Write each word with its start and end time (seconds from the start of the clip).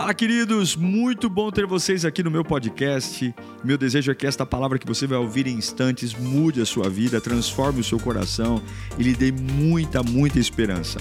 Fala, 0.00 0.14
queridos! 0.14 0.76
Muito 0.76 1.28
bom 1.28 1.50
ter 1.50 1.66
vocês 1.66 2.06
aqui 2.06 2.22
no 2.22 2.30
meu 2.30 2.42
podcast. 2.42 3.34
Meu 3.62 3.76
desejo 3.76 4.10
é 4.10 4.14
que 4.14 4.26
esta 4.26 4.46
palavra 4.46 4.78
que 4.78 4.86
você 4.86 5.06
vai 5.06 5.18
ouvir 5.18 5.46
em 5.46 5.58
instantes 5.58 6.14
mude 6.14 6.58
a 6.58 6.64
sua 6.64 6.88
vida, 6.88 7.20
transforme 7.20 7.80
o 7.80 7.84
seu 7.84 8.00
coração 8.00 8.62
e 8.98 9.02
lhe 9.02 9.14
dê 9.14 9.30
muita, 9.30 10.02
muita 10.02 10.38
esperança. 10.38 10.98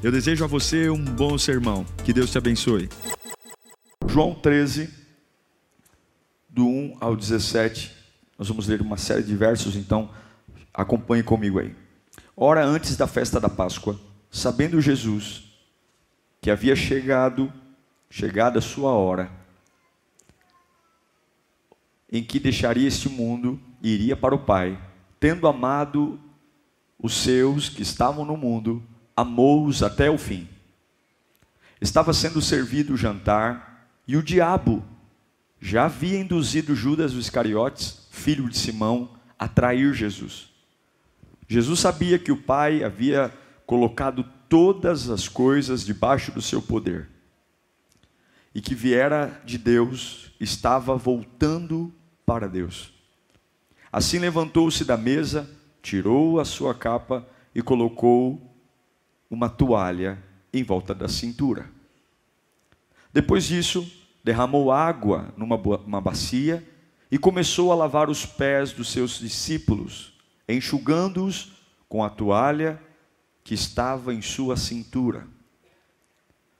Eu 0.00 0.12
desejo 0.12 0.44
a 0.44 0.46
você 0.46 0.88
um 0.88 1.04
bom 1.04 1.36
sermão. 1.36 1.84
Que 2.04 2.12
Deus 2.12 2.30
te 2.30 2.38
abençoe. 2.38 2.88
João 4.06 4.32
13, 4.32 4.90
do 6.48 6.68
1 6.68 6.98
ao 7.00 7.16
17. 7.16 7.92
Nós 8.38 8.46
vamos 8.46 8.68
ler 8.68 8.80
uma 8.80 8.96
série 8.96 9.24
de 9.24 9.34
versos, 9.34 9.74
então 9.74 10.08
acompanhe 10.72 11.24
comigo 11.24 11.58
aí. 11.58 11.74
Ora, 12.36 12.64
antes 12.64 12.96
da 12.96 13.08
festa 13.08 13.40
da 13.40 13.48
Páscoa, 13.48 13.98
sabendo 14.30 14.80
Jesus 14.80 15.42
que 16.40 16.48
havia 16.48 16.76
chegado 16.76 17.52
chegada 18.08 18.58
a 18.58 18.62
sua 18.62 18.92
hora, 18.92 19.30
em 22.10 22.22
que 22.22 22.38
deixaria 22.38 22.86
este 22.86 23.08
mundo 23.08 23.60
e 23.82 23.90
iria 23.90 24.16
para 24.16 24.34
o 24.34 24.38
Pai, 24.38 24.78
tendo 25.18 25.46
amado 25.46 26.20
os 26.98 27.14
seus 27.14 27.68
que 27.68 27.82
estavam 27.82 28.24
no 28.24 28.36
mundo, 28.36 28.82
amou-os 29.16 29.82
até 29.82 30.10
o 30.10 30.16
fim. 30.16 30.48
Estava 31.80 32.12
sendo 32.12 32.40
servido 32.40 32.94
o 32.94 32.96
jantar 32.96 33.90
e 34.06 34.16
o 34.16 34.22
diabo 34.22 34.84
já 35.60 35.86
havia 35.86 36.18
induzido 36.18 36.74
Judas 36.74 37.12
Iscariotes, 37.12 38.06
filho 38.10 38.48
de 38.48 38.56
Simão, 38.56 39.10
a 39.38 39.48
trair 39.48 39.92
Jesus. 39.92 40.50
Jesus 41.48 41.80
sabia 41.80 42.18
que 42.18 42.32
o 42.32 42.42
Pai 42.42 42.82
havia 42.82 43.32
colocado 43.66 44.24
todas 44.48 45.10
as 45.10 45.28
coisas 45.28 45.84
debaixo 45.84 46.30
do 46.32 46.40
seu 46.40 46.62
poder 46.62 47.15
e 48.56 48.60
que 48.62 48.74
viera 48.74 49.38
de 49.44 49.58
Deus 49.58 50.32
estava 50.40 50.96
voltando 50.96 51.92
para 52.24 52.48
Deus. 52.48 52.90
Assim 53.92 54.18
levantou-se 54.18 54.82
da 54.82 54.96
mesa, 54.96 55.46
tirou 55.82 56.40
a 56.40 56.44
sua 56.46 56.74
capa 56.74 57.28
e 57.54 57.60
colocou 57.60 58.40
uma 59.30 59.50
toalha 59.50 60.18
em 60.54 60.62
volta 60.62 60.94
da 60.94 61.06
cintura. 61.06 61.68
Depois 63.12 63.44
disso, 63.44 63.86
derramou 64.24 64.72
água 64.72 65.34
numa 65.36 65.56
uma 65.56 66.00
bacia 66.00 66.66
e 67.10 67.18
começou 67.18 67.70
a 67.70 67.74
lavar 67.74 68.08
os 68.08 68.24
pés 68.24 68.72
dos 68.72 68.90
seus 68.90 69.18
discípulos, 69.18 70.14
enxugando-os 70.48 71.52
com 71.90 72.02
a 72.02 72.08
toalha 72.08 72.82
que 73.44 73.52
estava 73.52 74.14
em 74.14 74.22
sua 74.22 74.56
cintura. 74.56 75.28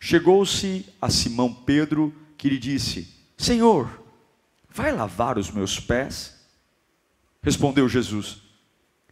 Chegou-se 0.07 0.87
a 1.03 1.11
Simão 1.11 1.53
Pedro, 1.53 2.15
que 2.39 2.49
lhe 2.49 2.61
disse: 2.61 3.12
Senhor, 3.37 4.05
vai 4.71 4.93
lavar 4.93 5.37
os 5.37 5.51
meus 5.51 5.81
pés? 5.81 6.47
Respondeu 7.43 7.89
Jesus: 7.89 8.41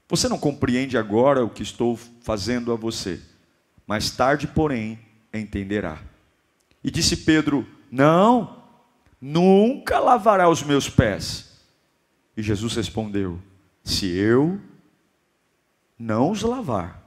Você 0.09 0.29
não 0.29 0.39
compreende 0.39 0.97
agora 0.97 1.45
o 1.45 1.51
que 1.51 1.65
estou 1.65 1.97
fazendo 1.97 2.71
a 2.71 2.77
você. 2.77 3.21
Mais 3.89 4.13
tarde, 4.13 4.47
porém, 4.47 5.01
entenderá. 5.33 6.01
E 6.85 6.93
disse 6.93 7.17
Pedro: 7.17 7.67
Não, 7.91 8.63
nunca 9.21 9.99
lavará 9.99 10.49
os 10.49 10.63
meus 10.63 10.89
pés. 10.89 11.61
E 12.37 12.43
Jesus 12.43 12.73
respondeu: 12.77 13.43
Se 13.83 14.07
eu 14.07 14.61
não 15.99 16.31
os 16.31 16.43
lavar, 16.43 17.03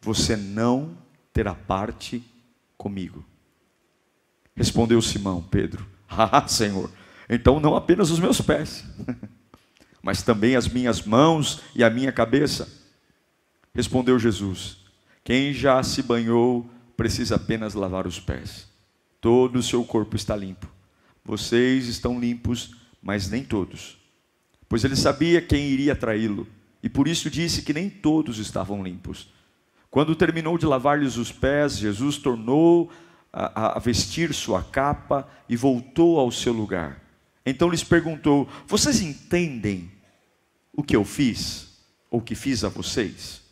você 0.00 0.34
não 0.34 0.96
terá 1.30 1.54
parte 1.54 2.24
comigo. 2.78 3.24
Respondeu 4.54 5.02
Simão, 5.02 5.42
Pedro: 5.42 5.86
Ah, 6.08 6.46
Senhor, 6.48 6.90
então 7.28 7.60
não 7.60 7.76
apenas 7.76 8.10
os 8.10 8.18
meus 8.18 8.40
pés, 8.40 8.84
mas 10.02 10.22
também 10.22 10.56
as 10.56 10.68
minhas 10.68 11.02
mãos 11.02 11.60
e 11.74 11.84
a 11.84 11.90
minha 11.90 12.12
cabeça. 12.12 12.66
Respondeu 13.74 14.18
Jesus: 14.18 14.78
Quem 15.22 15.52
já 15.52 15.82
se 15.82 16.02
banhou 16.02 16.70
precisa 16.96 17.36
apenas 17.36 17.74
lavar 17.74 18.06
os 18.06 18.18
pés. 18.18 18.66
Todo 19.20 19.58
o 19.58 19.62
seu 19.62 19.84
corpo 19.84 20.16
está 20.16 20.34
limpo. 20.34 20.68
Vocês 21.24 21.88
estão 21.88 22.18
limpos, 22.18 22.74
mas 23.02 23.28
nem 23.28 23.44
todos. 23.44 23.98
Pois 24.68 24.84
ele 24.84 24.96
sabia 24.96 25.42
quem 25.42 25.68
iria 25.68 25.94
traí-lo, 25.94 26.46
e 26.82 26.88
por 26.88 27.08
isso 27.08 27.30
disse 27.30 27.62
que 27.62 27.72
nem 27.72 27.90
todos 27.90 28.38
estavam 28.38 28.82
limpos. 28.82 29.28
Quando 29.90 30.14
terminou 30.14 30.58
de 30.58 30.66
lavar-lhes 30.66 31.16
os 31.16 31.32
pés, 31.32 31.78
Jesus 31.78 32.18
tornou 32.18 32.90
a, 33.32 33.76
a, 33.76 33.78
vestir 33.78 34.34
sua 34.34 34.62
capa 34.62 35.28
e 35.48 35.56
voltou 35.56 36.18
ao 36.18 36.30
seu 36.30 36.52
lugar. 36.52 37.02
Então 37.44 37.70
lhes 37.70 37.84
perguntou: 37.84 38.48
Vocês 38.66 39.00
entendem 39.00 39.90
o 40.72 40.82
que 40.82 40.94
eu 40.94 41.04
fiz? 41.04 41.68
Ou 42.10 42.20
que 42.20 42.34
fiz 42.34 42.64
a 42.64 42.68
vocês? 42.68 43.42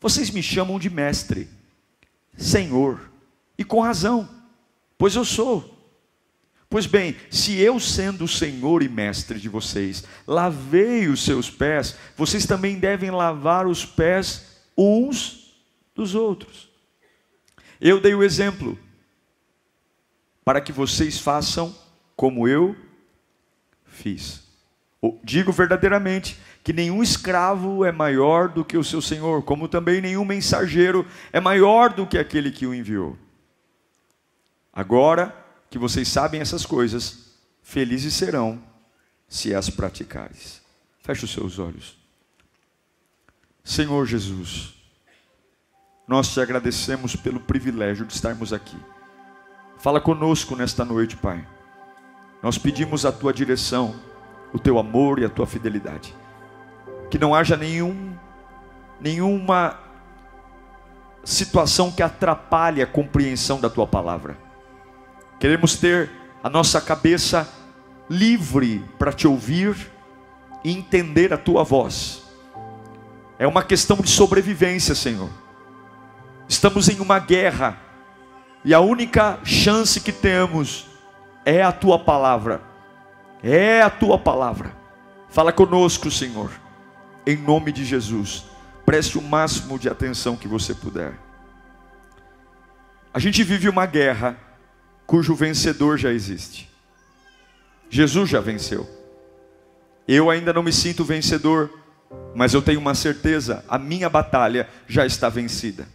Vocês 0.00 0.30
me 0.30 0.42
chamam 0.42 0.78
de 0.78 0.90
mestre, 0.90 1.48
Senhor, 2.36 3.00
e 3.56 3.64
com 3.64 3.80
razão, 3.80 4.28
pois 4.98 5.14
eu 5.14 5.24
sou. 5.24 5.78
Pois 6.68 6.86
bem, 6.86 7.14
se 7.30 7.58
eu, 7.58 7.78
sendo 7.78 8.26
Senhor 8.26 8.82
e 8.82 8.88
mestre 8.88 9.38
de 9.38 9.48
vocês, 9.48 10.04
lavei 10.26 11.06
os 11.06 11.22
seus 11.22 11.50
pés, 11.50 11.94
vocês 12.16 12.46
também 12.46 12.78
devem 12.78 13.10
lavar 13.10 13.66
os 13.66 13.84
pés 13.84 14.46
uns 14.76 15.41
dos 15.94 16.14
outros. 16.14 16.70
Eu 17.80 18.00
dei 18.00 18.14
o 18.14 18.22
exemplo 18.22 18.78
para 20.44 20.60
que 20.60 20.72
vocês 20.72 21.18
façam 21.18 21.76
como 22.16 22.46
eu 22.46 22.76
fiz. 23.84 24.42
Digo 25.24 25.50
verdadeiramente 25.50 26.38
que 26.62 26.72
nenhum 26.72 27.02
escravo 27.02 27.84
é 27.84 27.90
maior 27.90 28.48
do 28.48 28.64
que 28.64 28.76
o 28.76 28.84
seu 28.84 29.02
senhor, 29.02 29.42
como 29.42 29.66
também 29.66 30.00
nenhum 30.00 30.24
mensageiro 30.24 31.06
é 31.32 31.40
maior 31.40 31.92
do 31.92 32.06
que 32.06 32.16
aquele 32.16 32.52
que 32.52 32.66
o 32.66 32.74
enviou. 32.74 33.18
Agora 34.72 35.36
que 35.68 35.78
vocês 35.78 36.06
sabem 36.06 36.40
essas 36.40 36.64
coisas, 36.64 37.34
felizes 37.62 38.14
serão 38.14 38.62
se 39.28 39.54
as 39.54 39.68
praticares. 39.68 40.62
Feche 41.00 41.24
os 41.24 41.32
seus 41.32 41.58
olhos. 41.58 41.98
Senhor 43.64 44.06
Jesus, 44.06 44.74
nós 46.06 46.28
te 46.28 46.40
agradecemos 46.40 47.16
pelo 47.16 47.40
privilégio 47.40 48.04
de 48.04 48.12
estarmos 48.12 48.52
aqui. 48.52 48.76
Fala 49.78 50.00
conosco 50.00 50.54
nesta 50.56 50.84
noite, 50.84 51.16
Pai. 51.16 51.46
Nós 52.42 52.58
pedimos 52.58 53.06
a 53.06 53.12
tua 53.12 53.32
direção, 53.32 53.94
o 54.52 54.58
teu 54.58 54.78
amor 54.78 55.18
e 55.18 55.24
a 55.24 55.28
tua 55.28 55.46
fidelidade. 55.46 56.14
Que 57.10 57.18
não 57.18 57.34
haja 57.34 57.56
nenhum, 57.56 58.16
nenhuma 59.00 59.78
situação 61.24 61.90
que 61.90 62.02
atrapalhe 62.02 62.82
a 62.82 62.86
compreensão 62.86 63.60
da 63.60 63.70
tua 63.70 63.86
palavra. 63.86 64.36
Queremos 65.38 65.76
ter 65.76 66.10
a 66.42 66.50
nossa 66.50 66.80
cabeça 66.80 67.48
livre 68.10 68.84
para 68.98 69.12
te 69.12 69.26
ouvir 69.26 69.90
e 70.64 70.70
entender 70.70 71.32
a 71.32 71.38
tua 71.38 71.64
voz. 71.64 72.22
É 73.38 73.46
uma 73.46 73.62
questão 73.62 73.96
de 73.96 74.08
sobrevivência, 74.08 74.94
Senhor. 74.94 75.41
Estamos 76.52 76.86
em 76.90 77.00
uma 77.00 77.18
guerra 77.18 77.78
e 78.62 78.74
a 78.74 78.80
única 78.80 79.38
chance 79.42 79.98
que 79.98 80.12
temos 80.12 80.86
é 81.46 81.62
a 81.62 81.72
tua 81.72 81.98
palavra. 81.98 82.60
É 83.42 83.80
a 83.80 83.88
tua 83.88 84.18
palavra. 84.18 84.76
Fala 85.30 85.50
conosco, 85.50 86.10
Senhor, 86.10 86.52
em 87.26 87.38
nome 87.38 87.72
de 87.72 87.86
Jesus. 87.86 88.44
Preste 88.84 89.16
o 89.16 89.22
máximo 89.22 89.78
de 89.78 89.88
atenção 89.88 90.36
que 90.36 90.46
você 90.46 90.74
puder. 90.74 91.14
A 93.14 93.18
gente 93.18 93.42
vive 93.42 93.70
uma 93.70 93.86
guerra 93.86 94.36
cujo 95.06 95.34
vencedor 95.34 95.96
já 95.96 96.12
existe. 96.12 96.70
Jesus 97.88 98.28
já 98.28 98.42
venceu. 98.42 98.86
Eu 100.06 100.28
ainda 100.28 100.52
não 100.52 100.62
me 100.62 100.72
sinto 100.72 101.02
vencedor, 101.02 101.70
mas 102.34 102.52
eu 102.52 102.60
tenho 102.60 102.78
uma 102.78 102.94
certeza: 102.94 103.64
a 103.66 103.78
minha 103.78 104.10
batalha 104.10 104.68
já 104.86 105.06
está 105.06 105.30
vencida. 105.30 105.88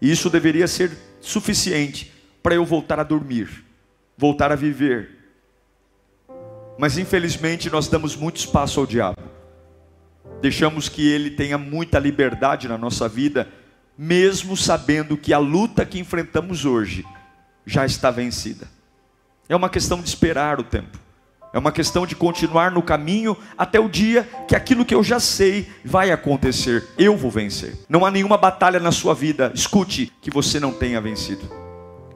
E 0.00 0.10
isso 0.10 0.30
deveria 0.30 0.68
ser 0.68 0.96
suficiente 1.20 2.12
para 2.42 2.54
eu 2.54 2.64
voltar 2.64 3.00
a 3.00 3.02
dormir, 3.02 3.64
voltar 4.16 4.52
a 4.52 4.56
viver. 4.56 5.16
Mas 6.78 6.96
infelizmente 6.96 7.68
nós 7.68 7.88
damos 7.88 8.14
muito 8.14 8.36
espaço 8.36 8.78
ao 8.78 8.86
diabo. 8.86 9.20
Deixamos 10.40 10.88
que 10.88 11.08
ele 11.08 11.30
tenha 11.30 11.58
muita 11.58 11.98
liberdade 11.98 12.68
na 12.68 12.78
nossa 12.78 13.08
vida, 13.08 13.48
mesmo 13.96 14.56
sabendo 14.56 15.16
que 15.16 15.32
a 15.32 15.38
luta 15.38 15.84
que 15.84 15.98
enfrentamos 15.98 16.64
hoje 16.64 17.04
já 17.66 17.84
está 17.84 18.10
vencida. 18.10 18.68
É 19.48 19.56
uma 19.56 19.68
questão 19.68 20.00
de 20.00 20.08
esperar 20.08 20.60
o 20.60 20.64
tempo. 20.64 21.07
É 21.52 21.58
uma 21.58 21.72
questão 21.72 22.06
de 22.06 22.14
continuar 22.14 22.70
no 22.70 22.82
caminho 22.82 23.36
até 23.56 23.80
o 23.80 23.88
dia 23.88 24.28
que 24.46 24.54
aquilo 24.54 24.84
que 24.84 24.94
eu 24.94 25.02
já 25.02 25.18
sei 25.18 25.68
vai 25.84 26.10
acontecer. 26.10 26.84
Eu 26.98 27.16
vou 27.16 27.30
vencer. 27.30 27.74
Não 27.88 28.04
há 28.04 28.10
nenhuma 28.10 28.36
batalha 28.36 28.78
na 28.78 28.92
sua 28.92 29.14
vida, 29.14 29.50
escute, 29.54 30.12
que 30.20 30.30
você 30.30 30.60
não 30.60 30.72
tenha 30.72 31.00
vencido. 31.00 31.48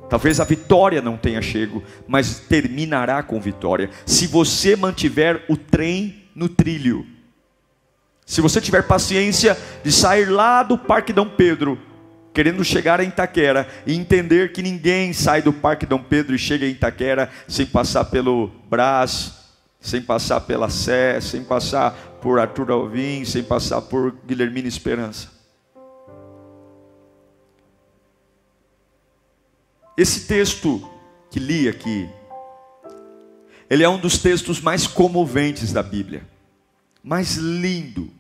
Talvez 0.08 0.38
a 0.40 0.44
vitória 0.44 1.00
não 1.00 1.16
tenha 1.16 1.40
chego, 1.40 1.82
mas 2.06 2.40
terminará 2.40 3.22
com 3.22 3.40
vitória. 3.40 3.88
Se 4.04 4.26
você 4.26 4.76
mantiver 4.76 5.42
o 5.48 5.56
trem 5.56 6.24
no 6.34 6.50
trilho, 6.50 7.06
se 8.26 8.42
você 8.42 8.60
tiver 8.60 8.82
paciência 8.82 9.56
de 9.82 9.90
sair 9.90 10.26
lá 10.26 10.62
do 10.62 10.76
Parque 10.76 11.12
Dom 11.12 11.28
Pedro, 11.30 11.78
querendo 12.32 12.64
chegar 12.64 13.00
em 13.00 13.08
Itaquera 13.08 13.68
e 13.86 13.94
entender 13.94 14.52
que 14.52 14.62
ninguém 14.62 15.12
sai 15.12 15.42
do 15.42 15.52
Parque 15.52 15.86
Dom 15.86 16.02
Pedro 16.02 16.34
e 16.34 16.38
chega 16.38 16.66
em 16.66 16.70
Itaquera 16.70 17.30
sem 17.46 17.66
passar 17.66 18.06
pelo 18.06 18.48
Brás, 18.68 19.34
sem 19.80 20.00
passar 20.00 20.40
pela 20.42 20.70
Sé, 20.70 21.20
sem 21.20 21.42
passar 21.44 21.92
por 22.22 22.38
Arthur 22.38 22.70
Alvim, 22.70 23.24
sem 23.24 23.42
passar 23.42 23.82
por 23.82 24.16
Guilhermina 24.26 24.68
Esperança. 24.68 25.28
Esse 29.96 30.26
texto 30.26 30.88
que 31.30 31.38
li 31.38 31.68
aqui, 31.68 32.08
ele 33.68 33.82
é 33.82 33.88
um 33.88 33.98
dos 33.98 34.18
textos 34.18 34.60
mais 34.60 34.86
comoventes 34.86 35.72
da 35.72 35.82
Bíblia, 35.82 36.26
mais 37.02 37.36
lindo. 37.36 38.10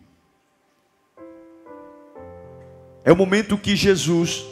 É 3.04 3.10
o 3.10 3.16
momento 3.16 3.58
que 3.58 3.74
Jesus, 3.74 4.44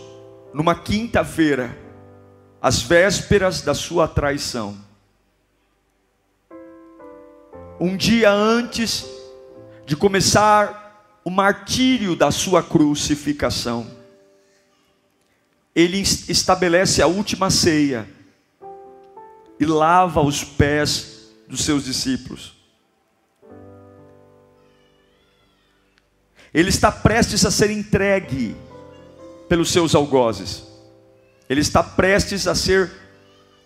numa 0.53 0.75
quinta-feira, 0.75 1.77
às 2.61 2.83
vésperas 2.83 3.63
da 3.63 3.75
sua 3.75 4.09
traição, 4.09 4.77
um 7.79 7.97
dia 7.97 8.31
antes 8.31 9.07
de 9.87 9.97
começar 9.97 11.21
o 11.25 11.31
martírio 11.31 12.17
da 12.17 12.31
sua 12.31 12.63
crucificação, 12.63 13.87
ele 15.75 16.01
estabelece 16.01 17.01
a 17.01 17.07
última 17.07 17.51
ceia 17.51 18.07
e 19.59 19.65
lava 19.65 20.21
os 20.21 20.43
pés 20.43 21.31
dos 21.47 21.65
seus 21.65 21.85
discípulos. 21.85 22.60
Ele 26.53 26.69
está 26.69 26.91
prestes 26.91 27.45
a 27.45 27.51
ser 27.51 27.71
entregue 27.71 28.57
pelos 29.49 29.71
seus 29.71 29.95
algozes. 29.95 30.65
Ele 31.49 31.61
está 31.61 31.83
prestes 31.83 32.47
a 32.47 32.55
ser 32.55 32.91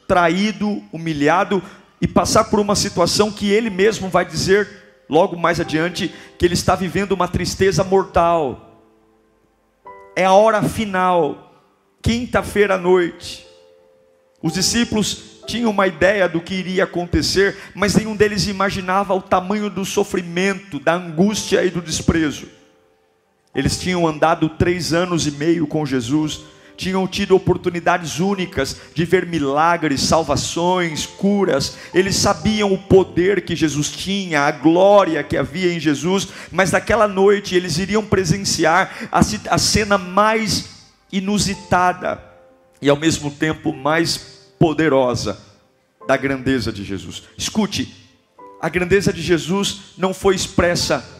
traído, 0.06 0.82
humilhado 0.92 1.62
e 2.00 2.06
passar 2.06 2.44
por 2.44 2.60
uma 2.60 2.76
situação 2.76 3.30
que 3.30 3.50
ele 3.50 3.70
mesmo 3.70 4.08
vai 4.08 4.24
dizer 4.24 4.68
logo 5.08 5.36
mais 5.36 5.60
adiante 5.60 6.14
que 6.38 6.44
ele 6.44 6.54
está 6.54 6.74
vivendo 6.74 7.12
uma 7.12 7.28
tristeza 7.28 7.84
mortal. 7.84 8.82
É 10.16 10.24
a 10.24 10.32
hora 10.32 10.62
final 10.62 11.52
quinta-feira 12.02 12.74
à 12.74 12.78
noite. 12.78 13.46
Os 14.42 14.52
discípulos 14.52 15.40
tinham 15.46 15.70
uma 15.70 15.86
ideia 15.86 16.28
do 16.28 16.40
que 16.40 16.54
iria 16.54 16.84
acontecer, 16.84 17.56
mas 17.74 17.94
nenhum 17.94 18.14
deles 18.14 18.46
imaginava 18.46 19.14
o 19.14 19.22
tamanho 19.22 19.70
do 19.70 19.84
sofrimento, 19.84 20.78
da 20.78 20.94
angústia 20.94 21.64
e 21.64 21.70
do 21.70 21.80
desprezo. 21.80 22.46
Eles 23.54 23.78
tinham 23.78 24.06
andado 24.06 24.48
três 24.48 24.92
anos 24.92 25.26
e 25.26 25.30
meio 25.30 25.66
com 25.66 25.86
Jesus, 25.86 26.40
tinham 26.76 27.06
tido 27.06 27.36
oportunidades 27.36 28.18
únicas 28.18 28.76
de 28.94 29.04
ver 29.04 29.26
milagres, 29.26 30.00
salvações, 30.02 31.06
curas. 31.06 31.76
Eles 31.92 32.16
sabiam 32.16 32.72
o 32.72 32.78
poder 32.78 33.44
que 33.44 33.54
Jesus 33.54 33.90
tinha, 33.90 34.42
a 34.42 34.50
glória 34.50 35.22
que 35.22 35.36
havia 35.36 35.72
em 35.72 35.78
Jesus, 35.78 36.28
mas 36.50 36.72
naquela 36.72 37.06
noite 37.06 37.54
eles 37.54 37.78
iriam 37.78 38.04
presenciar 38.04 39.08
a, 39.10 39.58
cena 39.58 39.96
mais 39.96 40.68
inusitada 41.12 42.20
e 42.82 42.88
ao 42.88 42.96
mesmo 42.96 43.30
tempo 43.30 43.72
mais 43.72 44.16
poderosa 44.58 45.38
da 46.06 46.16
grandeza 46.16 46.72
de 46.72 46.82
Jesus. 46.82 47.22
Escute, 47.38 48.04
a 48.60 48.68
grandeza 48.68 49.12
de 49.12 49.22
Jesus 49.22 49.94
não 49.96 50.12
foi 50.12 50.34
expressa 50.34 51.13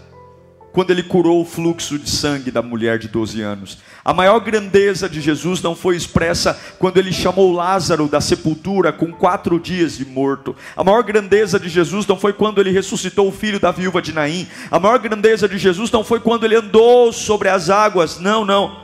quando 0.75 0.91
ele 0.91 1.05
curou 1.05 1.41
o 1.41 1.45
fluxo 1.45 1.97
de 1.97 2.11
sangue 2.11 2.51
da 2.51 2.61
mulher 2.61 2.99
de 2.99 3.07
12 3.07 3.41
anos. 3.41 3.79
A 4.05 4.13
maior 4.13 4.41
grandeza 4.41 5.09
de 5.09 5.21
Jesus 5.21 5.63
não 5.63 5.77
foi 5.77 5.95
expressa 5.95 6.61
quando 6.81 6.97
ele 6.97 7.13
chamou 7.13 7.53
Lázaro 7.53 8.09
da 8.09 8.21
sepultura 8.21 8.93
com 8.93 9.13
quatro 9.13 9.61
dias 9.61 9.97
de 9.97 10.05
morto. 10.05 10.55
A 10.77 10.83
maior 10.83 11.05
grandeza 11.05 11.61
de 11.61 11.69
Jesus 11.69 12.05
não 12.09 12.19
foi 12.19 12.33
quando 12.33 12.61
ele 12.61 12.73
ressuscitou 12.73 13.29
o 13.29 13.33
filho 13.33 13.61
da 13.61 13.71
viúva 13.71 14.03
de 14.03 14.13
Naim. 14.13 14.49
A 14.69 14.81
maior 14.81 14.99
grandeza 14.99 15.49
de 15.49 15.59
Jesus 15.59 15.93
não 15.93 16.03
foi 16.03 16.19
quando 16.19 16.45
ele 16.45 16.57
andou 16.57 17.13
sobre 17.13 17.49
as 17.49 17.71
águas. 17.71 18.19
Não, 18.19 18.45
não. 18.45 18.77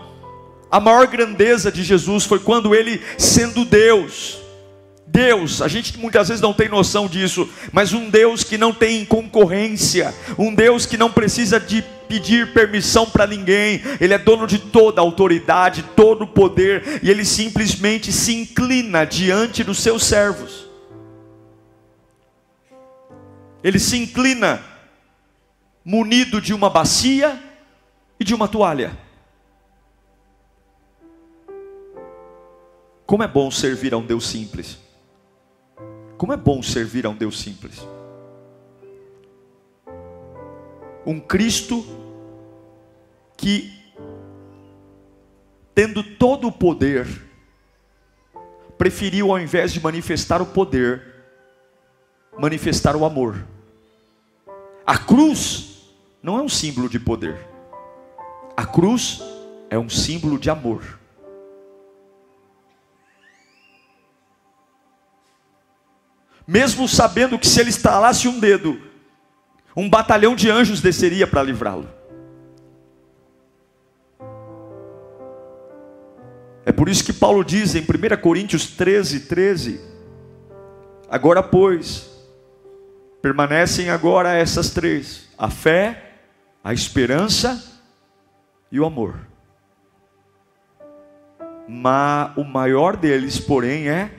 A 0.71 0.79
maior 0.79 1.09
grandeza 1.09 1.73
de 1.73 1.83
Jesus 1.83 2.25
foi 2.25 2.39
quando 2.39 2.73
ele, 2.73 3.03
sendo 3.19 3.65
Deus, 3.65 4.40
Deus, 5.13 5.61
a 5.61 5.67
gente 5.67 5.99
muitas 5.99 6.29
vezes 6.29 6.41
não 6.41 6.53
tem 6.53 6.69
noção 6.69 7.09
disso, 7.09 7.49
mas 7.73 7.93
um 7.93 8.09
Deus 8.09 8.45
que 8.45 8.57
não 8.57 8.73
tem 8.73 9.05
concorrência, 9.05 10.15
um 10.39 10.55
Deus 10.55 10.87
que 10.87 10.97
não 10.97 11.11
precisa 11.11 11.59
de 11.59 11.83
pedir 12.09 12.53
permissão 12.53 13.05
para 13.11 13.27
ninguém, 13.27 13.83
Ele 14.01 14.15
é 14.15 14.19
dono 14.19 14.47
de 14.47 14.59
toda 14.59 15.01
a 15.01 15.05
autoridade, 15.05 15.83
todo 15.97 16.23
o 16.23 16.29
poder, 16.29 17.01
e 17.03 17.11
Ele 17.11 17.25
simplesmente 17.25 18.13
se 18.13 18.35
inclina 18.35 19.05
diante 19.05 19.65
dos 19.65 19.79
seus 19.79 20.05
servos. 20.05 20.69
Ele 23.65 23.81
se 23.81 23.97
inclina, 23.97 24.63
munido 25.85 26.41
de 26.41 26.55
uma 26.55 26.71
bacia 26.71 27.37
e 28.19 28.23
de 28.23 28.33
uma 28.33 28.47
toalha. 28.47 28.97
Como 33.05 33.25
é 33.25 33.29
bom 33.29 33.51
servir 33.51 33.93
a 33.93 33.97
um 33.97 34.07
Deus 34.07 34.25
simples. 34.25 34.79
Como 36.21 36.35
é 36.35 36.37
bom 36.37 36.63
servir 36.63 37.07
a 37.07 37.09
um 37.09 37.17
Deus 37.17 37.41
simples. 37.41 37.81
Um 41.07 41.19
Cristo 41.19 41.83
que, 43.39 43.73
tendo 45.75 46.03
todo 46.03 46.47
o 46.47 46.53
poder, 46.53 47.07
preferiu, 48.77 49.31
ao 49.31 49.41
invés 49.41 49.73
de 49.73 49.81
manifestar 49.81 50.43
o 50.43 50.47
poder, 50.47 51.03
manifestar 52.39 52.95
o 52.95 53.07
amor. 53.07 53.43
A 54.87 54.99
cruz 54.99 55.91
não 56.23 56.37
é 56.37 56.43
um 56.43 56.51
símbolo 56.51 56.87
de 56.87 57.01
poder, 57.01 57.49
a 58.55 58.67
cruz 58.67 59.23
é 59.71 59.79
um 59.79 59.89
símbolo 59.89 60.39
de 60.39 60.51
amor. 60.51 61.00
Mesmo 66.47 66.89
sabendo 66.89 67.39
que 67.39 67.47
se 67.47 67.61
ele 67.61 67.71
estalasse 67.71 68.29
um 68.29 68.39
dedo, 68.39 68.81
um 69.77 69.89
batalhão 69.89 70.35
de 70.35 70.51
anjos 70.51 70.81
desceria 70.81 71.27
para 71.27 71.43
livrá-lo. 71.43 71.89
É 76.65 76.73
por 76.73 76.89
isso 76.89 77.05
que 77.05 77.13
Paulo 77.13 77.45
diz 77.45 77.75
em 77.75 77.81
1 77.81 78.21
Coríntios 78.21 78.67
13, 78.67 79.21
13: 79.21 79.81
Agora, 81.09 81.43
pois, 81.43 82.09
permanecem 83.23 83.91
agora 83.91 84.35
essas 84.35 84.71
três: 84.71 85.29
a 85.37 85.51
fé, 85.51 86.13
a 86.63 86.73
esperança 86.73 87.83
e 88.71 88.79
o 88.79 88.85
amor. 88.85 89.19
Mas 91.67 92.37
o 92.37 92.45
maior 92.45 92.97
deles, 92.97 93.39
porém, 93.39 93.89
é 93.89 94.11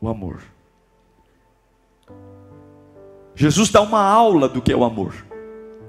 o 0.00 0.08
amor. 0.08 0.40
Jesus 3.36 3.68
dá 3.68 3.82
uma 3.82 4.00
aula 4.00 4.48
do 4.48 4.62
que 4.62 4.72
é 4.72 4.76
o 4.76 4.82
amor. 4.82 5.14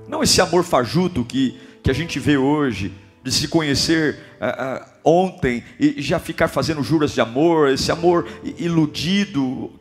Não 0.07 0.21
esse 0.21 0.41
amor 0.41 0.65
fajuto 0.65 1.23
que, 1.23 1.57
que 1.81 1.89
a 1.89 1.93
gente 1.93 2.19
vê 2.19 2.37
hoje, 2.37 2.93
de 3.23 3.31
se 3.31 3.47
conhecer 3.47 4.19
uh, 4.39 4.81
uh, 4.81 4.85
ontem 5.03 5.63
e 5.79 6.01
já 6.01 6.19
ficar 6.19 6.49
fazendo 6.49 6.83
juras 6.83 7.13
de 7.13 7.21
amor, 7.21 7.69
esse 7.69 7.89
amor 7.89 8.27
iludido 8.57 9.71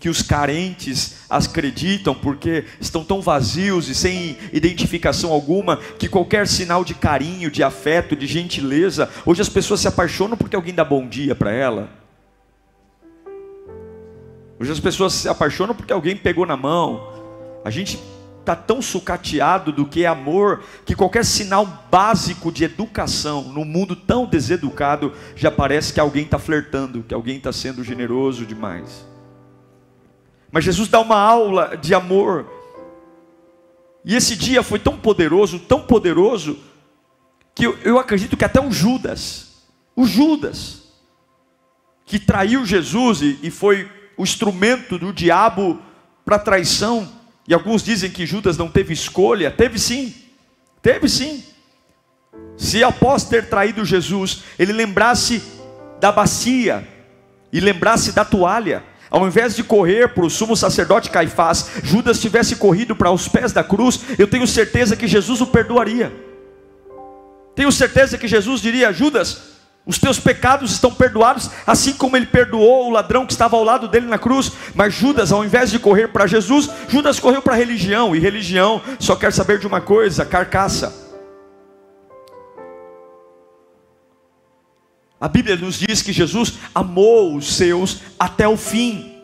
que 0.00 0.08
os 0.08 0.22
carentes 0.22 1.16
acreditam 1.28 2.14
porque 2.14 2.64
estão 2.80 3.04
tão 3.04 3.20
vazios 3.20 3.88
e 3.88 3.94
sem 3.94 4.36
identificação 4.52 5.32
alguma 5.32 5.78
que 5.98 6.08
qualquer 6.08 6.46
sinal 6.46 6.84
de 6.84 6.94
carinho, 6.94 7.50
de 7.50 7.62
afeto, 7.62 8.14
de 8.14 8.26
gentileza, 8.26 9.08
hoje 9.24 9.40
as 9.40 9.48
pessoas 9.48 9.80
se 9.80 9.88
apaixonam 9.88 10.36
porque 10.36 10.56
alguém 10.56 10.74
dá 10.74 10.84
bom 10.84 11.06
dia 11.06 11.34
para 11.34 11.50
ela 11.50 12.05
Hoje 14.58 14.72
as 14.72 14.80
pessoas 14.80 15.12
se 15.12 15.28
apaixonam 15.28 15.74
porque 15.74 15.92
alguém 15.92 16.16
pegou 16.16 16.46
na 16.46 16.56
mão. 16.56 17.12
A 17.64 17.70
gente 17.70 18.00
está 18.40 18.54
tão 18.54 18.80
sucateado 18.80 19.72
do 19.72 19.84
que 19.84 20.04
é 20.04 20.06
amor 20.06 20.62
que 20.84 20.94
qualquer 20.94 21.24
sinal 21.24 21.66
básico 21.90 22.52
de 22.52 22.62
educação 22.64 23.42
no 23.42 23.64
mundo 23.64 23.96
tão 23.96 24.24
deseducado 24.24 25.12
já 25.34 25.50
parece 25.50 25.92
que 25.92 25.98
alguém 25.98 26.24
está 26.24 26.38
flertando, 26.38 27.02
que 27.02 27.12
alguém 27.12 27.38
está 27.38 27.52
sendo 27.52 27.82
generoso 27.82 28.46
demais. 28.46 29.04
Mas 30.50 30.64
Jesus 30.64 30.88
dá 30.88 31.00
uma 31.00 31.18
aula 31.18 31.76
de 31.76 31.92
amor. 31.92 32.46
E 34.04 34.14
esse 34.14 34.36
dia 34.36 34.62
foi 34.62 34.78
tão 34.78 34.96
poderoso, 34.96 35.58
tão 35.58 35.82
poderoso, 35.82 36.56
que 37.52 37.66
eu, 37.66 37.76
eu 37.78 37.98
acredito 37.98 38.36
que 38.36 38.44
até 38.44 38.60
o 38.60 38.70
Judas, 38.70 39.64
o 39.96 40.06
Judas, 40.06 40.84
que 42.04 42.20
traiu 42.20 42.64
Jesus 42.64 43.20
e, 43.20 43.38
e 43.42 43.50
foi 43.50 43.90
o 44.16 44.22
instrumento 44.22 44.98
do 44.98 45.12
diabo 45.12 45.80
para 46.24 46.38
traição. 46.38 47.08
E 47.46 47.54
alguns 47.54 47.82
dizem 47.82 48.10
que 48.10 48.26
Judas 48.26 48.56
não 48.56 48.68
teve 48.68 48.92
escolha. 48.92 49.50
Teve 49.50 49.78
sim, 49.78 50.14
teve 50.82 51.08
sim. 51.08 51.44
Se 52.56 52.82
após 52.82 53.24
ter 53.24 53.48
traído 53.48 53.84
Jesus, 53.84 54.42
ele 54.58 54.72
lembrasse 54.72 55.42
da 56.00 56.10
bacia 56.10 56.86
e 57.52 57.60
lembrasse 57.60 58.12
da 58.12 58.24
toalha, 58.24 58.82
ao 59.10 59.26
invés 59.26 59.54
de 59.54 59.62
correr 59.62 60.08
para 60.08 60.24
o 60.24 60.30
sumo 60.30 60.56
sacerdote 60.56 61.10
Caifás, 61.10 61.70
Judas 61.82 62.20
tivesse 62.20 62.56
corrido 62.56 62.96
para 62.96 63.10
os 63.10 63.28
pés 63.28 63.52
da 63.52 63.62
cruz, 63.62 64.00
eu 64.18 64.26
tenho 64.26 64.46
certeza 64.46 64.96
que 64.96 65.06
Jesus 65.06 65.40
o 65.40 65.46
perdoaria. 65.46 66.12
Tenho 67.54 67.70
certeza 67.70 68.18
que 68.18 68.28
Jesus 68.28 68.60
diria: 68.60 68.92
Judas, 68.92 69.55
os 69.86 69.98
teus 69.98 70.18
pecados 70.18 70.72
estão 70.72 70.92
perdoados, 70.92 71.48
assim 71.64 71.92
como 71.92 72.16
ele 72.16 72.26
perdoou 72.26 72.88
o 72.88 72.90
ladrão 72.90 73.24
que 73.24 73.32
estava 73.32 73.56
ao 73.56 73.62
lado 73.62 73.86
dele 73.86 74.06
na 74.06 74.18
cruz. 74.18 74.50
Mas 74.74 74.92
Judas, 74.92 75.30
ao 75.30 75.44
invés 75.44 75.70
de 75.70 75.78
correr 75.78 76.08
para 76.08 76.26
Jesus, 76.26 76.68
Judas 76.88 77.20
correu 77.20 77.40
para 77.40 77.54
a 77.54 77.56
religião, 77.56 78.14
e 78.14 78.18
religião 78.18 78.82
só 78.98 79.14
quer 79.14 79.32
saber 79.32 79.60
de 79.60 79.66
uma 79.66 79.80
coisa: 79.80 80.26
carcaça. 80.26 81.06
A 85.20 85.28
Bíblia 85.28 85.56
nos 85.56 85.78
diz 85.78 86.02
que 86.02 86.12
Jesus 86.12 86.54
amou 86.74 87.36
os 87.36 87.54
seus 87.54 88.00
até 88.18 88.46
o 88.46 88.56
fim. 88.56 89.15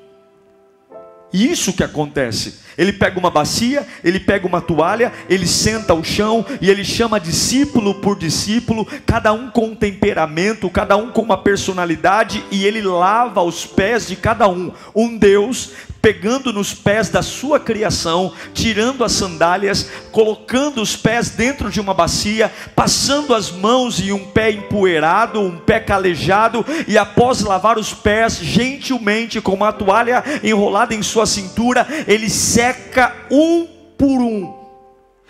E 1.33 1.51
isso 1.51 1.73
que 1.73 1.83
acontece. 1.83 2.61
Ele 2.77 2.93
pega 2.93 3.19
uma 3.19 3.31
bacia, 3.31 3.87
ele 4.03 4.19
pega 4.19 4.47
uma 4.47 4.61
toalha, 4.61 5.13
ele 5.29 5.47
senta 5.47 5.93
ao 5.93 6.03
chão 6.03 6.45
e 6.61 6.71
ele 6.71 6.85
chama 6.85 7.21
discípulo 7.21 7.97
por 7.97 8.19
discípulo, 8.19 8.87
cada 9.07 9.33
um 9.33 9.51
com 9.51 9.67
um 9.67 9.75
temperamento, 9.75 10.71
cada 10.71 10.97
um 10.97 11.11
com 11.11 11.23
uma 11.23 11.37
personalidade, 11.37 12.43
e 12.51 12.65
ele 12.65 12.81
lava 12.81 13.43
os 13.43 13.67
pés 13.67 14.09
de 14.09 14.17
cada 14.17 14.49
um. 14.49 14.73
Um 14.95 15.17
Deus 15.17 15.71
pegando 16.03 16.53
nos 16.53 16.75
pés 16.75 17.09
da 17.09 17.23
sua 17.23 17.61
criação, 17.61 18.33
tirando 18.53 19.05
as 19.05 19.13
sandálias, 19.13 19.89
colocando 20.11 20.83
os 20.83 20.97
pés 20.97 21.31
dentro 21.31 21.71
de 21.71 21.81
uma 21.81 21.95
bacia, 21.95 22.53
passando 22.75 23.33
as 23.33 23.53
mãos 23.53 24.01
em 24.01 24.11
um 24.11 24.25
pé 24.25 24.51
empoeirado, 24.51 25.41
um 25.41 25.57
pé 25.59 25.79
calejado, 25.79 26.67
e 26.89 26.99
após 26.99 27.41
lavar 27.43 27.79
os 27.79 27.95
pés 27.95 28.39
gentilmente 28.39 29.41
com 29.41 29.55
uma 29.55 29.73
toalha 29.73 30.25
enrolada 30.43 30.93
em 30.93 31.03
sua 31.03 31.25
cintura, 31.25 31.87
ele 32.09 32.29
seca 32.29 33.15
um 33.31 33.69
por 33.97 34.21
um. 34.21 34.61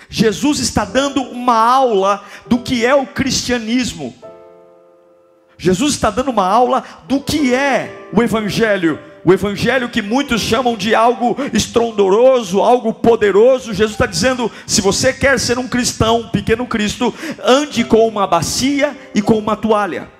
Jesus 0.09 0.59
está 0.59 0.87
dando 0.87 1.23
uma 1.23 1.57
aula 1.57 2.25
do 2.47 2.59
que 2.59 2.85
é 2.85 2.95
o 2.95 3.07
cristianismo. 3.07 4.15
Jesus 5.59 5.95
está 5.95 6.11
dando 6.11 6.31
uma 6.31 6.47
aula 6.47 6.83
do 7.07 7.21
que 7.21 7.55
é 7.55 8.09
o 8.13 8.23
Evangelho 8.23 9.12
o 9.25 9.33
evangelho 9.33 9.89
que 9.89 10.03
muitos 10.03 10.41
chamam 10.41 10.77
de 10.77 10.95
algo 10.95 11.37
estrondoroso, 11.53 12.61
algo 12.61 12.93
poderoso, 12.93 13.73
Jesus 13.73 13.93
está 13.93 14.07
dizendo: 14.07 14.51
se 14.67 14.81
você 14.81 15.13
quer 15.13 15.39
ser 15.39 15.59
um 15.59 15.69
cristão, 15.69 16.21
um 16.21 16.29
pequeno 16.29 16.67
Cristo, 16.67 17.15
ande 17.43 17.85
com 17.85 18.07
uma 18.07 18.27
bacia 18.27 18.97
e 19.15 19.23
com 19.23 19.39
uma 19.39 19.57
toalha. 19.57 20.11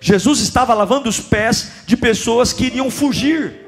Jesus 0.00 0.40
estava 0.40 0.74
lavando 0.74 1.08
os 1.08 1.20
pés 1.20 1.72
de 1.86 1.96
pessoas 1.96 2.52
que 2.52 2.66
iriam 2.66 2.90
fugir, 2.90 3.66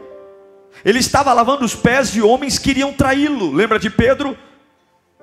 ele 0.85 0.99
estava 0.99 1.33
lavando 1.33 1.65
os 1.65 1.75
pés 1.75 2.13
de 2.13 2.23
homens 2.23 2.59
que 2.59 2.71
iriam 2.71 2.93
traí-lo. 2.93 3.53
Lembra 3.53 3.79
de 3.79 3.91
Pedro? 3.91 4.37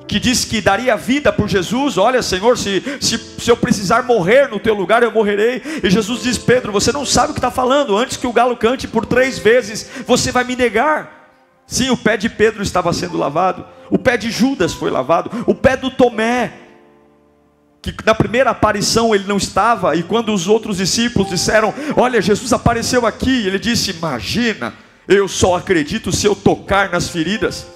Que 0.08 0.20
disse 0.20 0.48
que 0.48 0.62
daria 0.62 0.96
vida 0.96 1.34
por 1.34 1.48
Jesus, 1.48 1.98
olha 1.98 2.22
Senhor, 2.22 2.58
se, 2.58 2.82
se, 3.02 3.18
se 3.18 3.52
eu 3.52 3.58
precisar 3.58 4.04
morrer 4.04 4.48
no 4.48 4.60
teu 4.60 4.74
lugar, 4.74 5.04
eu 5.04 5.12
morrerei. 5.12 5.62
E 5.84 5.90
Jesus 5.90 6.24
diz: 6.24 6.38
Pedro, 6.38 6.72
você 6.72 6.92
não 6.92 7.06
sabe 7.06 7.32
o 7.32 7.34
que 7.34 7.40
está 7.40 7.52
falando, 7.52 7.98
antes 7.98 8.18
que 8.18 8.28
o 8.28 8.34
galo 8.34 8.56
cante 8.56 8.88
por 8.88 9.06
três 9.06 9.38
vezes, 9.38 9.90
você 10.06 10.32
vai 10.32 10.44
me 10.44 10.56
negar. 10.56 11.18
Sim, 11.66 11.90
o 11.90 11.98
pé 11.98 12.16
de 12.16 12.30
Pedro 12.30 12.64
estava 12.64 12.94
sendo 12.94 13.18
lavado, 13.18 13.66
o 13.90 13.98
pé 13.98 14.16
de 14.16 14.32
Judas 14.32 14.74
foi 14.74 14.90
lavado, 14.90 15.30
o 15.46 15.54
pé 15.54 15.76
do 15.76 15.92
Tomé, 15.92 16.54
que 17.82 17.94
na 18.06 18.16
primeira 18.16 18.52
aparição 18.52 19.14
ele 19.14 19.26
não 19.28 19.36
estava, 19.36 19.94
e 19.96 20.04
quando 20.04 20.34
os 20.34 20.48
outros 20.48 20.78
discípulos 20.78 21.30
disseram: 21.30 21.74
Olha, 21.98 22.22
Jesus 22.22 22.54
apareceu 22.54 23.06
aqui, 23.06 23.46
ele 23.46 23.60
disse: 23.60 23.92
Imagina, 23.92 24.74
eu 25.08 25.28
só 25.28 25.56
acredito 25.56 26.12
se 26.14 26.26
eu 26.26 26.36
tocar 26.36 26.90
nas 26.90 27.10
feridas. 27.10 27.68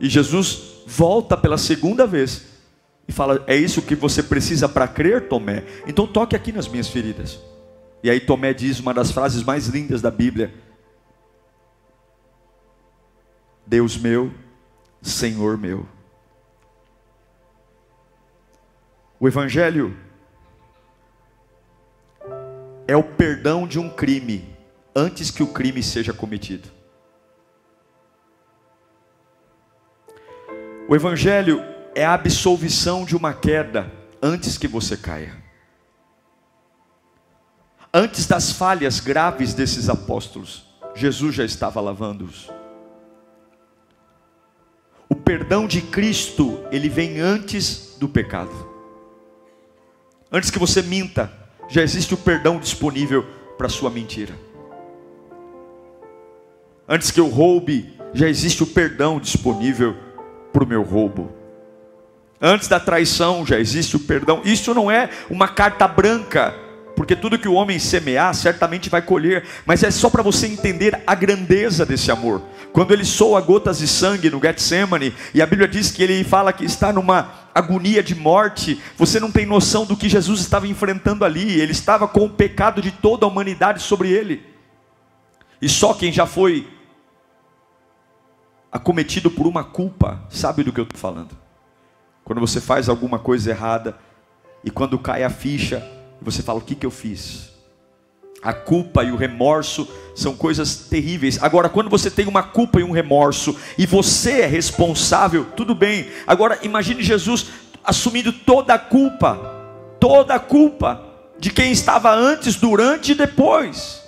E 0.00 0.08
Jesus 0.08 0.82
volta 0.86 1.36
pela 1.36 1.58
segunda 1.58 2.06
vez 2.06 2.46
e 3.06 3.12
fala: 3.12 3.44
É 3.46 3.54
isso 3.54 3.82
que 3.82 3.94
você 3.94 4.22
precisa 4.22 4.68
para 4.68 4.88
crer, 4.88 5.28
Tomé? 5.28 5.64
Então 5.86 6.06
toque 6.06 6.34
aqui 6.34 6.50
nas 6.50 6.66
minhas 6.66 6.88
feridas. 6.88 7.38
E 8.02 8.08
aí 8.08 8.18
Tomé 8.18 8.54
diz 8.54 8.80
uma 8.80 8.94
das 8.94 9.12
frases 9.12 9.42
mais 9.42 9.66
lindas 9.66 10.00
da 10.00 10.10
Bíblia: 10.10 10.54
Deus 13.66 13.98
meu, 13.98 14.32
Senhor 15.02 15.58
meu. 15.58 15.86
O 19.20 19.28
Evangelho 19.28 19.94
é 22.88 22.96
o 22.96 23.04
perdão 23.04 23.68
de 23.68 23.78
um 23.78 23.90
crime 23.90 24.48
antes 24.96 25.30
que 25.30 25.42
o 25.42 25.46
crime 25.48 25.82
seja 25.82 26.12
cometido. 26.12 26.79
O 30.90 30.96
Evangelho 30.96 31.62
é 31.94 32.04
a 32.04 32.14
absolvição 32.14 33.04
de 33.04 33.14
uma 33.14 33.32
queda 33.32 33.92
antes 34.20 34.58
que 34.58 34.66
você 34.66 34.96
caia. 34.96 35.36
Antes 37.94 38.26
das 38.26 38.50
falhas 38.50 38.98
graves 38.98 39.54
desses 39.54 39.88
apóstolos, 39.88 40.66
Jesus 40.96 41.36
já 41.36 41.44
estava 41.44 41.80
lavando-os. 41.80 42.50
O 45.08 45.14
perdão 45.14 45.68
de 45.68 45.80
Cristo, 45.80 46.58
ele 46.72 46.88
vem 46.88 47.20
antes 47.20 47.96
do 47.96 48.08
pecado. 48.08 48.50
Antes 50.32 50.50
que 50.50 50.58
você 50.58 50.82
minta, 50.82 51.32
já 51.68 51.82
existe 51.82 52.14
o 52.14 52.18
perdão 52.18 52.58
disponível 52.58 53.24
para 53.56 53.68
sua 53.68 53.90
mentira. 53.90 54.34
Antes 56.88 57.12
que 57.12 57.20
eu 57.20 57.28
roube, 57.28 57.96
já 58.12 58.28
existe 58.28 58.64
o 58.64 58.66
perdão 58.66 59.20
disponível 59.20 60.09
para 60.52 60.64
o 60.64 60.66
meu 60.66 60.82
roubo. 60.82 61.32
Antes 62.40 62.68
da 62.68 62.80
traição 62.80 63.44
já 63.44 63.58
existe 63.58 63.96
o 63.96 64.00
perdão. 64.00 64.40
Isso 64.44 64.72
não 64.72 64.90
é 64.90 65.10
uma 65.28 65.46
carta 65.46 65.86
branca, 65.86 66.54
porque 66.96 67.14
tudo 67.14 67.38
que 67.38 67.48
o 67.48 67.52
homem 67.52 67.78
semear 67.78 68.34
certamente 68.34 68.88
vai 68.88 69.02
colher, 69.02 69.44
mas 69.66 69.82
é 69.82 69.90
só 69.90 70.08
para 70.08 70.22
você 70.22 70.46
entender 70.46 71.02
a 71.06 71.14
grandeza 71.14 71.84
desse 71.84 72.10
amor. 72.10 72.42
Quando 72.72 72.92
ele 72.92 73.04
soa 73.04 73.40
gotas 73.40 73.78
de 73.78 73.88
sangue 73.88 74.30
no 74.30 74.40
Getsemane, 74.40 75.14
e 75.34 75.42
a 75.42 75.46
Bíblia 75.46 75.68
diz 75.68 75.90
que 75.90 76.02
ele 76.02 76.24
fala 76.24 76.52
que 76.52 76.64
está 76.64 76.92
numa 76.92 77.32
agonia 77.54 78.02
de 78.02 78.14
morte, 78.14 78.80
você 78.96 79.18
não 79.20 79.30
tem 79.30 79.44
noção 79.44 79.84
do 79.84 79.96
que 79.96 80.08
Jesus 80.08 80.40
estava 80.40 80.66
enfrentando 80.66 81.24
ali. 81.24 81.60
Ele 81.60 81.72
estava 81.72 82.06
com 82.06 82.24
o 82.24 82.30
pecado 82.30 82.80
de 82.80 82.90
toda 82.90 83.26
a 83.26 83.28
humanidade 83.28 83.82
sobre 83.82 84.10
ele. 84.10 84.42
E 85.60 85.68
só 85.68 85.92
quem 85.92 86.12
já 86.12 86.26
foi 86.26 86.66
acometido 88.70 89.30
por 89.30 89.46
uma 89.46 89.64
culpa, 89.64 90.22
sabe 90.28 90.62
do 90.62 90.72
que 90.72 90.80
eu 90.80 90.84
estou 90.84 90.98
falando? 90.98 91.36
Quando 92.24 92.40
você 92.40 92.60
faz 92.60 92.88
alguma 92.88 93.18
coisa 93.18 93.50
errada 93.50 93.98
e 94.62 94.70
quando 94.70 94.98
cai 94.98 95.24
a 95.24 95.30
ficha, 95.30 95.84
você 96.20 96.42
fala: 96.42 96.58
o 96.58 96.62
que, 96.62 96.74
que 96.74 96.86
eu 96.86 96.90
fiz? 96.90 97.50
A 98.42 98.54
culpa 98.54 99.04
e 99.04 99.12
o 99.12 99.16
remorso 99.16 99.88
são 100.14 100.34
coisas 100.34 100.76
terríveis. 100.76 101.42
Agora, 101.42 101.68
quando 101.68 101.90
você 101.90 102.10
tem 102.10 102.26
uma 102.26 102.42
culpa 102.42 102.80
e 102.80 102.84
um 102.84 102.90
remorso 102.90 103.54
e 103.76 103.84
você 103.84 104.42
é 104.42 104.46
responsável, 104.46 105.44
tudo 105.56 105.74
bem. 105.74 106.10
Agora, 106.26 106.58
imagine 106.62 107.02
Jesus 107.02 107.48
assumindo 107.84 108.32
toda 108.32 108.74
a 108.74 108.78
culpa, 108.78 109.38
toda 109.98 110.34
a 110.34 110.38
culpa 110.38 111.04
de 111.38 111.50
quem 111.50 111.72
estava 111.72 112.14
antes, 112.14 112.56
durante 112.56 113.12
e 113.12 113.14
depois. 113.14 114.02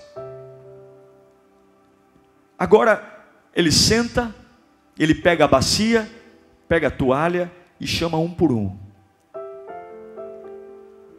Agora, 2.58 3.24
ele 3.54 3.72
senta 3.72 4.34
ele 5.02 5.14
pega 5.14 5.44
a 5.44 5.48
bacia, 5.48 6.08
pega 6.68 6.86
a 6.86 6.90
toalha 6.90 7.50
e 7.80 7.86
chama 7.86 8.18
um 8.18 8.30
por 8.30 8.52
um. 8.52 8.76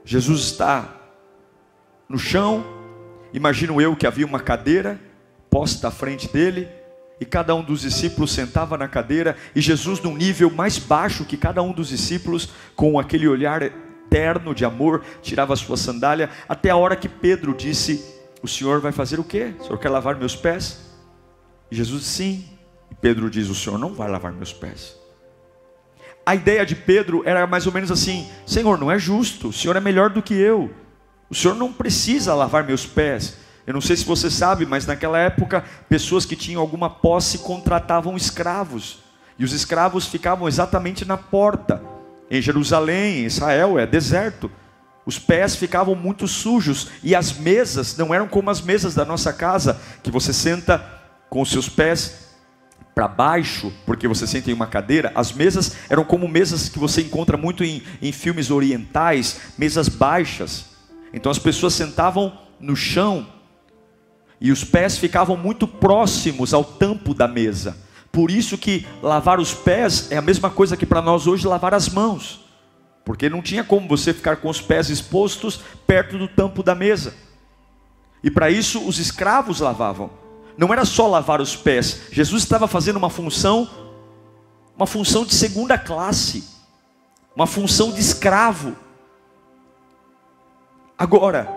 Jesus 0.06 0.42
está 0.42 0.96
no 2.08 2.18
chão, 2.18 2.64
imagino 3.34 3.82
eu 3.82 3.96
que 3.96 4.08
havia 4.08 4.26
uma 4.26 4.40
cadeira 4.40 5.00
posta 5.50 5.90
à 5.90 5.92
frente 5.92 6.28
dele, 6.28 6.68
e 7.20 7.26
cada 7.26 7.54
um 7.54 7.62
dos 7.62 7.82
discípulos 7.82 8.32
sentava 8.32 8.76
na 8.76 8.88
cadeira, 8.88 9.38
e 9.56 9.62
Jesus, 9.62 10.02
num 10.02 10.16
nível 10.18 10.50
mais 10.50 10.80
baixo 10.80 11.26
que 11.26 11.38
cada 11.38 11.62
um 11.62 11.72
dos 11.72 11.90
discípulos, 11.90 12.50
com 12.76 13.00
aquele 13.00 13.28
olhar 13.28 13.62
eterno 13.62 14.56
de 14.56 14.66
amor, 14.66 15.04
tirava 15.22 15.56
sua 15.56 15.78
sandália, 15.78 16.30
até 16.50 16.72
a 16.72 16.76
hora 16.76 16.96
que 16.96 17.08
Pedro 17.08 17.54
disse: 17.54 18.04
O 18.42 18.48
senhor 18.48 18.82
vai 18.82 18.92
fazer 18.92 19.20
o 19.20 19.24
quê? 19.24 19.54
O 19.60 19.64
senhor 19.64 19.78
quer 19.78 19.90
lavar 19.90 20.16
meus 20.16 20.36
pés? 20.36 20.90
E 21.70 21.76
Jesus 21.76 22.02
disse: 22.02 22.14
Sim. 22.14 22.53
Pedro 23.04 23.30
diz: 23.30 23.50
O 23.50 23.56
Senhor 23.56 23.78
não 23.78 23.94
vai 23.94 24.10
lavar 24.10 24.32
meus 24.32 24.54
pés. 24.54 24.96
A 26.26 26.34
ideia 26.34 26.66
de 26.66 26.74
Pedro 26.74 27.22
era 27.26 27.46
mais 27.46 27.68
ou 27.68 27.74
menos 27.74 27.92
assim: 27.92 28.30
Senhor, 28.48 28.80
não 28.80 28.90
é 28.90 28.98
justo, 28.98 29.50
o 29.50 29.54
Senhor 29.54 29.76
é 29.76 29.82
melhor 29.82 30.10
do 30.10 30.22
que 30.22 30.34
eu. 30.34 30.74
O 31.30 31.36
senhor 31.36 31.56
não 31.56 31.74
precisa 31.74 32.36
lavar 32.36 32.64
meus 32.64 32.86
pés. 32.86 33.38
Eu 33.66 33.74
não 33.74 33.82
sei 33.82 33.96
se 33.96 34.06
você 34.06 34.30
sabe, 34.30 34.68
mas 34.68 34.86
naquela 34.86 35.18
época, 35.18 35.64
pessoas 35.90 36.26
que 36.26 36.36
tinham 36.36 36.62
alguma 36.62 36.90
posse 36.92 37.40
contratavam 37.40 38.16
escravos. 38.16 39.00
E 39.40 39.44
os 39.44 39.52
escravos 39.52 40.06
ficavam 40.06 40.48
exatamente 40.48 41.04
na 41.06 41.18
porta. 41.18 41.82
Em 42.30 42.40
Jerusalém, 42.40 43.22
em 43.22 43.26
Israel, 43.26 43.80
é 43.80 43.88
deserto. 43.88 44.52
Os 45.08 45.18
pés 45.18 45.56
ficavam 45.56 45.96
muito 45.96 46.28
sujos 46.28 46.90
e 47.02 47.16
as 47.16 47.34
mesas 47.34 47.98
não 47.98 48.14
eram 48.14 48.28
como 48.28 48.52
as 48.52 48.62
mesas 48.62 48.94
da 48.94 49.04
nossa 49.04 49.34
casa, 49.34 49.82
que 50.04 50.12
você 50.12 50.32
senta 50.32 50.86
com 51.30 51.42
os 51.42 51.50
seus 51.50 51.68
pés 51.68 52.33
para 52.94 53.08
baixo, 53.08 53.74
porque 53.86 54.08
você 54.08 54.28
senta 54.28 54.52
em 54.52 54.54
uma 54.54 54.68
cadeira. 54.68 55.12
As 55.16 55.32
mesas 55.32 55.76
eram 55.90 56.04
como 56.04 56.28
mesas 56.28 56.70
que 56.70 56.80
você 56.80 57.02
encontra 57.02 57.38
muito 57.38 57.64
em, 57.64 57.82
em 58.02 58.12
filmes 58.12 58.52
orientais, 58.52 59.42
mesas 59.58 59.90
baixas. 59.90 60.66
Então 61.14 61.32
as 61.32 61.40
pessoas 61.40 61.74
sentavam 61.74 62.38
no 62.60 62.76
chão 62.76 63.28
e 64.40 64.52
os 64.52 64.64
pés 64.64 64.98
ficavam 64.98 65.38
muito 65.38 65.68
próximos 65.68 66.54
ao 66.54 66.64
tampo 66.64 67.14
da 67.14 67.28
mesa. 67.28 67.78
Por 68.12 68.30
isso 68.30 68.58
que 68.58 68.86
lavar 69.02 69.40
os 69.40 69.54
pés 69.54 70.12
é 70.12 70.18
a 70.18 70.22
mesma 70.22 70.50
coisa 70.50 70.78
que 70.78 70.86
para 70.86 71.02
nós 71.02 71.26
hoje 71.26 71.48
lavar 71.48 71.74
as 71.74 71.90
mãos. 71.90 72.46
Porque 73.04 73.30
não 73.30 73.42
tinha 73.42 73.64
como 73.64 73.88
você 73.88 74.14
ficar 74.14 74.38
com 74.38 74.50
os 74.50 74.62
pés 74.62 74.90
expostos 74.90 75.60
perto 75.88 76.18
do 76.18 76.28
tampo 76.28 76.62
da 76.62 76.76
mesa. 76.76 77.14
E 78.24 78.30
para 78.30 78.50
isso 78.50 78.86
os 78.88 79.00
escravos 79.00 79.60
lavavam. 79.60 80.23
Não 80.58 80.72
era 80.72 80.86
só 80.86 81.08
lavar 81.08 81.42
os 81.42 81.56
pés. 81.56 82.04
Jesus 82.12 82.44
estava 82.44 82.68
fazendo 82.68 82.98
uma 82.98 83.10
função 83.10 83.70
uma 84.76 84.88
função 84.88 85.24
de 85.26 85.34
segunda 85.34 85.78
classe, 85.78 86.44
uma 87.36 87.46
função 87.46 87.92
de 87.92 88.00
escravo. 88.00 88.76
Agora, 90.98 91.50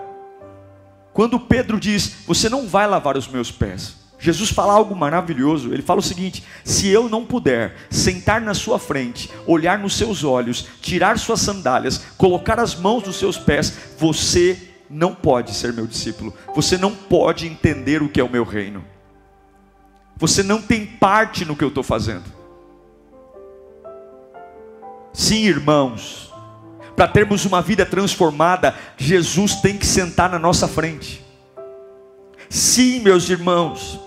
quando 1.12 1.41
Pedro 1.41 1.81
diz: 1.81 2.17
Você 2.26 2.49
não 2.49 2.67
vai 2.67 2.87
lavar 2.87 3.17
os 3.17 3.29
meus 3.29 3.50
pés. 3.50 4.05
Jesus 4.19 4.49
fala 4.50 4.73
algo 4.73 4.97
maravilhoso. 4.97 5.73
Ele 5.73 5.83
fala 5.83 6.00
o 6.00 6.03
seguinte: 6.03 6.45
se 6.65 6.88
eu 6.88 7.09
não 7.09 7.25
puder 7.25 7.76
sentar 7.91 8.41
na 8.41 8.55
sua 8.55 8.79
frente, 8.79 9.31
olhar 9.47 9.79
nos 9.79 9.97
seus 9.97 10.25
olhos, 10.25 10.67
tirar 10.81 11.19
suas 11.19 11.41
sandálias, 11.41 11.99
colocar 12.17 12.59
as 12.59 12.75
mãos 12.75 13.05
nos 13.05 13.17
seus 13.17 13.38
pés, 13.38 13.73
você 13.99 14.75
não 14.88 15.14
pode 15.14 15.55
ser 15.55 15.73
meu 15.73 15.87
discípulo. 15.87 16.35
Você 16.55 16.76
não 16.76 16.95
pode 16.95 17.47
entender 17.47 18.02
o 18.02 18.09
que 18.09 18.21
é 18.21 18.25
o 18.25 18.31
meu 18.31 18.45
reino. 18.45 18.85
Você 20.16 20.43
não 20.43 20.62
tem 20.62 20.87
parte 20.87 21.45
no 21.45 21.55
que 21.55 21.64
eu 21.64 21.69
estou 21.69 21.83
fazendo. 21.83 22.25
Sim, 25.12 25.45
irmãos, 25.45 26.33
para 26.95 27.09
termos 27.09 27.45
uma 27.45 27.61
vida 27.61 27.85
transformada, 27.85 28.75
Jesus 28.97 29.57
tem 29.57 29.76
que 29.76 29.87
sentar 29.87 30.31
na 30.31 30.38
nossa 30.38 30.66
frente. 30.66 31.25
Sim, 32.49 33.00
meus 33.00 33.28
irmãos, 33.28 34.00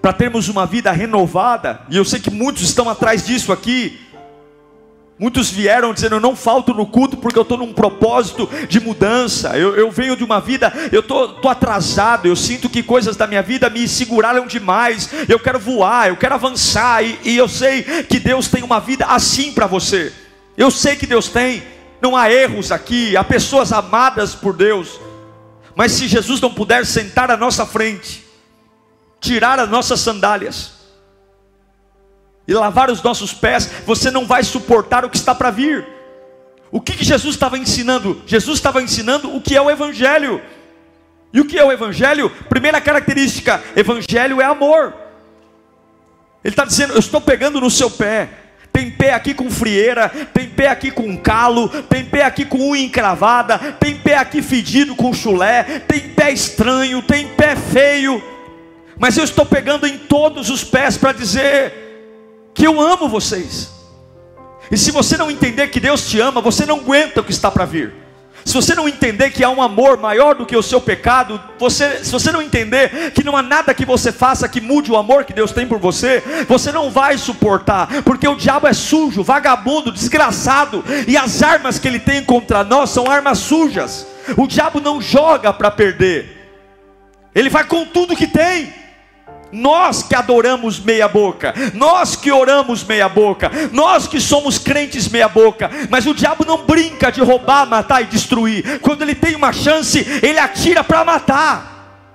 para 0.00 0.12
termos 0.12 0.48
uma 0.48 0.66
vida 0.66 0.90
renovada, 0.92 1.82
e 1.88 1.96
eu 1.96 2.04
sei 2.04 2.20
que 2.20 2.30
muitos 2.30 2.62
estão 2.62 2.88
atrás 2.88 3.26
disso 3.26 3.52
aqui, 3.52 3.98
Muitos 5.18 5.50
vieram 5.50 5.92
dizendo: 5.92 6.14
Eu 6.14 6.20
não 6.20 6.36
falto 6.36 6.72
no 6.72 6.86
culto 6.86 7.16
porque 7.16 7.36
eu 7.36 7.42
estou 7.42 7.58
num 7.58 7.72
propósito 7.72 8.48
de 8.68 8.78
mudança. 8.78 9.58
Eu, 9.58 9.74
eu 9.74 9.90
venho 9.90 10.16
de 10.16 10.22
uma 10.22 10.40
vida, 10.40 10.72
eu 10.92 11.00
estou 11.00 11.50
atrasado. 11.50 12.26
Eu 12.26 12.36
sinto 12.36 12.68
que 12.68 12.82
coisas 12.82 13.16
da 13.16 13.26
minha 13.26 13.42
vida 13.42 13.68
me 13.68 13.88
seguraram 13.88 14.46
demais. 14.46 15.10
Eu 15.28 15.40
quero 15.40 15.58
voar, 15.58 16.08
eu 16.08 16.16
quero 16.16 16.34
avançar. 16.34 17.04
E, 17.04 17.18
e 17.24 17.36
eu 17.36 17.48
sei 17.48 17.82
que 17.82 18.20
Deus 18.20 18.46
tem 18.46 18.62
uma 18.62 18.78
vida 18.78 19.06
assim 19.06 19.52
para 19.52 19.66
você. 19.66 20.12
Eu 20.56 20.70
sei 20.70 20.94
que 20.94 21.06
Deus 21.06 21.28
tem. 21.28 21.64
Não 22.00 22.16
há 22.16 22.30
erros 22.30 22.70
aqui. 22.70 23.16
Há 23.16 23.24
pessoas 23.24 23.72
amadas 23.72 24.36
por 24.36 24.54
Deus. 24.54 25.00
Mas 25.74 25.92
se 25.92 26.06
Jesus 26.06 26.40
não 26.40 26.54
puder 26.54 26.86
sentar 26.86 27.28
à 27.28 27.36
nossa 27.36 27.66
frente, 27.66 28.24
tirar 29.20 29.58
as 29.58 29.68
nossas 29.68 29.98
sandálias 29.98 30.77
e 32.48 32.54
lavar 32.54 32.90
os 32.90 33.02
nossos 33.02 33.34
pés, 33.34 33.70
você 33.84 34.10
não 34.10 34.24
vai 34.24 34.42
suportar 34.42 35.04
o 35.04 35.10
que 35.10 35.18
está 35.18 35.34
para 35.34 35.50
vir. 35.50 35.86
O 36.70 36.80
que, 36.80 36.94
que 36.94 37.04
Jesus 37.04 37.34
estava 37.34 37.58
ensinando? 37.58 38.22
Jesus 38.26 38.56
estava 38.56 38.82
ensinando 38.82 39.36
o 39.36 39.40
que 39.40 39.54
é 39.54 39.60
o 39.60 39.70
Evangelho. 39.70 40.40
E 41.30 41.40
o 41.40 41.44
que 41.44 41.58
é 41.58 41.64
o 41.64 41.70
Evangelho? 41.70 42.30
Primeira 42.48 42.80
característica: 42.80 43.62
Evangelho 43.76 44.40
é 44.40 44.46
amor. 44.46 44.94
Ele 46.42 46.52
está 46.52 46.64
dizendo: 46.64 46.94
Eu 46.94 46.98
estou 46.98 47.20
pegando 47.20 47.60
no 47.60 47.70
seu 47.70 47.90
pé. 47.90 48.30
Tem 48.72 48.90
pé 48.90 49.12
aqui 49.12 49.34
com 49.34 49.50
frieira, 49.50 50.08
tem 50.32 50.48
pé 50.48 50.68
aqui 50.68 50.90
com 50.90 51.16
calo, 51.16 51.68
tem 51.68 52.04
pé 52.04 52.24
aqui 52.24 52.44
com 52.44 52.70
unha 52.70 52.84
encravada, 52.84 53.58
tem 53.80 53.96
pé 53.96 54.16
aqui 54.16 54.40
fedido 54.40 54.94
com 54.94 55.12
chulé, 55.12 55.80
tem 55.80 56.00
pé 56.00 56.30
estranho, 56.30 57.02
tem 57.02 57.26
pé 57.28 57.56
feio 57.56 58.22
mas 58.98 59.16
eu 59.16 59.24
estou 59.24 59.46
pegando 59.46 59.86
em 59.86 59.96
todos 59.96 60.50
os 60.50 60.64
pés 60.64 60.96
para 60.96 61.12
dizer 61.12 61.87
que 62.58 62.66
eu 62.66 62.80
amo 62.80 63.08
vocês. 63.08 63.70
E 64.68 64.76
se 64.76 64.90
você 64.90 65.16
não 65.16 65.30
entender 65.30 65.68
que 65.68 65.78
Deus 65.78 66.10
te 66.10 66.20
ama, 66.20 66.40
você 66.40 66.66
não 66.66 66.78
aguenta 66.80 67.20
o 67.20 67.24
que 67.24 67.30
está 67.30 67.52
para 67.52 67.64
vir. 67.64 67.94
Se 68.44 68.52
você 68.52 68.74
não 68.74 68.88
entender 68.88 69.30
que 69.30 69.44
há 69.44 69.48
um 69.50 69.62
amor 69.62 69.96
maior 69.96 70.34
do 70.34 70.44
que 70.44 70.56
o 70.56 70.62
seu 70.62 70.80
pecado, 70.80 71.40
você, 71.56 72.04
se 72.04 72.10
você 72.10 72.32
não 72.32 72.42
entender 72.42 73.12
que 73.12 73.22
não 73.22 73.36
há 73.36 73.42
nada 73.42 73.72
que 73.72 73.84
você 73.84 74.10
faça 74.10 74.48
que 74.48 74.60
mude 74.60 74.90
o 74.90 74.96
amor 74.96 75.24
que 75.24 75.32
Deus 75.32 75.52
tem 75.52 75.68
por 75.68 75.78
você, 75.78 76.20
você 76.48 76.72
não 76.72 76.90
vai 76.90 77.16
suportar, 77.16 78.02
porque 78.02 78.26
o 78.26 78.34
diabo 78.34 78.66
é 78.66 78.72
sujo, 78.72 79.22
vagabundo, 79.22 79.92
desgraçado, 79.92 80.84
e 81.06 81.16
as 81.16 81.42
armas 81.42 81.78
que 81.78 81.86
ele 81.86 82.00
tem 82.00 82.24
contra 82.24 82.64
nós 82.64 82.90
são 82.90 83.08
armas 83.08 83.38
sujas. 83.38 84.06
O 84.36 84.48
diabo 84.48 84.80
não 84.80 85.00
joga 85.00 85.52
para 85.52 85.70
perder, 85.70 86.50
ele 87.34 87.50
vai 87.50 87.64
com 87.64 87.84
tudo 87.84 88.16
que 88.16 88.26
tem. 88.26 88.87
Nós 89.50 90.02
que 90.02 90.14
adoramos 90.14 90.78
meia 90.78 91.08
boca, 91.08 91.54
nós 91.72 92.14
que 92.14 92.30
oramos 92.30 92.84
meia 92.84 93.08
boca, 93.08 93.50
nós 93.72 94.06
que 94.06 94.20
somos 94.20 94.58
crentes 94.58 95.08
meia 95.08 95.28
boca, 95.28 95.70
mas 95.88 96.06
o 96.06 96.14
diabo 96.14 96.44
não 96.44 96.66
brinca 96.66 97.10
de 97.10 97.22
roubar, 97.22 97.66
matar 97.66 98.02
e 98.02 98.06
destruir. 98.06 98.78
Quando 98.80 99.02
ele 99.02 99.14
tem 99.14 99.34
uma 99.34 99.52
chance, 99.52 100.00
ele 100.22 100.38
atira 100.38 100.84
para 100.84 101.02
matar, 101.02 102.12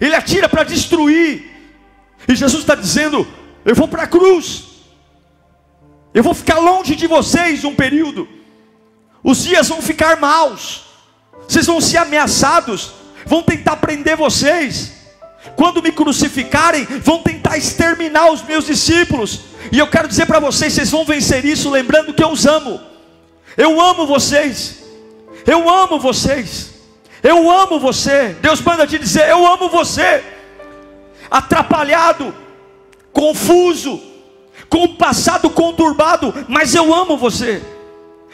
ele 0.00 0.14
atira 0.14 0.48
para 0.48 0.62
destruir. 0.62 1.52
E 2.28 2.36
Jesus 2.36 2.62
está 2.62 2.76
dizendo: 2.76 3.26
Eu 3.64 3.74
vou 3.74 3.88
para 3.88 4.04
a 4.04 4.08
cruz, 4.08 4.64
eu 6.14 6.22
vou 6.22 6.34
ficar 6.34 6.58
longe 6.58 6.94
de 6.94 7.08
vocês 7.08 7.64
um 7.64 7.74
período, 7.74 8.28
os 9.22 9.42
dias 9.42 9.68
vão 9.68 9.82
ficar 9.82 10.20
maus, 10.20 10.84
vocês 11.48 11.66
vão 11.66 11.80
ser 11.80 11.96
ameaçados, 11.98 12.92
vão 13.26 13.42
tentar 13.42 13.76
prender 13.78 14.16
vocês 14.16 14.95
quando 15.54 15.82
me 15.82 15.92
crucificarem, 15.92 16.84
vão 16.84 17.22
tentar 17.22 17.56
exterminar 17.56 18.30
os 18.30 18.42
meus 18.42 18.66
discípulos. 18.66 19.40
E 19.70 19.78
eu 19.78 19.86
quero 19.86 20.08
dizer 20.08 20.26
para 20.26 20.40
vocês: 20.40 20.72
vocês 20.72 20.90
vão 20.90 21.04
vencer 21.04 21.44
isso 21.44 21.70
lembrando 21.70 22.14
que 22.14 22.22
eu 22.22 22.30
os 22.30 22.46
amo. 22.46 22.80
Eu 23.56 23.80
amo 23.80 24.06
vocês. 24.06 24.82
Eu 25.46 25.68
amo 25.68 25.98
vocês. 25.98 26.70
Eu 27.22 27.50
amo 27.50 27.78
você. 27.78 28.36
Deus 28.40 28.60
manda 28.60 28.86
te 28.86 28.98
dizer: 28.98 29.28
Eu 29.28 29.46
amo 29.46 29.68
você. 29.68 30.24
Atrapalhado, 31.30 32.34
confuso, 33.12 34.00
com 34.68 34.84
um 34.84 34.96
passado 34.96 35.50
conturbado, 35.50 36.32
mas 36.48 36.74
eu 36.74 36.94
amo 36.94 37.16
você. 37.16 37.62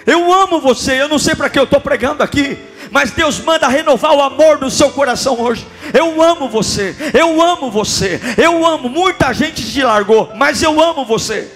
Eu 0.06 0.32
amo 0.32 0.60
você. 0.60 1.00
Eu 1.00 1.08
não 1.08 1.18
sei 1.18 1.34
para 1.34 1.48
que 1.48 1.58
eu 1.58 1.64
estou 1.64 1.80
pregando 1.80 2.22
aqui 2.22 2.58
mas 2.92 3.10
Deus 3.10 3.40
manda 3.40 3.66
renovar 3.68 4.12
o 4.12 4.20
amor 4.20 4.60
no 4.60 4.70
seu 4.70 4.90
coração 4.90 5.40
hoje. 5.40 5.66
Eu 5.92 6.22
amo 6.22 6.48
você, 6.48 6.94
eu 7.18 7.40
amo 7.40 7.70
você, 7.70 8.20
eu 8.36 8.66
amo. 8.66 8.88
Muita 8.88 9.32
gente 9.32 9.70
te 9.70 9.82
largou, 9.82 10.32
mas 10.36 10.62
eu 10.62 10.80
amo 10.80 11.04
você. 11.04 11.50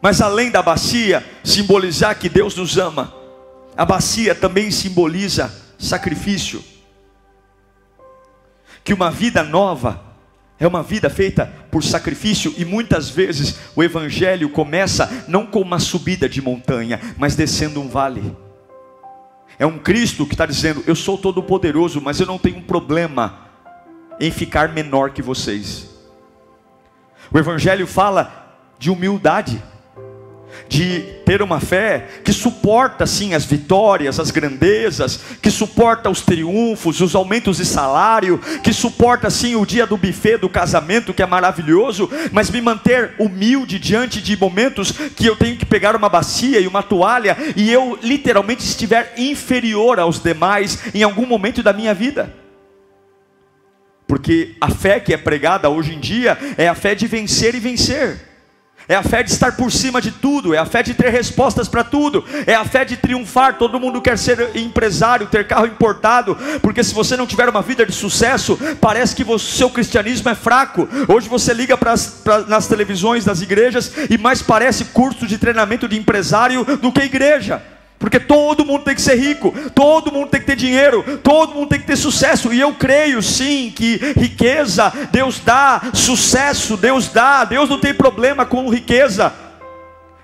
Mas 0.00 0.20
além 0.20 0.50
da 0.50 0.62
bacia 0.62 1.24
simbolizar 1.44 2.18
que 2.18 2.28
Deus 2.28 2.56
nos 2.56 2.78
ama, 2.78 3.12
a 3.76 3.84
bacia 3.84 4.34
também 4.34 4.70
simboliza 4.70 5.52
sacrifício. 5.78 6.62
Que 8.82 8.94
uma 8.94 9.10
vida 9.10 9.42
nova 9.42 10.02
é 10.58 10.66
uma 10.66 10.82
vida 10.82 11.08
feita 11.08 11.50
por 11.70 11.82
sacrifício 11.82 12.54
e 12.56 12.64
muitas 12.64 13.08
vezes 13.08 13.56
o 13.74 13.82
evangelho 13.82 14.50
começa 14.50 15.24
não 15.26 15.46
com 15.46 15.60
uma 15.60 15.78
subida 15.78 16.28
de 16.28 16.42
montanha, 16.42 17.00
mas 17.16 17.34
descendo 17.34 17.80
um 17.80 17.88
vale. 17.88 18.36
É 19.60 19.66
um 19.66 19.78
Cristo 19.78 20.24
que 20.24 20.32
está 20.32 20.46
dizendo: 20.46 20.82
Eu 20.86 20.96
sou 20.96 21.18
todo-poderoso, 21.18 22.00
mas 22.00 22.18
eu 22.18 22.26
não 22.26 22.38
tenho 22.38 22.56
um 22.56 22.62
problema 22.62 23.40
em 24.18 24.30
ficar 24.30 24.70
menor 24.70 25.10
que 25.10 25.20
vocês. 25.20 25.90
O 27.30 27.38
Evangelho 27.38 27.86
fala 27.86 28.56
de 28.78 28.90
humildade. 28.90 29.62
De 30.70 31.00
ter 31.26 31.42
uma 31.42 31.58
fé 31.58 32.06
que 32.24 32.32
suporta 32.32 33.04
sim 33.04 33.34
as 33.34 33.44
vitórias, 33.44 34.20
as 34.20 34.30
grandezas, 34.30 35.20
que 35.42 35.50
suporta 35.50 36.08
os 36.08 36.20
triunfos, 36.20 37.00
os 37.00 37.16
aumentos 37.16 37.56
de 37.56 37.64
salário, 37.64 38.38
que 38.62 38.72
suporta 38.72 39.28
sim 39.30 39.56
o 39.56 39.66
dia 39.66 39.84
do 39.84 39.96
buffet 39.96 40.38
do 40.38 40.48
casamento, 40.48 41.12
que 41.12 41.22
é 41.22 41.26
maravilhoso, 41.26 42.08
mas 42.30 42.50
me 42.50 42.60
manter 42.60 43.14
humilde 43.18 43.80
diante 43.80 44.22
de 44.22 44.36
momentos 44.36 44.92
que 44.92 45.26
eu 45.26 45.34
tenho 45.34 45.56
que 45.56 45.66
pegar 45.66 45.96
uma 45.96 46.08
bacia 46.08 46.60
e 46.60 46.68
uma 46.68 46.84
toalha 46.84 47.36
e 47.56 47.68
eu 47.70 47.98
literalmente 48.00 48.62
estiver 48.62 49.12
inferior 49.18 49.98
aos 49.98 50.22
demais 50.22 50.78
em 50.94 51.02
algum 51.02 51.26
momento 51.26 51.64
da 51.64 51.72
minha 51.72 51.92
vida. 51.92 52.32
Porque 54.06 54.54
a 54.60 54.70
fé 54.70 55.00
que 55.00 55.12
é 55.12 55.16
pregada 55.16 55.68
hoje 55.68 55.94
em 55.94 55.98
dia 55.98 56.38
é 56.56 56.68
a 56.68 56.76
fé 56.76 56.94
de 56.94 57.08
vencer 57.08 57.56
e 57.56 57.60
vencer 57.60 58.29
é 58.90 58.96
a 58.96 59.04
fé 59.04 59.22
de 59.22 59.30
estar 59.30 59.52
por 59.52 59.70
cima 59.70 60.00
de 60.00 60.10
tudo, 60.10 60.52
é 60.52 60.58
a 60.58 60.66
fé 60.66 60.82
de 60.82 60.94
ter 60.94 61.10
respostas 61.10 61.68
para 61.68 61.84
tudo, 61.84 62.24
é 62.44 62.56
a 62.56 62.64
fé 62.64 62.84
de 62.84 62.96
triunfar. 62.96 63.56
Todo 63.56 63.78
mundo 63.78 64.02
quer 64.02 64.18
ser 64.18 64.50
empresário, 64.56 65.28
ter 65.28 65.46
carro 65.46 65.66
importado, 65.66 66.36
porque 66.60 66.82
se 66.82 66.92
você 66.92 67.16
não 67.16 67.24
tiver 67.24 67.48
uma 67.48 67.62
vida 67.62 67.86
de 67.86 67.92
sucesso, 67.92 68.58
parece 68.80 69.14
que 69.14 69.22
o 69.22 69.38
seu 69.38 69.70
cristianismo 69.70 70.28
é 70.28 70.34
fraco. 70.34 70.88
Hoje 71.06 71.28
você 71.28 71.54
liga 71.54 71.78
pra, 71.78 71.94
nas 72.48 72.66
televisões 72.66 73.24
das 73.24 73.40
igrejas 73.40 73.92
e 74.10 74.18
mais 74.18 74.42
parece 74.42 74.86
curso 74.86 75.24
de 75.24 75.38
treinamento 75.38 75.86
de 75.86 75.96
empresário 75.96 76.64
do 76.64 76.90
que 76.90 77.02
igreja. 77.02 77.62
Porque 78.00 78.18
todo 78.18 78.64
mundo 78.64 78.82
tem 78.82 78.94
que 78.94 79.02
ser 79.02 79.16
rico, 79.16 79.54
todo 79.74 80.10
mundo 80.10 80.30
tem 80.30 80.40
que 80.40 80.46
ter 80.46 80.56
dinheiro, 80.56 81.20
todo 81.22 81.54
mundo 81.54 81.68
tem 81.68 81.78
que 81.78 81.86
ter 81.86 81.96
sucesso. 81.96 82.50
E 82.50 82.58
eu 82.58 82.72
creio 82.72 83.22
sim 83.22 83.70
que 83.76 84.00
riqueza 84.16 84.90
Deus 85.12 85.38
dá, 85.38 85.82
sucesso 85.92 86.78
Deus 86.78 87.08
dá, 87.08 87.44
Deus 87.44 87.68
não 87.68 87.78
tem 87.78 87.92
problema 87.92 88.46
com 88.46 88.70
riqueza. 88.70 89.49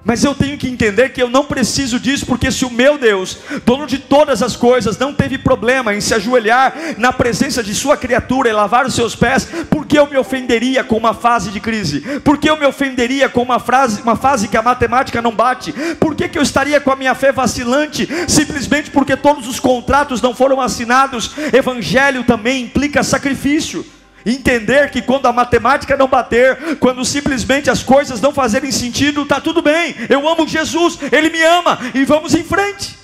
Mas 0.07 0.23
eu 0.23 0.37
tenho 0.37 0.57
que 0.57 0.69
entender 0.69 1.09
que 1.09 1.21
eu 1.21 1.29
não 1.29 1.45
preciso 1.45 1.99
disso, 1.99 2.25
porque 2.25 2.53
se 2.53 2.65
o 2.65 2.71
meu 2.71 2.97
Deus, 2.97 3.39
dono 3.65 3.89
de 3.89 3.99
todas 3.99 4.41
as 4.41 4.55
coisas, 4.55 4.97
não 4.97 5.13
teve 5.13 5.37
problema 5.37 5.93
em 5.93 6.01
se 6.01 6.15
ajoelhar 6.15 6.73
na 6.97 7.13
presença 7.13 7.61
de 7.61 7.75
sua 7.75 7.97
criatura 7.97 8.49
e 8.49 8.53
lavar 8.53 8.87
os 8.87 8.95
seus 8.95 9.17
pés, 9.17 9.49
por 9.69 9.85
que 9.85 9.99
eu 9.99 10.07
me 10.07 10.17
ofenderia 10.17 10.85
com 10.85 10.97
uma 10.97 11.13
fase 11.13 11.51
de 11.51 11.59
crise? 11.59 12.21
Por 12.21 12.39
que 12.39 12.49
eu 12.49 12.57
me 12.57 12.65
ofenderia 12.65 13.29
com 13.29 13.43
uma, 13.43 13.59
frase, 13.59 14.01
uma 14.01 14.15
fase 14.15 14.47
que 14.47 14.57
a 14.57 14.63
matemática 14.63 15.21
não 15.21 15.33
bate? 15.33 15.73
Por 15.99 16.15
que, 16.15 16.29
que 16.29 16.39
eu 16.39 16.43
estaria 16.43 16.81
com 16.81 16.93
a 16.93 16.97
minha 16.97 17.17
fé 17.17 17.33
vacilante? 17.33 18.09
Simplesmente 18.29 18.93
porque 18.93 19.17
todos 19.17 19.49
os 19.49 19.59
contratos 19.59 20.23
não 20.23 20.33
foram 20.33 20.61
assinados. 20.61 21.35
Evangelho 21.53 22.23
também 22.23 22.63
implica 22.63 23.03
sacrifício. 23.03 23.85
Entender 24.29 24.91
que 24.91 25.01
quando 25.01 25.27
a 25.27 25.33
matemática 25.33 25.97
não 25.97 26.09
bater, 26.09 26.81
quando 26.81 27.05
simplesmente 27.05 27.71
as 27.71 27.85
coisas 27.85 28.21
não 28.21 28.33
fazerem 28.33 28.73
sentido, 28.73 29.23
está 29.23 29.41
tudo 29.41 29.63
bem. 29.63 29.95
Eu 30.11 30.29
amo 30.29 30.49
Jesus, 30.49 30.99
Ele 31.13 31.31
me 31.31 31.41
ama 31.45 31.79
e 31.95 32.05
vamos 32.05 32.35
em 32.35 32.43
frente. 32.43 32.99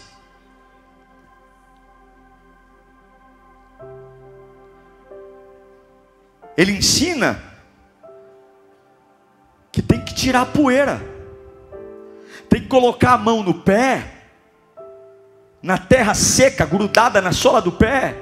Ele 6.57 6.73
ensina 6.73 7.41
que 9.71 9.81
tem 9.81 10.05
que 10.05 10.13
tirar 10.13 10.41
a 10.41 10.47
poeira, 10.47 11.01
tem 12.49 12.61
que 12.61 12.67
colocar 12.67 13.13
a 13.13 13.19
mão 13.19 13.45
no 13.45 13.55
pé, 13.55 14.13
na 15.63 15.79
terra 15.79 16.15
seca, 16.15 16.67
grudada 16.67 17.21
na 17.21 17.31
sola 17.31 17.63
do 17.63 17.71
pé, 17.71 18.17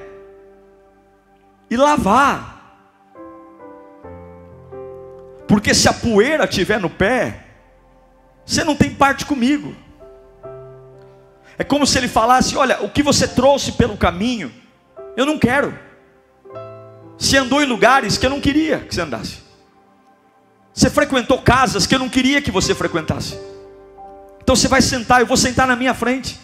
e 1.70 1.78
lavar. 1.78 2.59
Porque 5.50 5.74
se 5.74 5.88
a 5.88 5.92
poeira 5.92 6.44
estiver 6.44 6.78
no 6.78 6.88
pé, 6.88 7.42
você 8.46 8.62
não 8.62 8.76
tem 8.76 8.88
parte 8.88 9.26
comigo. 9.26 9.74
É 11.58 11.64
como 11.64 11.84
se 11.84 11.98
ele 11.98 12.06
falasse: 12.06 12.56
Olha, 12.56 12.80
o 12.84 12.88
que 12.88 13.02
você 13.02 13.26
trouxe 13.26 13.72
pelo 13.72 13.96
caminho, 13.96 14.52
eu 15.16 15.26
não 15.26 15.36
quero. 15.36 15.76
Você 17.18 17.36
andou 17.36 17.60
em 17.60 17.66
lugares 17.66 18.16
que 18.16 18.24
eu 18.24 18.30
não 18.30 18.40
queria 18.40 18.78
que 18.78 18.94
você 18.94 19.00
andasse. 19.00 19.38
Você 20.72 20.88
frequentou 20.88 21.42
casas 21.42 21.84
que 21.84 21.96
eu 21.96 21.98
não 21.98 22.08
queria 22.08 22.40
que 22.40 22.52
você 22.52 22.72
frequentasse. 22.72 23.36
Então 24.40 24.54
você 24.54 24.68
vai 24.68 24.80
sentar, 24.80 25.18
eu 25.18 25.26
vou 25.26 25.36
sentar 25.36 25.66
na 25.66 25.74
minha 25.74 25.94
frente. 25.94 26.38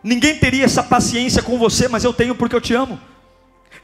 Ninguém 0.00 0.38
teria 0.38 0.64
essa 0.64 0.84
paciência 0.84 1.42
com 1.42 1.58
você, 1.58 1.88
mas 1.88 2.04
eu 2.04 2.12
tenho 2.12 2.36
porque 2.36 2.54
eu 2.54 2.60
te 2.60 2.72
amo. 2.72 3.00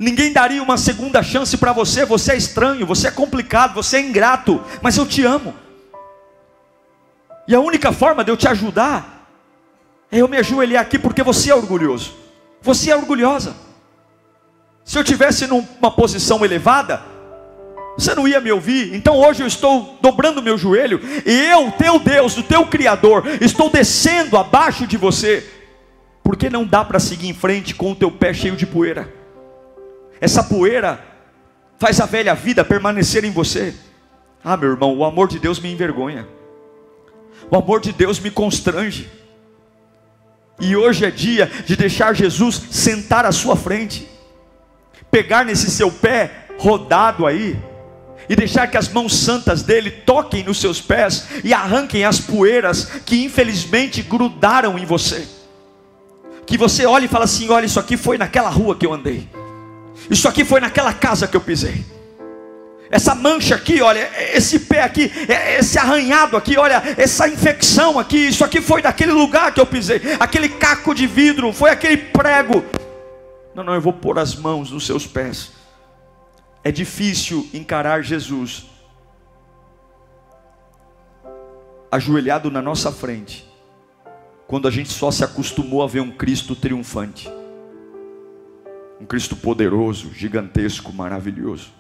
Ninguém 0.03 0.33
daria 0.33 0.61
uma 0.61 0.77
segunda 0.77 1.23
chance 1.23 1.57
para 1.57 1.73
você. 1.73 2.05
Você 2.05 2.33
é 2.33 2.37
estranho, 2.37 2.85
você 2.85 3.07
é 3.07 3.11
complicado, 3.11 3.75
você 3.75 3.99
é 3.99 4.01
ingrato, 4.01 4.61
mas 4.83 4.97
eu 4.97 5.07
te 5.07 5.25
amo. 5.25 5.55
E 7.47 7.55
a 7.55 7.61
única 7.61 7.93
forma 7.93 8.25
de 8.25 8.33
eu 8.33 8.37
te 8.37 8.49
ajudar 8.49 9.29
é 10.11 10.19
eu 10.19 10.27
me 10.27 10.37
ajoelhar 10.37 10.83
aqui 10.83 10.99
porque 10.99 11.23
você 11.23 11.53
é 11.53 11.55
orgulhoso. 11.55 12.15
Você 12.61 12.91
é 12.91 12.97
orgulhosa. 12.97 13.55
Se 14.85 14.99
eu 14.99 15.05
tivesse 15.05 15.47
numa 15.47 15.91
posição 15.93 16.45
elevada, 16.45 17.01
você 17.97 18.13
não 18.13 18.27
ia 18.27 18.41
me 18.41 18.51
ouvir. 18.51 18.93
Então 18.97 19.17
hoje 19.17 19.45
eu 19.45 19.47
estou 19.47 19.99
dobrando 20.03 20.43
meu 20.43 20.59
joelho 20.59 21.01
e 21.25 21.33
eu, 21.33 21.71
teu 21.79 22.01
Deus, 22.01 22.37
o 22.37 22.43
teu 22.43 22.67
Criador, 22.67 23.23
estou 23.41 23.71
descendo 23.71 24.37
abaixo 24.37 24.85
de 24.85 24.97
você, 24.97 25.49
porque 26.25 26.51
não 26.51 26.65
dá 26.65 26.85
para 26.85 26.99
seguir 26.99 27.29
em 27.29 27.35
frente 27.35 27.73
com 27.73 27.93
o 27.93 27.97
teu 27.97 28.11
pé 28.11 28.35
cheio 28.35 28.57
de 28.57 28.67
poeira. 28.67 29.22
Essa 30.23 30.45
poeira 30.45 31.05
faz 31.81 32.01
a 32.01 32.07
velha 32.07 32.33
vida 32.33 32.65
permanecer 32.65 33.25
em 33.25 33.33
você. 33.33 33.75
Ah, 34.45 34.57
meu 34.57 34.71
irmão, 34.71 34.97
o 34.97 35.05
amor 35.05 35.27
de 35.27 35.41
Deus 35.41 35.59
me 35.59 35.73
envergonha. 35.73 36.29
O 37.51 37.57
amor 37.57 37.81
de 37.81 37.91
Deus 37.91 38.21
me 38.21 38.31
constrange. 38.31 39.11
E 40.61 40.77
hoje 40.77 41.05
é 41.05 41.11
dia 41.11 41.51
de 41.67 41.75
deixar 41.75 42.15
Jesus 42.15 42.55
sentar 42.71 43.27
à 43.27 43.33
sua 43.33 43.57
frente, 43.57 44.09
pegar 45.11 45.45
nesse 45.45 45.69
seu 45.69 45.91
pé 45.91 46.47
rodado 46.57 47.27
aí, 47.27 47.59
e 48.29 48.37
deixar 48.37 48.69
que 48.69 48.77
as 48.77 48.89
mãos 48.89 49.17
santas 49.17 49.65
dele 49.65 49.91
toquem 49.91 50.45
nos 50.45 50.61
seus 50.61 50.81
pés 50.81 51.27
e 51.43 51.53
arranquem 51.53 52.05
as 52.05 52.21
poeiras 52.21 52.85
que 53.05 53.25
infelizmente 53.25 54.03
grudaram 54.03 54.79
em 54.79 54.87
você. 54.87 55.27
Que 56.47 56.57
você 56.57 56.87
olhe 56.87 57.07
e 57.07 57.09
fala 57.09 57.25
assim: 57.25 57.49
olha, 57.49 57.67
isso 57.67 57.81
aqui 57.81 57.97
foi 57.97 58.17
naquela 58.17 58.51
rua 58.51 58.77
que 58.77 58.87
eu 58.87 58.93
andei. 58.93 59.29
Isso 60.11 60.29
aqui 60.29 60.45
foi 60.45 60.61
naquela 60.61 60.93
casa 60.93 61.27
que 61.27 61.37
eu 61.37 61.41
pisei. 61.41 61.85
Essa 62.91 63.15
mancha 63.15 63.55
aqui, 63.55 63.81
olha, 63.81 64.11
esse 64.35 64.61
pé 64.61 64.83
aqui, 64.83 65.11
esse 65.59 65.79
arranhado 65.79 66.37
aqui, 66.37 66.59
olha, 66.59 66.83
essa 66.99 67.27
infecção 67.27 67.99
aqui, 67.99 68.19
isso 68.29 68.45
aqui 68.45 68.61
foi 68.61 68.83
daquele 68.83 69.13
lugar 69.13 69.55
que 69.55 69.59
eu 69.59 69.65
pisei, 69.65 69.99
aquele 70.21 70.47
caco 70.47 70.95
de 70.95 71.07
vidro, 71.07 71.55
foi 71.55 71.71
aquele 71.71 71.97
prego. 71.97 72.63
Não, 73.55 73.65
não, 73.65 73.75
eu 73.75 73.81
vou 73.81 73.95
pôr 73.95 74.19
as 74.19 74.37
mãos 74.37 74.71
nos 74.71 74.85
seus 74.85 75.07
pés. 75.07 75.53
É 76.63 76.71
difícil 76.71 77.49
encarar 77.55 78.03
Jesus 78.03 78.67
ajoelhado 81.91 82.51
na 82.51 82.61
nossa 82.61 82.93
frente, 82.93 83.51
quando 84.47 84.69
a 84.69 84.71
gente 84.71 84.91
só 84.91 85.11
se 85.11 85.25
acostumou 85.25 85.83
a 85.83 85.87
ver 85.87 86.01
um 86.01 86.11
Cristo 86.11 86.55
triunfante. 86.55 87.31
Um 89.03 89.05
Cristo 89.05 89.35
poderoso, 89.35 90.15
gigantesco, 90.15 90.93
maravilhoso. 90.93 91.73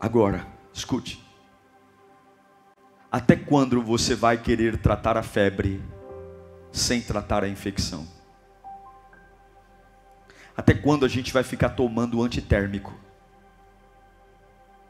Agora, 0.00 0.46
escute. 0.72 1.20
Até 3.10 3.34
quando 3.34 3.82
você 3.82 4.14
vai 4.14 4.38
querer 4.40 4.76
tratar 4.76 5.16
a 5.16 5.24
febre 5.24 5.82
sem 6.70 7.02
tratar 7.02 7.42
a 7.42 7.48
infecção? 7.48 8.06
Até 10.56 10.72
quando 10.72 11.04
a 11.04 11.08
gente 11.08 11.32
vai 11.32 11.42
ficar 11.42 11.70
tomando 11.70 12.22
antitérmico? 12.22 12.94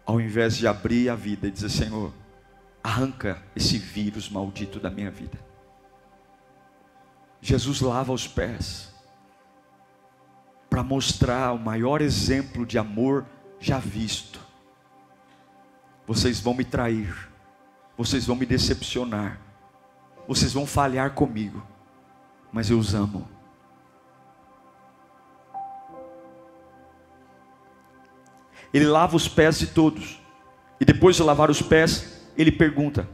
Ao 0.05 0.21
invés 0.21 0.59
de 0.59 0.67
abrir 0.67 1.09
a 1.09 1.15
vida 1.15 1.49
e 1.49 1.51
dizer: 1.51 1.71
Senhor, 1.71 2.13
arranca 2.85 3.43
esse 3.57 3.79
vírus 3.79 4.29
maldito 4.29 4.79
da 4.79 4.91
minha 4.91 5.11
vida. 5.11 5.39
Jesus 7.41 7.81
lava 7.81 8.13
os 8.13 8.29
pés 8.29 8.90
para 10.71 10.85
mostrar 10.85 11.53
o 11.53 11.59
maior 11.59 12.01
exemplo 12.01 12.65
de 12.65 12.79
amor 12.79 13.27
já 13.59 13.79
visto. 13.79 14.39
Vocês 16.07 16.41
vão 16.41 16.55
me 16.55 16.65
trair, 16.65 17.29
vocês 17.99 18.25
vão 18.25 18.37
me 18.37 18.47
decepcionar, 18.47 19.41
vocês 20.29 20.53
vão 20.53 20.65
falhar 20.65 21.11
comigo, 21.11 21.61
mas 22.53 22.71
eu 22.71 22.79
os 22.79 22.95
amo. 22.95 23.29
Ele 28.73 28.87
lava 28.87 29.17
os 29.17 29.27
pés 29.27 29.59
de 29.59 29.67
todos, 29.67 30.23
e 30.81 30.85
depois 30.85 31.17
de 31.17 31.23
lavar 31.25 31.51
os 31.51 31.61
pés, 31.61 32.29
ele 32.37 32.53
pergunta: 32.53 33.09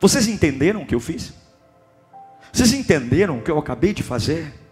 Vocês 0.00 0.26
entenderam 0.26 0.82
o 0.82 0.86
que 0.86 0.94
eu 0.94 1.00
fiz? 1.00 1.32
Vocês 2.52 2.72
entenderam 2.72 3.38
o 3.38 3.42
que 3.42 3.50
eu 3.50 3.58
acabei 3.58 3.92
de 3.92 4.02
fazer? 4.02 4.67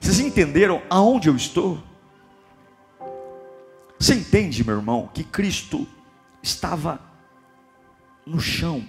Vocês 0.00 0.20
entenderam 0.20 0.82
aonde 0.88 1.28
eu 1.28 1.36
estou? 1.36 1.82
Você 3.98 4.14
entende, 4.14 4.64
meu 4.64 4.76
irmão, 4.76 5.10
que 5.12 5.24
Cristo 5.24 5.86
estava 6.42 7.00
no 8.24 8.38
chão, 8.38 8.86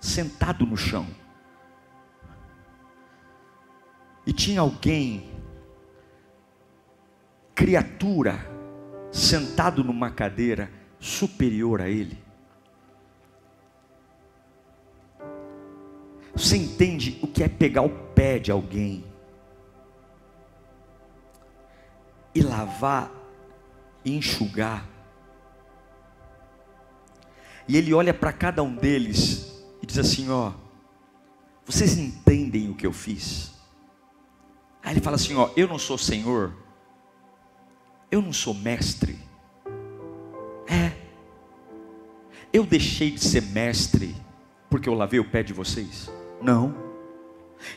sentado 0.00 0.66
no 0.66 0.76
chão. 0.76 1.06
E 4.26 4.32
tinha 4.32 4.60
alguém, 4.60 5.30
criatura, 7.54 8.44
sentado 9.12 9.84
numa 9.84 10.10
cadeira 10.10 10.70
superior 10.98 11.80
a 11.80 11.88
ele. 11.88 12.25
Você 16.36 16.58
entende 16.58 17.18
o 17.22 17.26
que 17.26 17.42
é 17.42 17.48
pegar 17.48 17.80
o 17.80 17.88
pé 17.88 18.38
de 18.38 18.52
alguém 18.52 19.02
e 22.34 22.42
lavar 22.42 23.10
e 24.04 24.14
enxugar? 24.14 24.86
E 27.66 27.74
ele 27.74 27.94
olha 27.94 28.12
para 28.12 28.34
cada 28.34 28.62
um 28.62 28.76
deles 28.76 29.64
e 29.82 29.86
diz 29.86 29.96
assim: 29.96 30.28
Ó, 30.28 30.52
vocês 31.64 31.96
entendem 31.96 32.68
o 32.68 32.74
que 32.74 32.86
eu 32.86 32.92
fiz? 32.92 33.54
Aí 34.82 34.92
ele 34.92 35.00
fala 35.00 35.16
assim: 35.16 35.34
Ó, 35.36 35.48
eu 35.56 35.66
não 35.66 35.78
sou 35.78 35.96
senhor, 35.96 36.54
eu 38.10 38.20
não 38.20 38.34
sou 38.34 38.52
mestre. 38.52 39.18
É, 40.68 40.92
eu 42.52 42.66
deixei 42.66 43.10
de 43.10 43.20
ser 43.20 43.40
mestre 43.40 44.14
porque 44.68 44.86
eu 44.86 44.94
lavei 44.94 45.18
o 45.18 45.30
pé 45.30 45.42
de 45.42 45.54
vocês? 45.54 46.10
Não. 46.40 46.74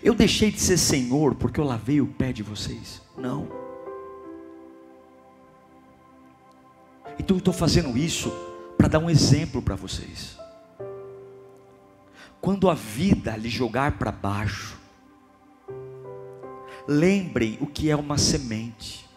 Eu 0.04 0.14
deixei 0.14 0.52
de 0.52 0.60
ser 0.60 0.78
senhor 0.78 1.36
porque 1.36 1.60
eu 1.60 1.64
lavei 1.64 2.02
o 2.02 2.08
pé 2.08 2.32
de 2.32 2.44
vocês? 2.44 3.02
Não. 3.18 3.48
Então 7.18 7.36
eu 7.36 7.40
estou 7.40 7.54
fazendo 7.54 7.98
isso 7.98 8.32
para 8.78 8.88
dar 8.88 9.00
um 9.00 9.10
exemplo 9.10 9.62
para 9.62 9.76
vocês. 9.76 10.38
Quando 12.42 12.70
a 12.70 12.74
vida 12.74 13.36
lhe 13.36 13.50
jogar 13.50 13.98
para 13.98 14.12
baixo, 14.12 14.78
lembrem 16.88 17.58
o 17.60 17.68
que 17.68 17.90
é 17.90 17.96
uma 17.96 18.18
semente. 18.18 19.08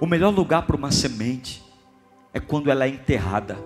O 0.00 0.06
melhor 0.06 0.30
lugar 0.30 0.66
para 0.66 0.74
uma 0.74 0.90
semente 0.90 1.62
é 2.32 2.40
quando 2.40 2.70
ela 2.70 2.86
é 2.86 2.88
enterrada. 2.88 3.58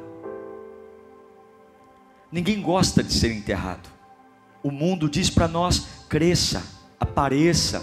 Ninguém 2.30 2.60
gosta 2.60 3.02
de 3.02 3.12
ser 3.12 3.32
enterrado. 3.32 3.95
O 4.66 4.70
mundo 4.72 5.08
diz 5.08 5.30
para 5.30 5.46
nós: 5.46 5.86
cresça, 6.08 6.60
apareça, 6.98 7.80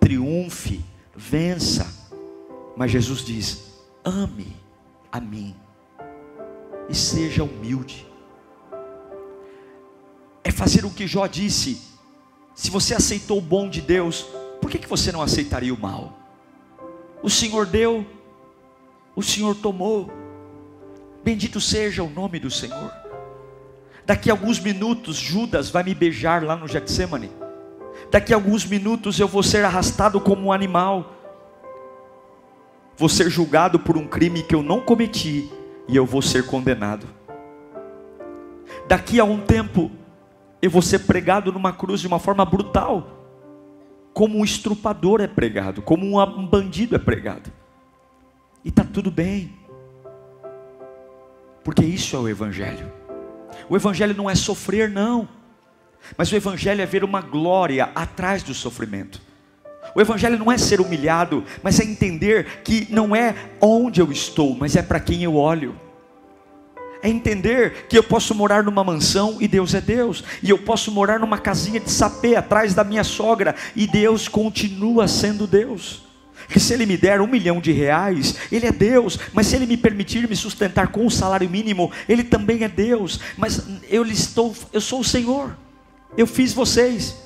triunfe, 0.00 0.82
vença. 1.14 1.86
Mas 2.74 2.90
Jesus 2.90 3.22
diz: 3.22 3.74
ame 4.02 4.56
a 5.12 5.20
mim 5.20 5.54
e 6.88 6.94
seja 6.94 7.44
humilde. 7.44 8.06
É 10.42 10.50
fazer 10.50 10.86
o 10.86 10.90
que 10.90 11.06
Jó 11.06 11.26
disse. 11.26 11.82
Se 12.54 12.70
você 12.70 12.94
aceitou 12.94 13.36
o 13.36 13.42
bom 13.42 13.68
de 13.68 13.82
Deus, 13.82 14.22
por 14.58 14.70
que, 14.70 14.78
que 14.78 14.88
você 14.88 15.12
não 15.12 15.20
aceitaria 15.20 15.74
o 15.74 15.78
mal? 15.78 16.18
O 17.22 17.28
Senhor 17.28 17.66
deu, 17.66 18.06
o 19.14 19.22
Senhor 19.22 19.54
tomou. 19.56 20.10
Bendito 21.22 21.60
seja 21.60 22.02
o 22.02 22.08
nome 22.08 22.40
do 22.40 22.50
Senhor. 22.50 23.01
Daqui 24.04 24.30
a 24.30 24.32
alguns 24.32 24.58
minutos, 24.58 25.16
Judas 25.16 25.70
vai 25.70 25.82
me 25.82 25.94
beijar 25.94 26.42
lá 26.42 26.56
no 26.56 26.66
Getsemane. 26.66 27.30
Daqui 28.10 28.32
a 28.32 28.36
alguns 28.36 28.64
minutos 28.66 29.18
eu 29.20 29.28
vou 29.28 29.42
ser 29.42 29.64
arrastado 29.64 30.20
como 30.20 30.46
um 30.46 30.52
animal. 30.52 31.14
Vou 32.96 33.08
ser 33.08 33.30
julgado 33.30 33.78
por 33.78 33.96
um 33.96 34.06
crime 34.06 34.42
que 34.42 34.54
eu 34.54 34.62
não 34.62 34.80
cometi 34.80 35.48
e 35.88 35.96
eu 35.96 36.04
vou 36.04 36.20
ser 36.20 36.46
condenado. 36.46 37.06
Daqui 38.88 39.20
a 39.20 39.24
um 39.24 39.38
tempo, 39.40 39.90
eu 40.60 40.70
vou 40.70 40.82
ser 40.82 41.00
pregado 41.00 41.52
numa 41.52 41.72
cruz 41.72 42.00
de 42.00 42.06
uma 42.06 42.18
forma 42.18 42.44
brutal, 42.44 43.06
como 44.12 44.38
um 44.38 44.44
estrupador 44.44 45.20
é 45.20 45.26
pregado, 45.26 45.80
como 45.80 46.20
um 46.20 46.46
bandido 46.46 46.94
é 46.94 46.98
pregado. 46.98 47.50
E 48.64 48.68
está 48.68 48.84
tudo 48.84 49.10
bem, 49.10 49.56
porque 51.64 51.84
isso 51.84 52.14
é 52.16 52.18
o 52.18 52.28
Evangelho. 52.28 53.01
O 53.72 53.76
Evangelho 53.76 54.14
não 54.14 54.28
é 54.28 54.34
sofrer, 54.34 54.90
não, 54.90 55.26
mas 56.14 56.30
o 56.30 56.36
Evangelho 56.36 56.82
é 56.82 56.84
ver 56.84 57.02
uma 57.04 57.22
glória 57.22 57.88
atrás 57.94 58.42
do 58.42 58.52
sofrimento. 58.52 59.18
O 59.94 60.00
Evangelho 60.02 60.38
não 60.38 60.52
é 60.52 60.58
ser 60.58 60.78
humilhado, 60.78 61.42
mas 61.62 61.80
é 61.80 61.84
entender 61.84 62.60
que 62.64 62.86
não 62.90 63.16
é 63.16 63.34
onde 63.62 63.98
eu 63.98 64.12
estou, 64.12 64.54
mas 64.54 64.76
é 64.76 64.82
para 64.82 65.00
quem 65.00 65.22
eu 65.22 65.36
olho. 65.36 65.74
É 67.02 67.08
entender 67.08 67.86
que 67.88 67.96
eu 67.96 68.02
posso 68.02 68.34
morar 68.34 68.62
numa 68.62 68.84
mansão 68.84 69.38
e 69.40 69.48
Deus 69.48 69.72
é 69.72 69.80
Deus, 69.80 70.22
e 70.42 70.50
eu 70.50 70.58
posso 70.58 70.92
morar 70.92 71.18
numa 71.18 71.38
casinha 71.38 71.80
de 71.80 71.90
sapê 71.90 72.36
atrás 72.36 72.74
da 72.74 72.84
minha 72.84 73.02
sogra 73.02 73.54
e 73.74 73.86
Deus 73.86 74.28
continua 74.28 75.08
sendo 75.08 75.46
Deus. 75.46 76.11
Que 76.48 76.60
se 76.60 76.72
Ele 76.72 76.86
me 76.86 76.96
der 76.96 77.20
um 77.20 77.26
milhão 77.26 77.60
de 77.60 77.72
reais, 77.72 78.36
Ele 78.50 78.66
é 78.66 78.72
Deus, 78.72 79.18
mas 79.32 79.46
se 79.46 79.56
Ele 79.56 79.66
me 79.66 79.76
permitir 79.76 80.28
me 80.28 80.36
sustentar 80.36 80.88
com 80.88 81.06
o 81.06 81.10
salário 81.10 81.48
mínimo, 81.48 81.90
Ele 82.08 82.24
também 82.24 82.64
é 82.64 82.68
Deus, 82.68 83.20
mas 83.36 83.66
eu 83.88 84.04
estou, 84.06 84.54
eu 84.72 84.80
sou 84.80 85.00
o 85.00 85.04
Senhor, 85.04 85.56
eu 86.16 86.26
fiz 86.26 86.52
vocês, 86.52 87.16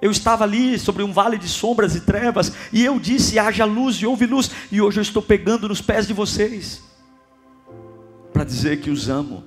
eu 0.00 0.10
estava 0.10 0.44
ali 0.44 0.78
sobre 0.78 1.02
um 1.02 1.12
vale 1.12 1.38
de 1.38 1.48
sombras 1.48 1.94
e 1.94 2.00
trevas, 2.00 2.52
e 2.72 2.84
eu 2.84 2.98
disse: 2.98 3.38
haja 3.38 3.64
luz 3.64 3.96
e 3.96 4.06
houve 4.06 4.26
luz, 4.26 4.50
e 4.70 4.80
hoje 4.80 4.98
eu 4.98 5.02
estou 5.02 5.22
pegando 5.22 5.68
nos 5.68 5.80
pés 5.80 6.06
de 6.06 6.12
vocês, 6.12 6.82
para 8.32 8.44
dizer 8.44 8.80
que 8.80 8.90
os 8.90 9.08
amo. 9.08 9.44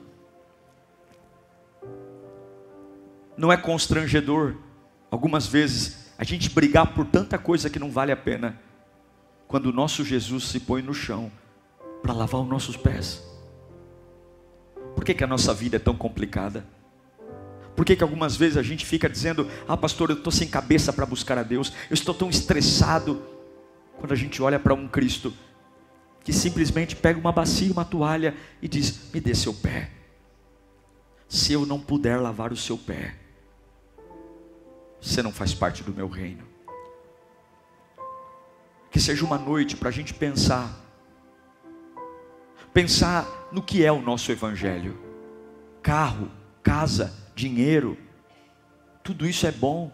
Não 3.37 3.53
é 3.53 3.55
constrangedor, 3.55 4.55
algumas 5.09 5.47
vezes, 5.47 6.09
a 6.17 6.25
gente 6.25 6.49
brigar 6.49 6.93
por 6.93 7.05
tanta 7.05 7.37
coisa 7.37 7.69
que 7.69 7.79
não 7.79 7.89
vale 7.89 8.11
a 8.11 8.17
pena, 8.17 8.59
quando 9.49 9.65
o 9.65 9.73
nosso 9.73 10.05
Jesus 10.05 10.43
se 10.43 10.59
põe 10.59 10.83
no 10.83 10.93
chão 10.93 11.31
para 12.03 12.13
lavar 12.13 12.39
os 12.39 12.47
nossos 12.47 12.77
pés. 12.77 13.27
Por 14.95 15.03
que, 15.03 15.11
que 15.11 15.23
a 15.23 15.27
nossa 15.27 15.51
vida 15.55 15.77
é 15.77 15.79
tão 15.79 15.95
complicada? 15.95 16.63
Por 17.75 17.83
que, 17.83 17.95
que 17.95 18.03
algumas 18.03 18.37
vezes 18.37 18.57
a 18.57 18.61
gente 18.61 18.85
fica 18.85 19.09
dizendo: 19.09 19.49
Ah, 19.67 19.75
pastor, 19.75 20.11
eu 20.11 20.17
estou 20.17 20.31
sem 20.31 20.47
cabeça 20.47 20.93
para 20.93 21.03
buscar 21.03 21.35
a 21.39 21.43
Deus, 21.43 21.73
eu 21.89 21.95
estou 21.95 22.13
tão 22.13 22.29
estressado. 22.29 23.23
Quando 23.97 24.11
a 24.11 24.15
gente 24.15 24.39
olha 24.39 24.59
para 24.59 24.73
um 24.73 24.87
Cristo 24.87 25.33
que 26.23 26.31
simplesmente 26.31 26.95
pega 26.95 27.19
uma 27.19 27.31
bacia, 27.31 27.73
uma 27.73 27.83
toalha 27.83 28.35
e 28.61 28.67
diz: 28.67 29.09
Me 29.11 29.19
dê 29.19 29.33
seu 29.33 29.53
pé. 29.53 29.89
Se 31.27 31.53
eu 31.53 31.65
não 31.65 31.79
puder 31.79 32.17
lavar 32.17 32.53
o 32.53 32.57
seu 32.57 32.77
pé, 32.77 33.15
você 35.01 35.23
não 35.23 35.31
faz 35.31 35.55
parte 35.55 35.83
do 35.83 35.91
meu 35.91 36.07
reino. 36.07 36.48
Que 38.91 38.99
seja 38.99 39.25
uma 39.25 39.37
noite 39.37 39.75
para 39.75 39.89
a 39.89 39.91
gente 39.91 40.13
pensar, 40.13 40.73
pensar 42.73 43.27
no 43.51 43.61
que 43.61 43.83
é 43.83 43.91
o 43.91 44.01
nosso 44.01 44.31
Evangelho: 44.31 44.97
carro, 45.81 46.31
casa, 46.63 47.13
dinheiro, 47.35 47.97
tudo 49.03 49.25
isso 49.25 49.47
é 49.47 49.51
bom 49.51 49.91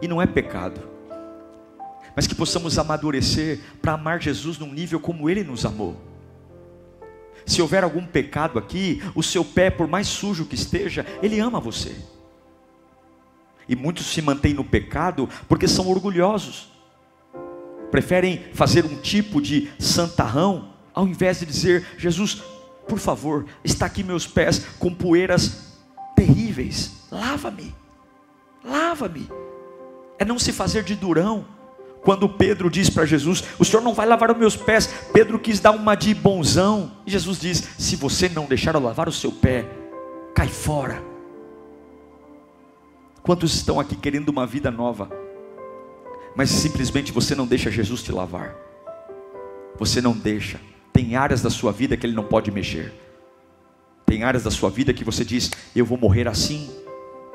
e 0.00 0.08
não 0.08 0.20
é 0.20 0.26
pecado. 0.26 0.80
Mas 2.14 2.26
que 2.26 2.34
possamos 2.34 2.78
amadurecer 2.78 3.60
para 3.80 3.92
amar 3.92 4.20
Jesus 4.20 4.58
num 4.58 4.72
nível 4.72 5.00
como 5.00 5.30
Ele 5.30 5.42
nos 5.44 5.64
amou. 5.64 5.96
Se 7.46 7.62
houver 7.62 7.84
algum 7.84 8.06
pecado 8.06 8.58
aqui, 8.58 9.02
o 9.14 9.22
seu 9.22 9.44
pé, 9.44 9.70
por 9.70 9.88
mais 9.88 10.06
sujo 10.06 10.44
que 10.44 10.54
esteja, 10.54 11.06
Ele 11.22 11.40
ama 11.40 11.60
você. 11.60 11.96
E 13.68 13.76
muitos 13.76 14.06
se 14.06 14.20
mantêm 14.20 14.54
no 14.54 14.64
pecado 14.64 15.28
porque 15.48 15.68
são 15.68 15.88
orgulhosos, 15.88 16.71
preferem 17.92 18.42
fazer 18.54 18.86
um 18.86 18.96
tipo 18.96 19.40
de 19.40 19.70
santarrão, 19.78 20.70
ao 20.94 21.06
invés 21.06 21.38
de 21.38 21.46
dizer: 21.46 21.86
Jesus, 21.98 22.42
por 22.88 22.98
favor, 22.98 23.44
está 23.62 23.86
aqui 23.86 24.02
meus 24.02 24.26
pés 24.26 24.64
com 24.78 24.92
poeiras 24.92 25.78
terríveis. 26.16 27.06
Lava-me, 27.10 27.72
lava-me. 28.64 29.28
É 30.18 30.24
não 30.24 30.38
se 30.38 30.52
fazer 30.52 30.82
de 30.82 30.96
durão. 30.96 31.44
Quando 32.00 32.28
Pedro 32.28 32.70
diz 32.70 32.88
para 32.88 33.04
Jesus: 33.04 33.44
O 33.58 33.64
Senhor 33.64 33.82
não 33.82 33.92
vai 33.92 34.06
lavar 34.06 34.30
os 34.30 34.38
meus 34.38 34.56
pés. 34.56 34.88
Pedro 35.12 35.38
quis 35.38 35.60
dar 35.60 35.72
uma 35.72 35.94
de 35.94 36.14
bonzão. 36.14 36.92
E 37.06 37.10
Jesus 37.10 37.38
diz: 37.38 37.62
Se 37.78 37.94
você 37.94 38.28
não 38.28 38.46
deixar 38.46 38.74
eu 38.74 38.80
lavar 38.80 39.06
o 39.06 39.12
seu 39.12 39.30
pé, 39.30 39.68
cai 40.34 40.48
fora. 40.48 41.02
Quantos 43.22 43.54
estão 43.54 43.78
aqui 43.78 43.94
querendo 43.94 44.30
uma 44.30 44.46
vida 44.46 44.70
nova, 44.70 45.21
mas 46.34 46.50
simplesmente 46.50 47.12
você 47.12 47.34
não 47.34 47.46
deixa 47.46 47.70
Jesus 47.70 48.02
te 48.02 48.12
lavar? 48.12 48.54
Você 49.78 50.00
não 50.00 50.12
deixa. 50.12 50.60
Tem 50.92 51.16
áreas 51.16 51.42
da 51.42 51.50
sua 51.50 51.72
vida 51.72 51.96
que 51.96 52.06
Ele 52.06 52.14
não 52.14 52.24
pode 52.24 52.50
mexer. 52.50 52.92
Tem 54.04 54.24
áreas 54.24 54.44
da 54.44 54.50
sua 54.50 54.70
vida 54.70 54.92
que 54.92 55.04
você 55.04 55.24
diz: 55.24 55.50
Eu 55.74 55.86
vou 55.86 55.98
morrer 55.98 56.28
assim. 56.28 56.70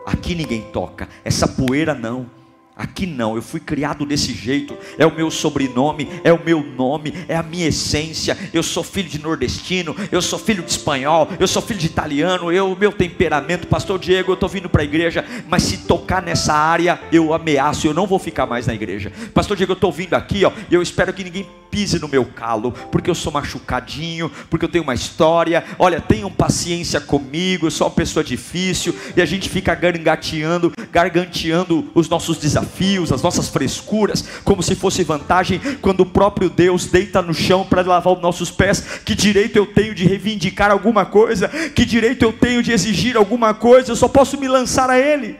Aqui 0.05 0.35
ninguém 0.35 0.61
toca. 0.71 1.09
Essa 1.25 1.47
poeira 1.47 1.93
não. 1.93 2.29
Aqui 2.77 3.07
não, 3.07 3.35
eu 3.35 3.41
fui 3.41 3.59
criado 3.59 4.05
desse 4.05 4.33
jeito. 4.33 4.77
É 4.99 5.05
o 5.05 5.13
meu 5.13 5.31
sobrenome, 5.31 6.07
é 6.23 6.31
o 6.31 6.43
meu 6.43 6.61
nome, 6.61 7.11
é 7.27 7.35
a 7.35 7.41
minha 7.41 7.67
essência. 7.67 8.37
Eu 8.53 8.61
sou 8.61 8.83
filho 8.83 9.09
de 9.09 9.19
nordestino, 9.19 9.95
eu 10.11 10.21
sou 10.21 10.37
filho 10.37 10.61
de 10.61 10.69
espanhol, 10.69 11.27
eu 11.39 11.47
sou 11.47 11.61
filho 11.61 11.79
de 11.79 11.87
italiano, 11.87 12.51
eu, 12.51 12.75
meu 12.79 12.91
temperamento, 12.91 13.65
pastor 13.67 13.97
Diego, 13.97 14.31
eu 14.31 14.35
estou 14.35 14.47
vindo 14.47 14.69
para 14.69 14.83
a 14.83 14.85
igreja, 14.85 15.25
mas 15.47 15.63
se 15.63 15.79
tocar 15.79 16.21
nessa 16.21 16.53
área, 16.53 16.99
eu 17.11 17.33
ameaço, 17.33 17.87
eu 17.87 17.93
não 17.93 18.05
vou 18.05 18.19
ficar 18.19 18.45
mais 18.45 18.67
na 18.67 18.75
igreja. 18.75 19.11
Pastor 19.33 19.57
Diego, 19.57 19.71
eu 19.71 19.75
estou 19.75 19.91
vindo 19.91 20.13
aqui, 20.13 20.45
ó, 20.45 20.51
eu 20.69 20.81
espero 20.81 21.11
que 21.13 21.23
ninguém 21.23 21.47
pise 21.77 21.99
no 21.99 22.07
meu 22.07 22.25
calo, 22.25 22.71
porque 22.91 23.07
eu 23.07 23.13
sou 23.13 23.31
machucadinho, 23.31 24.31
porque 24.49 24.65
eu 24.65 24.69
tenho 24.69 24.83
uma 24.83 24.95
história. 24.95 25.63
Olha, 25.77 26.01
tenham 26.01 26.31
paciência 26.31 26.99
comigo, 26.99 27.67
eu 27.67 27.71
sou 27.71 27.85
uma 27.85 27.93
pessoa 27.93 28.23
difícil, 28.23 28.95
e 29.15 29.21
a 29.21 29.25
gente 29.27 29.47
fica 29.47 29.75
gargateando, 29.75 30.71
garganteando 30.91 31.87
os 31.93 32.09
nossos 32.09 32.39
desafios 32.39 33.11
as 33.11 33.21
nossas 33.21 33.47
frescuras, 33.47 34.27
como 34.43 34.63
se 34.63 34.73
fosse 34.73 35.03
vantagem, 35.03 35.61
quando 35.79 35.99
o 35.99 36.05
próprio 36.05 36.49
Deus 36.49 36.87
deita 36.87 37.21
no 37.21 37.33
chão 37.33 37.63
para 37.63 37.83
lavar 37.83 38.13
os 38.13 38.21
nossos 38.23 38.49
pés. 38.49 38.81
Que 39.05 39.13
direito 39.13 39.55
eu 39.55 39.67
tenho 39.67 39.93
de 39.93 40.03
reivindicar 40.03 40.71
alguma 40.71 41.05
coisa? 41.05 41.47
Que 41.47 41.85
direito 41.85 42.23
eu 42.23 42.33
tenho 42.33 42.63
de 42.63 42.71
exigir 42.71 43.15
alguma 43.15 43.53
coisa? 43.53 43.91
Eu 43.91 43.95
só 43.95 44.07
posso 44.07 44.35
me 44.39 44.47
lançar 44.47 44.89
a 44.89 44.97
Ele. 44.97 45.37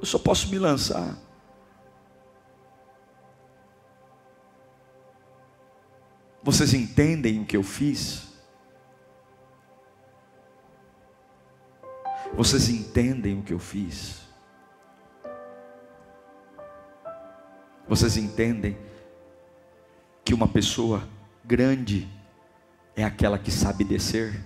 Eu 0.00 0.06
só 0.06 0.18
posso 0.18 0.48
me 0.48 0.58
lançar. 0.58 1.25
Vocês 6.46 6.72
entendem 6.74 7.40
o 7.40 7.44
que 7.44 7.56
eu 7.56 7.62
fiz? 7.64 8.22
Vocês 12.36 12.68
entendem 12.68 13.40
o 13.40 13.42
que 13.42 13.52
eu 13.52 13.58
fiz? 13.58 14.20
Vocês 17.88 18.16
entendem 18.16 18.78
que 20.24 20.32
uma 20.32 20.46
pessoa 20.46 21.02
grande 21.44 22.08
é 22.94 23.02
aquela 23.02 23.40
que 23.40 23.50
sabe 23.50 23.82
descer? 23.82 24.40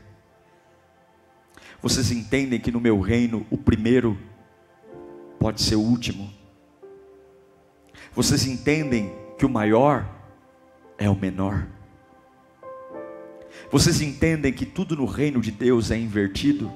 Vocês 1.83 2.11
entendem 2.11 2.59
que 2.59 2.73
no 2.73 2.81
meu 2.81 2.99
reino 2.99 3.47
o 3.51 3.59
primeiro 3.59 4.19
pode 5.39 5.61
ser 5.61 5.77
o 5.77 5.83
último? 5.83 6.33
Vocês 8.15 8.47
entendem 8.47 9.15
que 9.37 9.45
o 9.45 9.51
maior 9.51 10.09
é 10.97 11.07
o 11.11 11.15
menor? 11.15 11.69
Vocês 13.71 14.01
entendem 14.01 14.53
que 14.53 14.67
tudo 14.67 14.97
no 14.97 15.05
reino 15.05 15.41
de 15.41 15.53
Deus 15.53 15.91
é 15.91 15.97
invertido? 15.97 16.73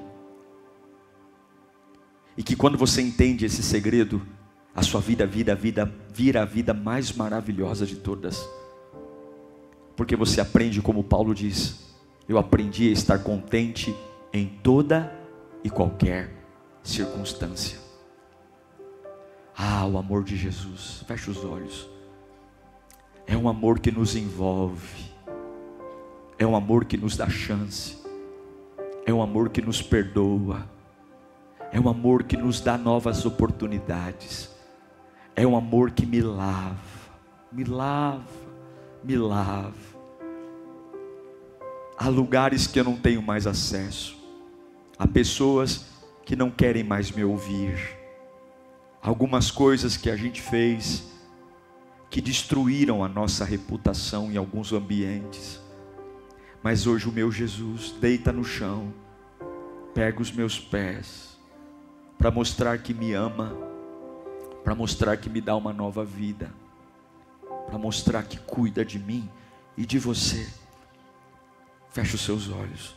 E 2.37 2.43
que 2.43 2.55
quando 2.55 2.77
você 2.77 3.01
entende 3.01 3.45
esse 3.45 3.61
segredo, 3.61 4.21
a 4.73 4.81
sua 4.81 5.01
vida 5.01 5.25
vira 5.25 5.53
a 5.53 5.55
vida, 5.55 5.93
vira 6.13 6.41
a 6.41 6.45
vida 6.45 6.73
mais 6.73 7.11
maravilhosa 7.11 7.85
de 7.85 7.97
todas. 7.97 8.47
Porque 9.95 10.15
você 10.15 10.39
aprende, 10.39 10.81
como 10.81 11.03
Paulo 11.03 11.33
diz, 11.33 11.85
eu 12.27 12.37
aprendi 12.37 12.89
a 12.89 12.93
estar 12.93 13.19
contente 13.19 13.95
em 14.33 14.47
toda 14.47 15.13
e 15.63 15.69
qualquer 15.69 16.31
circunstância. 16.83 17.79
Ah, 19.57 19.85
o 19.85 19.97
amor 19.97 20.23
de 20.23 20.35
Jesus, 20.35 21.03
fecha 21.07 21.31
os 21.31 21.43
olhos. 21.43 21.89
É 23.25 23.35
um 23.37 23.47
amor 23.47 23.79
que 23.79 23.91
nos 23.91 24.15
envolve, 24.15 25.09
é 26.37 26.45
um 26.45 26.55
amor 26.55 26.85
que 26.85 26.97
nos 26.97 27.15
dá 27.15 27.29
chance, 27.29 27.97
é 29.05 29.13
um 29.13 29.21
amor 29.21 29.49
que 29.49 29.61
nos 29.61 29.81
perdoa, 29.81 30.67
é 31.71 31.79
um 31.79 31.89
amor 31.89 32.23
que 32.23 32.37
nos 32.37 32.61
dá 32.61 32.77
novas 32.77 33.25
oportunidades. 33.25 34.55
É 35.35 35.45
um 35.45 35.57
amor 35.57 35.91
que 35.91 36.05
me 36.05 36.21
lava, 36.21 36.79
me 37.51 37.65
lava, 37.65 38.23
me 39.03 39.17
lava. 39.17 39.73
Há 41.97 42.07
lugares 42.07 42.67
que 42.67 42.79
eu 42.79 42.85
não 42.85 42.95
tenho 42.95 43.21
mais 43.21 43.45
acesso, 43.45 44.15
há 44.97 45.05
pessoas 45.05 45.85
que 46.23 46.37
não 46.37 46.49
querem 46.49 46.85
mais 46.85 47.11
me 47.11 47.25
ouvir, 47.25 47.77
algumas 49.01 49.51
coisas 49.51 49.97
que 49.97 50.09
a 50.09 50.15
gente 50.15 50.41
fez 50.41 51.03
que 52.09 52.21
destruíram 52.21 53.03
a 53.03 53.09
nossa 53.09 53.43
reputação 53.43 54.31
em 54.31 54.37
alguns 54.37 54.71
ambientes. 54.71 55.59
Mas 56.65 56.85
hoje 56.85 57.07
o 57.07 57.13
meu 57.13 57.31
Jesus 57.31 57.91
deita 57.91 58.33
no 58.33 58.43
chão, 58.43 58.93
pega 59.93 60.21
os 60.21 60.33
meus 60.33 60.59
pés, 60.59 61.39
para 62.17 62.29
mostrar 62.29 62.77
que 62.79 62.93
me 62.93 63.13
ama 63.13 63.65
para 64.65 64.73
mostrar 64.73 65.15
que 65.17 65.29
me 65.29 65.39
dá 65.39 65.55
uma 65.55 65.71
nova 65.71 66.03
vida, 66.03 66.51
para 67.67 67.77
mostrar 67.77 68.23
que 68.23 68.39
cuida 68.39 68.83
de 68.83 68.97
mim 68.97 69.29
e 69.77 69.85
de 69.85 69.99
você. 69.99 70.51
Feche 71.91 72.15
os 72.15 72.21
seus 72.21 72.49
olhos. 72.49 72.95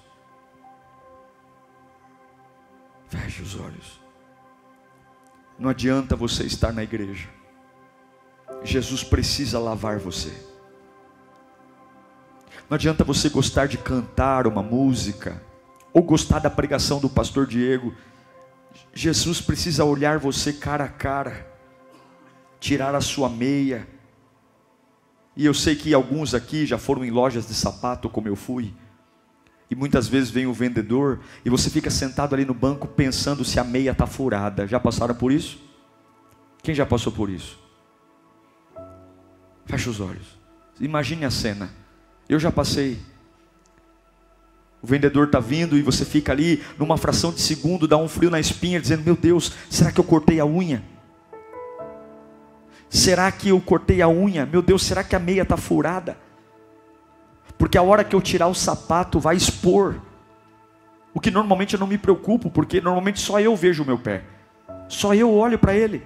Feche 3.08 3.42
os 3.42 3.54
olhos. 3.54 4.00
Não 5.58 5.68
adianta 5.68 6.16
você 6.16 6.44
estar 6.44 6.72
na 6.72 6.82
igreja. 6.82 7.28
Jesus 8.64 9.04
precisa 9.04 9.58
lavar 9.58 9.98
você. 9.98 10.47
Não 12.68 12.74
adianta 12.74 13.04
você 13.04 13.28
gostar 13.28 13.66
de 13.66 13.78
cantar 13.78 14.46
uma 14.46 14.62
música 14.62 15.42
ou 15.92 16.02
gostar 16.02 16.38
da 16.38 16.50
pregação 16.50 17.00
do 17.00 17.08
pastor 17.08 17.46
Diego. 17.46 17.94
Jesus 18.94 19.40
precisa 19.40 19.84
olhar 19.84 20.18
você 20.18 20.52
cara 20.52 20.84
a 20.84 20.88
cara 20.88 21.46
tirar 22.60 22.94
a 22.94 23.00
sua 23.00 23.28
meia. 23.28 23.86
E 25.36 25.44
eu 25.44 25.54
sei 25.54 25.76
que 25.76 25.94
alguns 25.94 26.34
aqui 26.34 26.66
já 26.66 26.78
foram 26.78 27.04
em 27.04 27.10
lojas 27.10 27.46
de 27.46 27.54
sapato, 27.54 28.08
como 28.08 28.28
eu 28.28 28.36
fui. 28.36 28.74
E 29.70 29.74
muitas 29.74 30.08
vezes 30.08 30.30
vem 30.30 30.46
o 30.46 30.52
vendedor 30.52 31.20
e 31.44 31.50
você 31.50 31.68
fica 31.68 31.90
sentado 31.90 32.34
ali 32.34 32.44
no 32.44 32.54
banco 32.54 32.88
pensando 32.88 33.44
se 33.44 33.60
a 33.60 33.64
meia 33.64 33.92
está 33.92 34.06
furada. 34.06 34.66
Já 34.66 34.80
passaram 34.80 35.14
por 35.14 35.30
isso? 35.30 35.58
Quem 36.62 36.74
já 36.74 36.86
passou 36.86 37.12
por 37.12 37.28
isso? 37.28 37.58
Feche 39.66 39.88
os 39.88 40.00
olhos. 40.00 40.38
Imagine 40.80 41.26
a 41.26 41.30
cena. 41.30 41.70
Eu 42.28 42.38
já 42.38 42.52
passei. 42.52 42.98
O 44.82 44.86
vendedor 44.86 45.26
está 45.26 45.40
vindo 45.40 45.76
e 45.76 45.82
você 45.82 46.04
fica 46.04 46.30
ali 46.32 46.62
numa 46.78 46.96
fração 46.96 47.32
de 47.32 47.40
segundo, 47.40 47.88
dá 47.88 47.96
um 47.96 48.08
frio 48.08 48.30
na 48.30 48.38
espinha, 48.38 48.80
dizendo: 48.80 49.02
Meu 49.02 49.16
Deus, 49.16 49.52
será 49.68 49.90
que 49.90 49.98
eu 49.98 50.04
cortei 50.04 50.38
a 50.38 50.46
unha? 50.46 50.82
Será 52.88 53.30
que 53.32 53.48
eu 53.48 53.60
cortei 53.60 54.00
a 54.00 54.08
unha? 54.08 54.46
Meu 54.46 54.62
Deus, 54.62 54.84
será 54.84 55.02
que 55.02 55.16
a 55.16 55.18
meia 55.18 55.42
está 55.42 55.56
furada? 55.56 56.16
Porque 57.58 57.76
a 57.76 57.82
hora 57.82 58.04
que 58.04 58.14
eu 58.14 58.22
tirar 58.22 58.46
o 58.46 58.54
sapato 58.54 59.18
vai 59.18 59.36
expor. 59.36 60.00
O 61.12 61.20
que 61.20 61.30
normalmente 61.30 61.74
eu 61.74 61.80
não 61.80 61.86
me 61.86 61.98
preocupo, 61.98 62.50
porque 62.50 62.80
normalmente 62.80 63.18
só 63.20 63.40
eu 63.40 63.56
vejo 63.56 63.82
o 63.82 63.86
meu 63.86 63.98
pé. 63.98 64.22
Só 64.88 65.12
eu 65.14 65.34
olho 65.34 65.58
para 65.58 65.74
ele. 65.74 66.02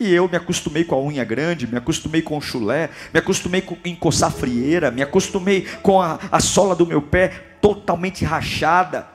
E 0.00 0.14
eu 0.14 0.26
me 0.26 0.36
acostumei 0.38 0.82
com 0.82 0.94
a 0.94 0.98
unha 0.98 1.22
grande, 1.22 1.66
me 1.66 1.76
acostumei 1.76 2.22
com 2.22 2.38
o 2.38 2.40
chulé, 2.40 2.88
me 3.12 3.20
acostumei 3.20 3.60
com 3.60 3.76
encoçar 3.84 4.32
frieira, 4.32 4.90
me 4.90 5.02
acostumei 5.02 5.66
com 5.82 6.00
a, 6.00 6.18
a 6.32 6.40
sola 6.40 6.74
do 6.74 6.86
meu 6.86 7.02
pé 7.02 7.28
totalmente 7.60 8.24
rachada. 8.24 9.06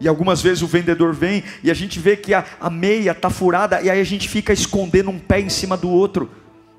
E 0.00 0.08
algumas 0.08 0.42
vezes 0.42 0.60
o 0.60 0.66
vendedor 0.66 1.14
vem 1.14 1.44
e 1.62 1.70
a 1.70 1.74
gente 1.74 2.00
vê 2.00 2.16
que 2.16 2.34
a, 2.34 2.44
a 2.60 2.68
meia 2.68 3.12
está 3.12 3.30
furada, 3.30 3.80
e 3.80 3.88
aí 3.88 4.00
a 4.00 4.04
gente 4.04 4.28
fica 4.28 4.52
escondendo 4.52 5.08
um 5.08 5.20
pé 5.20 5.40
em 5.40 5.48
cima 5.48 5.76
do 5.76 5.88
outro, 5.88 6.28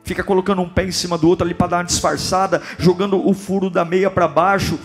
fica 0.04 0.22
colocando 0.22 0.62
um 0.62 0.68
pé 0.68 0.84
em 0.84 0.92
cima 0.92 1.18
do 1.18 1.30
outro 1.30 1.46
ali 1.46 1.54
para 1.54 1.68
dar 1.68 1.78
uma 1.78 1.86
disfarçada, 1.86 2.62
jogando 2.78 3.26
o 3.26 3.34
furo 3.34 3.70
da 3.70 3.86
meia 3.86 4.12
para 4.12 4.28
baixo. 4.28 4.78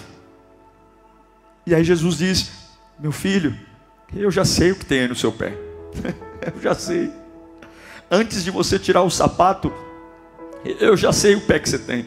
E 1.66 1.74
aí 1.74 1.82
Jesus 1.82 2.18
diz: 2.18 2.52
Meu 3.00 3.10
filho, 3.10 3.58
eu 4.14 4.30
já 4.30 4.44
sei 4.44 4.70
o 4.70 4.76
que 4.76 4.86
tem 4.86 5.00
aí 5.00 5.08
no 5.08 5.16
seu 5.16 5.32
pé, 5.32 5.52
eu 6.54 6.60
já 6.60 6.74
sei. 6.74 7.10
Antes 8.10 8.42
de 8.42 8.50
você 8.50 8.78
tirar 8.78 9.02
o 9.02 9.10
sapato, 9.10 9.72
eu 10.64 10.96
já 10.96 11.12
sei 11.12 11.34
o 11.34 11.40
pé 11.40 11.58
que 11.58 11.68
você 11.68 11.78
tem, 11.78 12.06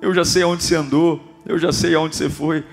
eu 0.00 0.12
já 0.14 0.24
sei 0.24 0.42
aonde 0.42 0.64
você 0.64 0.74
andou, 0.74 1.22
eu 1.46 1.58
já 1.58 1.72
sei 1.72 1.94
aonde 1.94 2.16
você 2.16 2.28
foi. 2.28 2.64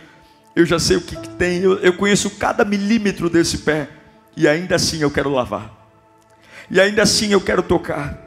Eu 0.56 0.66
já 0.66 0.80
sei 0.80 0.96
o 0.96 1.02
que, 1.02 1.18
que 1.18 1.30
tem, 1.32 1.60
eu, 1.60 1.78
eu 1.80 1.92
conheço 1.92 2.30
cada 2.30 2.64
milímetro 2.64 3.30
desse 3.30 3.58
pé, 3.58 3.90
e 4.38 4.48
ainda 4.48 4.76
assim 4.76 5.02
eu 5.02 5.12
quero 5.12 5.30
lavar, 5.30 5.70
e 6.72 6.80
ainda 6.80 7.04
assim 7.04 7.34
eu 7.34 7.42
quero 7.42 7.62
tocar, 7.62 8.18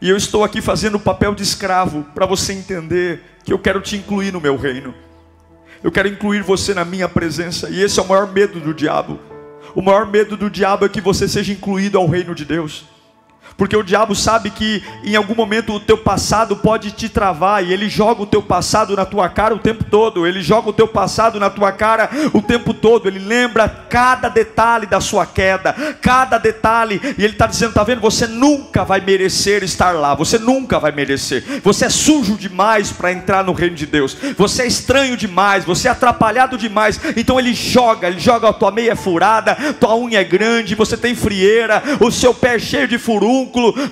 e 0.00 0.10
eu 0.10 0.16
estou 0.16 0.42
aqui 0.42 0.60
fazendo 0.60 0.96
o 0.96 1.00
papel 1.00 1.32
de 1.32 1.44
escravo, 1.44 2.02
para 2.12 2.26
você 2.26 2.52
entender 2.52 3.22
que 3.44 3.52
eu 3.52 3.58
quero 3.58 3.80
te 3.80 3.96
incluir 3.96 4.32
no 4.32 4.40
meu 4.40 4.56
reino, 4.56 4.92
eu 5.80 5.92
quero 5.92 6.08
incluir 6.08 6.42
você 6.42 6.74
na 6.74 6.84
minha 6.84 7.08
presença, 7.08 7.70
e 7.70 7.80
esse 7.80 8.00
é 8.00 8.02
o 8.02 8.08
maior 8.08 8.32
medo 8.32 8.58
do 8.58 8.74
diabo. 8.74 9.20
O 9.74 9.80
maior 9.80 10.06
medo 10.06 10.36
do 10.36 10.50
diabo 10.50 10.84
é 10.84 10.88
que 10.88 11.00
você 11.00 11.26
seja 11.26 11.52
incluído 11.52 11.98
ao 11.98 12.06
reino 12.06 12.34
de 12.34 12.44
Deus. 12.44 12.84
Porque 13.56 13.76
o 13.76 13.82
diabo 13.82 14.14
sabe 14.14 14.50
que 14.50 14.82
em 15.04 15.14
algum 15.14 15.34
momento 15.34 15.74
o 15.74 15.80
teu 15.80 15.98
passado 15.98 16.56
pode 16.56 16.90
te 16.92 17.08
travar 17.08 17.64
e 17.64 17.72
ele 17.72 17.88
joga 17.88 18.22
o 18.22 18.26
teu 18.26 18.42
passado 18.42 18.96
na 18.96 19.04
tua 19.04 19.28
cara 19.28 19.54
o 19.54 19.58
tempo 19.58 19.84
todo. 19.84 20.26
Ele 20.26 20.42
joga 20.42 20.70
o 20.70 20.72
teu 20.72 20.88
passado 20.88 21.38
na 21.38 21.50
tua 21.50 21.72
cara 21.72 22.08
o 22.32 22.40
tempo 22.40 22.72
todo. 22.72 23.08
Ele 23.08 23.18
lembra 23.18 23.68
cada 23.68 24.28
detalhe 24.28 24.86
da 24.86 25.00
sua 25.00 25.26
queda, 25.26 25.72
cada 26.00 26.38
detalhe. 26.38 27.00
E 27.18 27.24
ele 27.24 27.34
está 27.34 27.46
dizendo: 27.46 27.74
tá 27.74 27.84
vendo? 27.84 28.00
Você 28.00 28.26
nunca 28.26 28.84
vai 28.84 29.00
merecer 29.00 29.62
estar 29.62 29.92
lá. 29.92 30.14
Você 30.14 30.38
nunca 30.38 30.78
vai 30.78 30.92
merecer. 30.92 31.44
Você 31.62 31.86
é 31.86 31.90
sujo 31.90 32.36
demais 32.36 32.90
para 32.90 33.12
entrar 33.12 33.44
no 33.44 33.52
reino 33.52 33.76
de 33.76 33.86
Deus. 33.86 34.16
Você 34.36 34.62
é 34.62 34.66
estranho 34.66 35.16
demais. 35.16 35.64
Você 35.64 35.88
é 35.88 35.90
atrapalhado 35.90 36.56
demais. 36.56 37.00
Então 37.16 37.38
ele 37.38 37.54
joga. 37.54 38.08
Ele 38.08 38.20
joga 38.20 38.48
a 38.48 38.52
tua 38.52 38.70
meia 38.70 38.96
furada, 38.96 39.56
tua 39.78 39.96
unha 39.96 40.20
é 40.20 40.24
grande, 40.24 40.74
você 40.74 40.96
tem 40.96 41.14
frieira, 41.14 41.82
o 42.00 42.10
seu 42.10 42.32
pé 42.32 42.56
é 42.56 42.58
cheio 42.58 42.86
de 42.86 42.98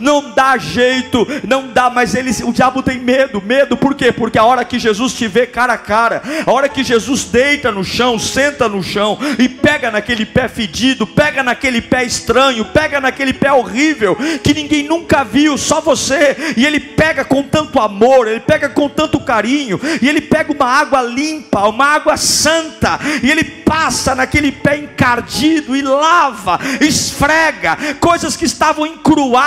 não 0.01 0.31
dá 0.31 0.57
jeito, 0.59 1.27
não 1.47 1.69
dá, 1.69 1.91
mas 1.91 2.15
ele, 2.15 2.31
o 2.45 2.53
diabo 2.53 2.83
tem 2.83 2.99
medo, 2.99 3.43
medo 3.43 3.77
por 3.77 3.95
quê? 3.95 4.13
Porque 4.13 4.39
a 4.39 4.45
hora 4.45 4.65
que 4.65 4.79
Jesus 4.79 5.15
te 5.15 5.27
vê 5.27 5.47
cara 5.47 5.75
a 5.75 5.79
cara, 5.79 6.23
a 6.47 6.53
hora 6.53 6.69
que 6.69 6.85
Jesus 6.85 7.25
deita 7.25 7.71
no 7.71 7.85
chão, 7.85 8.19
senta 8.19 8.69
no 8.69 8.83
chão 8.83 9.19
e 9.39 9.49
pega 9.49 9.91
naquele 9.91 10.25
pé 10.25 10.49
fedido, 10.49 11.07
pega 11.07 11.43
naquele 11.43 11.81
pé 11.81 12.05
estranho, 12.05 12.65
pega 12.65 13.01
naquele 13.01 13.33
pé 13.33 13.53
horrível 13.53 14.17
que 14.43 14.55
ninguém 14.55 14.85
nunca 14.85 15.25
viu, 15.25 15.57
só 15.57 15.81
você, 15.81 16.37
e 16.57 16.67
ele 16.67 16.81
pega 16.81 17.25
com 17.25 17.43
tanto 17.43 17.79
amor, 17.81 18.29
ele 18.29 18.41
pega 18.41 18.69
com 18.69 18.89
tanto 18.89 19.21
carinho, 19.21 19.81
e 20.01 20.09
ele 20.09 20.21
pega 20.21 20.53
uma 20.53 20.67
água 20.67 21.03
limpa, 21.03 21.69
uma 21.69 21.87
água 21.87 22.17
santa, 22.17 22.99
e 23.23 23.31
ele 23.31 23.45
passa 23.45 24.15
naquele 24.15 24.51
pé 24.53 24.77
encardido 24.77 25.77
e 25.77 25.83
lava, 25.83 26.59
esfrega 26.81 27.77
coisas 28.01 28.37
que 28.37 28.45
estavam 28.45 28.87
encruadas 28.87 29.40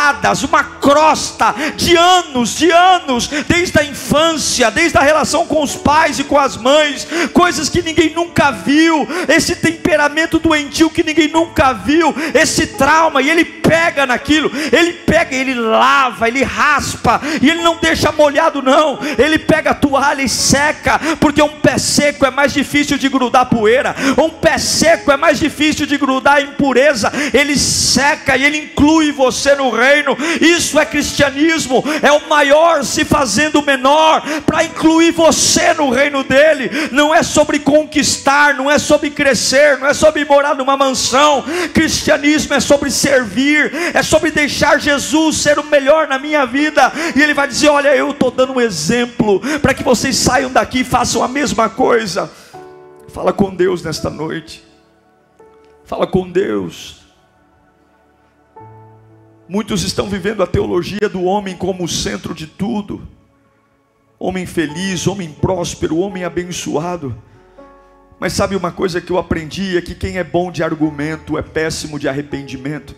uma 0.44 0.64
crosta 0.64 1.54
de 1.76 1.96
anos, 1.96 2.56
de 2.56 2.70
anos, 2.72 3.28
desde 3.28 3.80
a 3.80 3.84
infância, 3.84 4.72
desde 4.72 4.98
a 4.98 5.02
relação 5.02 5.46
com 5.46 5.62
os 5.62 5.76
pais 5.76 6.20
e 6.20 6.24
com 6.24 6.38
as 6.38 6.58
mães, 6.58 7.08
coisas 7.34 7.70
que 7.70 7.82
ninguém 7.82 8.14
nunca 8.14 8.52
viu, 8.52 9.08
esse 9.28 9.56
temperamento 9.56 10.40
doentio 10.40 10.90
que 10.90 11.04
ninguém 11.04 11.28
nunca 11.28 11.74
viu, 11.74 12.14
esse 12.34 12.68
trauma, 12.68 13.22
e 13.22 13.30
ele 13.30 13.46
pega 13.46 14.06
naquilo, 14.06 14.52
ele 14.72 14.94
pega, 14.94 15.36
ele 15.36 15.54
lava, 15.54 16.28
ele 16.28 16.44
raspa, 16.44 17.22
e 17.42 17.50
ele 17.50 17.62
não 17.62 17.78
deixa 17.78 18.12
molhado, 18.12 18.62
não, 18.62 19.00
ele 19.18 19.40
pega 19.40 19.72
a 19.72 19.76
toalha 19.76 20.22
e 20.22 20.30
seca, 20.30 21.00
porque 21.20 21.42
um 21.42 21.60
pé 21.60 21.78
seco 21.78 22.26
é 22.26 22.32
mais 22.32 22.54
difícil 22.54 22.98
de 22.98 23.10
grudar 23.10 23.46
poeira, 23.46 23.96
um 24.18 24.30
pé 24.30 24.58
seco 24.58 25.12
é 25.12 25.18
mais 25.18 25.40
difícil 25.40 25.86
de 25.86 25.98
grudar 25.98 26.42
impureza, 26.42 27.12
ele 27.34 27.58
seca 27.58 28.36
e 28.36 28.44
ele 28.44 28.58
inclui 28.58 29.12
você 29.12 29.56
no 29.56 29.70
reino 29.70 29.83
reino. 29.84 30.18
Isso 30.40 30.80
é 30.80 30.86
cristianismo, 30.86 31.84
é 32.02 32.12
o 32.12 32.28
maior 32.30 32.84
se 32.84 33.04
fazendo 33.04 33.62
menor 33.62 34.22
para 34.46 34.64
incluir 34.64 35.12
você 35.12 35.74
no 35.74 35.90
reino 35.90 36.24
dele. 36.24 36.70
Não 36.92 37.14
é 37.14 37.22
sobre 37.24 37.60
conquistar, 37.60 38.54
não 38.56 38.70
é 38.70 38.80
sobre 38.80 39.10
crescer, 39.10 39.78
não 39.80 39.88
é 39.88 39.94
sobre 39.94 40.26
morar 40.26 40.56
numa 40.56 40.78
mansão. 40.78 41.44
Cristianismo 41.74 42.54
é 42.54 42.60
sobre 42.60 42.90
servir, 42.90 43.72
é 43.94 44.02
sobre 44.02 44.32
deixar 44.32 44.80
Jesus 44.80 45.38
ser 45.38 45.60
o 45.60 45.64
melhor 45.64 46.08
na 46.08 46.18
minha 46.18 46.46
vida. 46.46 46.92
E 47.16 47.22
ele 47.22 47.34
vai 47.34 47.48
dizer: 47.48 47.70
Olha, 47.70 47.96
eu 47.96 48.12
estou 48.12 48.32
dando 48.32 48.54
um 48.54 48.62
exemplo 48.62 49.42
para 49.62 49.74
que 49.74 49.84
vocês 49.84 50.16
saiam 50.16 50.52
daqui 50.52 50.80
e 50.80 50.84
façam 50.84 51.24
a 51.24 51.28
mesma 51.28 51.70
coisa. 51.70 52.32
Fala 53.10 53.32
com 53.32 53.54
Deus 53.54 53.84
nesta 53.84 54.10
noite. 54.10 54.64
Fala 55.86 56.08
com 56.08 56.30
Deus. 56.30 57.03
Muitos 59.48 59.84
estão 59.84 60.10
vivendo 60.10 60.42
a 60.42 60.48
teologia 60.48 61.10
do 61.10 61.24
homem 61.24 61.56
como 61.56 61.84
o 61.84 61.88
centro 61.88 62.34
de 62.34 62.48
tudo. 62.48 63.06
Homem 64.18 64.46
feliz, 64.46 65.06
homem 65.06 65.32
próspero, 65.32 65.98
homem 65.98 66.24
abençoado. 66.24 67.16
Mas 68.20 68.34
sabe 68.34 68.56
uma 68.56 68.72
coisa 68.72 69.02
que 69.02 69.12
eu 69.12 69.18
aprendi 69.18 69.78
é 69.78 69.82
que 69.82 69.94
quem 69.94 70.18
é 70.18 70.24
bom 70.24 70.50
de 70.50 70.64
argumento 70.64 71.38
é 71.38 71.42
péssimo 71.42 72.00
de 72.00 72.08
arrependimento. 72.08 72.96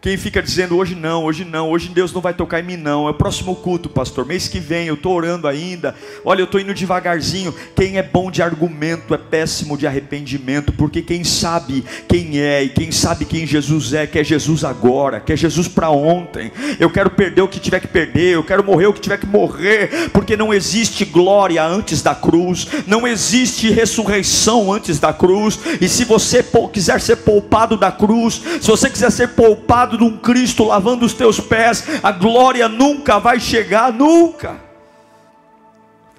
Quem 0.00 0.16
fica 0.16 0.42
dizendo 0.42 0.78
hoje 0.78 0.94
não, 0.94 1.24
hoje 1.24 1.44
não, 1.44 1.68
hoje 1.68 1.90
Deus 1.90 2.10
não 2.10 2.22
vai 2.22 2.32
tocar 2.32 2.58
em 2.58 2.62
mim 2.62 2.76
não, 2.78 3.06
é 3.06 3.10
o 3.10 3.14
próximo 3.14 3.54
culto, 3.54 3.86
pastor, 3.90 4.24
mês 4.24 4.48
que 4.48 4.58
vem, 4.58 4.86
eu 4.86 4.94
estou 4.94 5.14
orando 5.14 5.46
ainda, 5.46 5.94
olha, 6.24 6.40
eu 6.40 6.46
estou 6.46 6.58
indo 6.58 6.72
devagarzinho. 6.72 7.54
Quem 7.76 7.98
é 7.98 8.02
bom 8.02 8.30
de 8.30 8.42
argumento 8.42 9.12
é 9.12 9.18
péssimo 9.18 9.76
de 9.76 9.86
arrependimento, 9.86 10.72
porque 10.72 11.02
quem 11.02 11.22
sabe 11.22 11.84
quem 12.08 12.40
é 12.40 12.62
e 12.62 12.70
quem 12.70 12.90
sabe 12.90 13.26
quem 13.26 13.46
Jesus 13.46 13.92
é, 13.92 14.06
quer 14.06 14.24
Jesus 14.24 14.64
agora, 14.64 15.20
quer 15.20 15.36
Jesus 15.36 15.68
para 15.68 15.90
ontem. 15.90 16.50
Eu 16.78 16.88
quero 16.88 17.10
perder 17.10 17.42
o 17.42 17.48
que 17.48 17.60
tiver 17.60 17.80
que 17.80 17.88
perder, 17.88 18.36
eu 18.36 18.42
quero 18.42 18.64
morrer 18.64 18.86
o 18.86 18.94
que 18.94 19.00
tiver 19.02 19.18
que 19.18 19.26
morrer, 19.26 20.08
porque 20.14 20.34
não 20.34 20.54
existe 20.54 21.04
glória 21.04 21.62
antes 21.62 22.00
da 22.00 22.14
cruz, 22.14 22.66
não 22.86 23.06
existe 23.06 23.70
ressurreição 23.70 24.72
antes 24.72 24.98
da 24.98 25.12
cruz, 25.12 25.58
e 25.78 25.86
se 25.90 26.06
você 26.06 26.42
quiser 26.72 27.02
ser 27.02 27.16
poupado 27.16 27.76
da 27.76 27.92
cruz, 27.92 28.40
se 28.62 28.66
você 28.66 28.88
quiser 28.88 29.10
ser 29.10 29.28
poupado 29.28 29.89
lado 29.90 29.98
de 29.98 30.04
um 30.04 30.16
Cristo 30.16 30.64
lavando 30.64 31.04
os 31.04 31.14
teus 31.14 31.40
pés, 31.40 31.84
a 32.02 32.12
glória 32.12 32.68
nunca 32.68 33.18
vai 33.18 33.40
chegar, 33.40 33.92
nunca. 33.92 34.60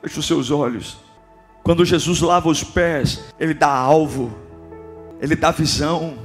Feche 0.01 0.19
os 0.19 0.27
seus 0.27 0.51
olhos. 0.51 0.97
Quando 1.63 1.85
Jesus 1.85 2.19
lava 2.21 2.49
os 2.49 2.63
pés, 2.63 3.23
Ele 3.39 3.53
dá 3.53 3.69
alvo, 3.69 4.35
Ele 5.21 5.35
dá 5.35 5.51
visão, 5.51 6.17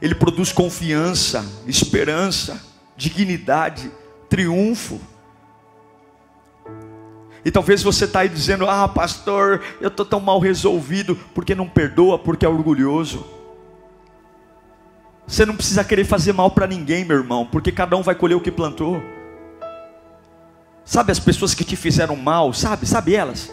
Ele 0.00 0.14
produz 0.14 0.52
confiança, 0.52 1.44
esperança, 1.66 2.64
dignidade, 2.96 3.90
triunfo. 4.28 5.00
E 7.44 7.50
talvez 7.50 7.82
você 7.82 8.04
está 8.04 8.20
aí 8.20 8.28
dizendo: 8.28 8.66
Ah, 8.66 8.86
pastor, 8.86 9.62
eu 9.80 9.88
estou 9.88 10.06
tão 10.06 10.20
mal 10.20 10.38
resolvido, 10.38 11.16
porque 11.34 11.54
não 11.54 11.68
perdoa, 11.68 12.18
porque 12.18 12.46
é 12.46 12.48
orgulhoso. 12.48 13.39
Você 15.30 15.46
não 15.46 15.54
precisa 15.54 15.84
querer 15.84 16.04
fazer 16.04 16.32
mal 16.32 16.50
para 16.50 16.66
ninguém, 16.66 17.04
meu 17.04 17.16
irmão, 17.16 17.46
porque 17.46 17.70
cada 17.70 17.96
um 17.96 18.02
vai 18.02 18.16
colher 18.16 18.34
o 18.34 18.40
que 18.40 18.50
plantou. 18.50 19.00
Sabe 20.84 21.12
as 21.12 21.20
pessoas 21.20 21.54
que 21.54 21.62
te 21.62 21.76
fizeram 21.76 22.16
mal, 22.16 22.52
sabe? 22.52 22.84
Sabe 22.84 23.14
elas? 23.14 23.48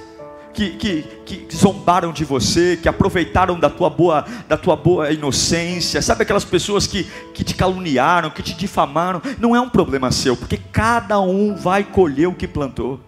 Que, 0.56 0.72
que, 0.72 1.04
que 1.24 1.56
zombaram 1.56 2.12
de 2.12 2.26
você, 2.26 2.80
que 2.82 2.90
aproveitaram 2.90 3.60
da 3.60 3.70
tua 3.70 3.92
boa, 3.92 4.26
da 4.48 4.58
tua 4.58 4.76
boa 4.76 5.12
inocência, 5.12 6.02
sabe 6.02 6.24
aquelas 6.24 6.44
pessoas 6.44 6.88
que, 6.88 7.04
que 7.32 7.44
te 7.44 7.54
caluniaram, 7.54 8.32
que 8.32 8.42
te 8.42 8.56
difamaram, 8.56 9.22
não 9.38 9.56
é 9.56 9.62
um 9.62 9.70
problema 9.70 10.12
seu, 10.12 10.36
porque 10.36 10.58
cada 10.58 11.22
um 11.22 11.56
vai 11.56 11.84
colher 11.84 12.28
o 12.28 12.34
que 12.34 12.48
plantou. 12.48 13.00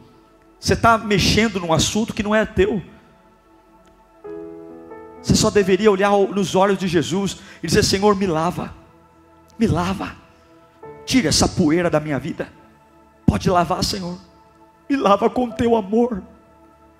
Você 0.59 0.74
está 0.74 0.95
mexendo 0.95 1.59
num 1.59 1.74
assunto 1.74 2.13
que 2.13 2.22
não 2.22 2.36
é 2.36 2.45
teu. 2.45 2.84
Você 5.22 5.36
só 5.36 5.49
deveria 5.49 5.91
olhar 5.91 6.11
nos 6.11 6.55
olhos 6.55 6.78
de 6.78 6.88
Jesus 6.88 7.38
e 7.61 7.67
dizer: 7.67 7.84
Senhor, 7.84 8.15
me 8.15 8.26
lava, 8.26 8.74
me 9.57 9.67
lava, 9.67 10.15
tira 11.05 11.30
essa 11.30 11.47
poeira 11.47 11.89
da 11.89 11.99
minha 11.99 12.17
vida. 12.20 12.49
Pode 13.26 13.49
lavar, 13.49 13.84
Senhor, 13.84 14.17
me 14.89 14.95
lava 14.95 15.30
com 15.30 15.51
teu 15.51 15.76
amor. 15.76 16.22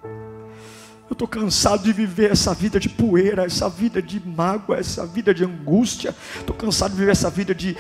Eu 0.04 1.14
estou 1.14 1.28
cansado 1.28 1.84
de 1.84 1.92
viver 1.92 2.32
essa 2.32 2.54
vida 2.54 2.80
de 2.80 2.88
poeira, 2.88 3.46
essa 3.46 3.68
vida 3.68 4.00
de 4.00 4.20
mágoa, 4.20 4.78
essa 4.78 5.08
vida 5.08 5.34
de 5.34 5.44
angústia. 5.44 6.16
Estou 6.40 6.56
cansado 6.56 6.92
de 6.92 6.98
viver 6.98 7.12
essa 7.14 7.32
vida 7.32 7.56
de, 7.56 7.76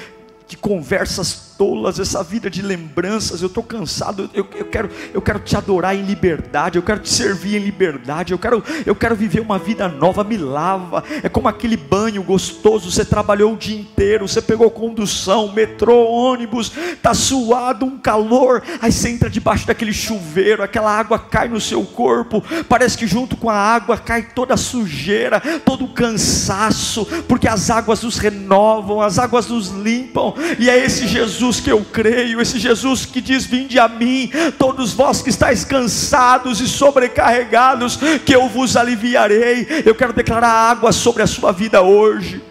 de 0.47 0.57
conversas 0.57 1.48
tolas, 1.59 1.99
essa 1.99 2.23
vida 2.23 2.49
de 2.49 2.61
lembranças. 2.61 3.41
Eu 3.41 3.47
estou 3.47 3.61
cansado. 3.61 4.29
Eu, 4.33 4.47
eu, 4.55 4.65
quero, 4.65 4.89
eu 5.13 5.21
quero 5.21 5.39
te 5.39 5.57
adorar 5.57 5.93
em 5.93 6.03
liberdade. 6.03 6.77
Eu 6.77 6.81
quero 6.81 7.01
te 7.01 7.09
servir 7.09 7.57
em 7.57 7.59
liberdade. 7.59 8.31
Eu 8.31 8.39
quero, 8.39 8.63
eu 8.85 8.95
quero 8.95 9.13
viver 9.13 9.41
uma 9.41 9.59
vida 9.59 9.89
nova. 9.89 10.23
Me 10.23 10.37
lava. 10.37 11.03
É 11.21 11.27
como 11.27 11.49
aquele 11.49 11.75
banho 11.75 12.23
gostoso. 12.23 12.89
Você 12.89 13.03
trabalhou 13.03 13.53
o 13.53 13.57
dia 13.57 13.77
inteiro. 13.77 14.25
Você 14.25 14.41
pegou 14.41 14.71
condução, 14.71 15.51
metrô, 15.51 16.05
ônibus. 16.07 16.71
Tá 17.03 17.13
suado, 17.13 17.85
um 17.85 17.99
calor. 17.99 18.63
Aí 18.81 18.89
você 18.89 19.09
entra 19.09 19.29
debaixo 19.29 19.67
daquele 19.67 19.91
chuveiro. 19.91 20.63
Aquela 20.63 20.97
água 20.97 21.19
cai 21.19 21.49
no 21.49 21.59
seu 21.59 21.83
corpo. 21.83 22.41
Parece 22.69 22.97
que 22.97 23.05
junto 23.05 23.35
com 23.35 23.49
a 23.49 23.55
água 23.55 23.97
cai 23.97 24.21
toda 24.33 24.53
a 24.53 24.57
sujeira, 24.57 25.41
todo 25.65 25.83
o 25.83 25.93
cansaço, 25.93 27.05
porque 27.27 27.47
as 27.47 27.69
águas 27.69 28.01
nos 28.03 28.17
renovam, 28.17 29.01
as 29.01 29.19
águas 29.19 29.47
nos 29.47 29.69
limpam. 29.69 30.33
E 30.57 30.69
é 30.69 30.77
esse 30.77 31.05
Jesus 31.05 31.48
Jesus 31.49 31.59
que 31.59 31.71
eu 31.71 31.83
creio, 31.83 32.39
esse 32.39 32.59
Jesus 32.59 33.05
que 33.05 33.19
diz: 33.19 33.45
Vinde 33.45 33.79
a 33.79 33.87
mim, 33.87 34.29
todos 34.57 34.93
vós 34.93 35.21
que 35.21 35.29
estáis 35.29 35.65
cansados 35.65 36.61
e 36.61 36.67
sobrecarregados, 36.67 37.97
que 38.25 38.35
eu 38.35 38.47
vos 38.47 38.77
aliviarei. 38.77 39.67
Eu 39.85 39.95
quero 39.95 40.13
declarar 40.13 40.51
água 40.51 40.91
sobre 40.91 41.23
a 41.23 41.27
sua 41.27 41.51
vida 41.51 41.81
hoje. 41.81 42.43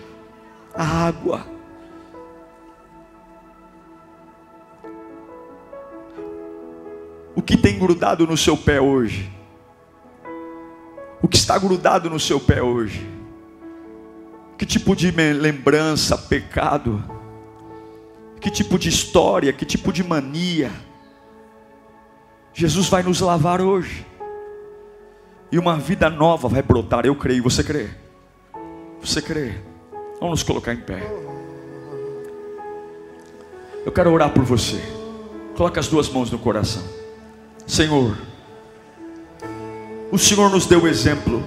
A 0.74 1.06
água. 1.06 1.46
O 7.36 7.42
que 7.42 7.56
tem 7.56 7.78
grudado 7.78 8.26
no 8.26 8.36
seu 8.36 8.56
pé 8.56 8.80
hoje? 8.80 9.30
O 11.22 11.28
que 11.28 11.36
está 11.36 11.56
grudado 11.56 12.10
no 12.10 12.18
seu 12.18 12.40
pé 12.40 12.60
hoje? 12.60 13.08
Que 14.56 14.66
tipo 14.66 14.96
de 14.96 15.12
lembrança, 15.12 16.18
pecado? 16.18 17.17
Que 18.40 18.50
tipo 18.50 18.78
de 18.78 18.88
história, 18.88 19.52
que 19.52 19.64
tipo 19.64 19.92
de 19.92 20.02
mania. 20.02 20.70
Jesus 22.52 22.88
vai 22.88 23.02
nos 23.02 23.20
lavar 23.20 23.60
hoje. 23.60 24.06
E 25.50 25.58
uma 25.58 25.76
vida 25.76 26.10
nova 26.10 26.48
vai 26.48 26.62
brotar. 26.62 27.06
Eu 27.06 27.14
creio, 27.16 27.42
você 27.42 27.64
crê? 27.64 27.88
Você 29.00 29.22
crê? 29.22 29.54
Vamos 30.20 30.40
nos 30.40 30.42
colocar 30.42 30.72
em 30.72 30.80
pé. 30.80 31.00
Eu 33.84 33.92
quero 33.92 34.12
orar 34.12 34.30
por 34.30 34.44
você. 34.44 34.80
Coloque 35.56 35.78
as 35.78 35.88
duas 35.88 36.08
mãos 36.08 36.30
no 36.30 36.38
coração. 36.38 36.82
Senhor, 37.66 38.16
o 40.10 40.18
Senhor 40.18 40.50
nos 40.50 40.66
deu 40.66 40.86
exemplo. 40.86 41.42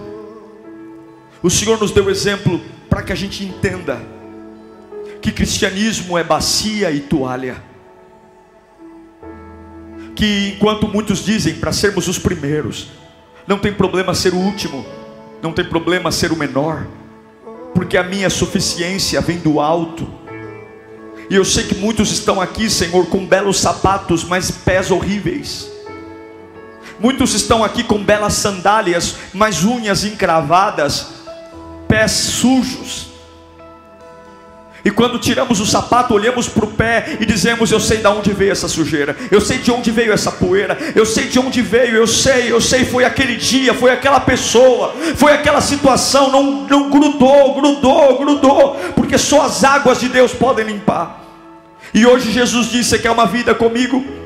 O 1.43 1.49
Senhor 1.49 1.79
nos 1.79 1.91
deu 1.91 2.09
exemplo 2.09 2.61
para 2.89 3.01
que 3.03 3.11
a 3.11 3.15
gente 3.15 3.43
entenda 3.43 4.01
que 5.21 5.31
cristianismo 5.31 6.17
é 6.17 6.23
bacia 6.23 6.91
e 6.91 6.99
toalha. 6.99 7.61
Que 10.15 10.55
enquanto 10.55 10.87
muitos 10.87 11.23
dizem 11.23 11.55
para 11.55 11.71
sermos 11.71 12.07
os 12.07 12.17
primeiros, 12.17 12.87
não 13.47 13.59
tem 13.59 13.73
problema 13.73 14.13
ser 14.13 14.33
o 14.33 14.37
último, 14.37 14.85
não 15.41 15.53
tem 15.53 15.63
problema 15.63 16.11
ser 16.11 16.31
o 16.31 16.35
menor, 16.35 16.87
porque 17.73 17.97
a 17.97 18.03
minha 18.03 18.29
suficiência 18.29 19.21
vem 19.21 19.37
do 19.37 19.59
alto. 19.59 20.07
E 21.29 21.35
eu 21.35 21.45
sei 21.45 21.63
que 21.63 21.75
muitos 21.75 22.11
estão 22.11 22.41
aqui, 22.41 22.69
Senhor, 22.69 23.05
com 23.07 23.25
belos 23.25 23.59
sapatos, 23.59 24.23
mas 24.23 24.51
pés 24.51 24.91
horríveis. 24.91 25.69
Muitos 26.99 27.33
estão 27.33 27.63
aqui 27.63 27.83
com 27.83 28.03
belas 28.03 28.33
sandálias, 28.33 29.15
mas 29.33 29.63
unhas 29.63 30.03
encravadas, 30.03 31.07
pés 31.87 32.11
sujos. 32.11 33.10
E 34.83 34.89
quando 34.89 35.19
tiramos 35.19 35.59
o 35.59 35.65
sapato, 35.65 36.13
olhamos 36.13 36.47
para 36.47 36.65
o 36.65 36.71
pé 36.71 37.17
e 37.19 37.25
dizemos: 37.25 37.71
Eu 37.71 37.79
sei 37.79 37.97
de 37.97 38.07
onde 38.07 38.33
veio 38.33 38.51
essa 38.51 38.67
sujeira, 38.67 39.15
eu 39.29 39.39
sei 39.39 39.59
de 39.59 39.71
onde 39.71 39.91
veio 39.91 40.11
essa 40.11 40.31
poeira, 40.31 40.77
eu 40.95 41.05
sei 41.05 41.27
de 41.27 41.39
onde 41.39 41.61
veio, 41.61 41.95
eu 41.95 42.07
sei, 42.07 42.51
eu 42.51 42.59
sei, 42.59 42.83
foi 42.85 43.05
aquele 43.05 43.35
dia, 43.35 43.73
foi 43.73 43.91
aquela 43.91 44.19
pessoa, 44.19 44.95
foi 45.15 45.33
aquela 45.33 45.61
situação, 45.61 46.31
não, 46.31 46.67
não 46.67 46.89
grudou, 46.89 47.53
grudou, 47.53 48.17
grudou, 48.17 48.75
porque 48.95 49.17
só 49.17 49.43
as 49.43 49.63
águas 49.63 49.99
de 49.99 50.09
Deus 50.09 50.33
podem 50.33 50.65
limpar. 50.65 51.21
E 51.93 52.05
hoje 52.05 52.31
Jesus 52.31 52.67
disse: 52.67 52.89
Você 52.91 52.99
quer 52.99 53.11
uma 53.11 53.25
vida 53.25 53.53
comigo? 53.53 54.20